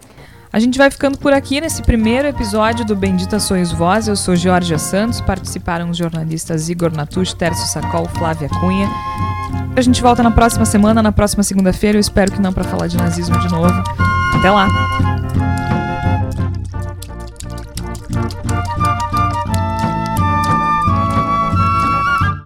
A 0.53 0.61
gente 0.61 0.79
vai 0.79 0.89
ficando 0.91 1.19
por 1.19 1.33
aqui 1.33 1.61
nesse 1.61 1.83
primeiro 1.83 2.29
episódio 2.29 2.85
do 2.85 2.95
Bendita 2.95 3.41
Sois 3.41 3.73
Vós. 3.73 4.07
Eu 4.07 4.15
sou 4.15 4.37
Georgia 4.37 4.79
Santos, 4.79 5.21
participaram 5.21 5.91
os 5.91 5.97
jornalistas 5.97 6.69
Igor 6.69 6.93
Natush, 6.95 7.33
Tércio 7.33 7.67
Sacol, 7.67 8.07
Flávia 8.07 8.49
Cunha. 8.61 8.89
A 9.75 9.81
gente 9.81 10.01
volta 10.01 10.23
na 10.23 10.31
próxima 10.31 10.65
semana, 10.65 11.03
na 11.03 11.11
próxima 11.11 11.43
segunda-feira. 11.43 11.97
Eu 11.97 12.01
espero 12.01 12.31
que 12.31 12.41
não 12.41 12.53
para 12.53 12.63
falar 12.63 12.87
de 12.87 12.97
nazismo 12.97 13.37
de 13.41 13.51
novo. 13.51 13.75
Até 14.39 14.49
lá! 14.49 15.14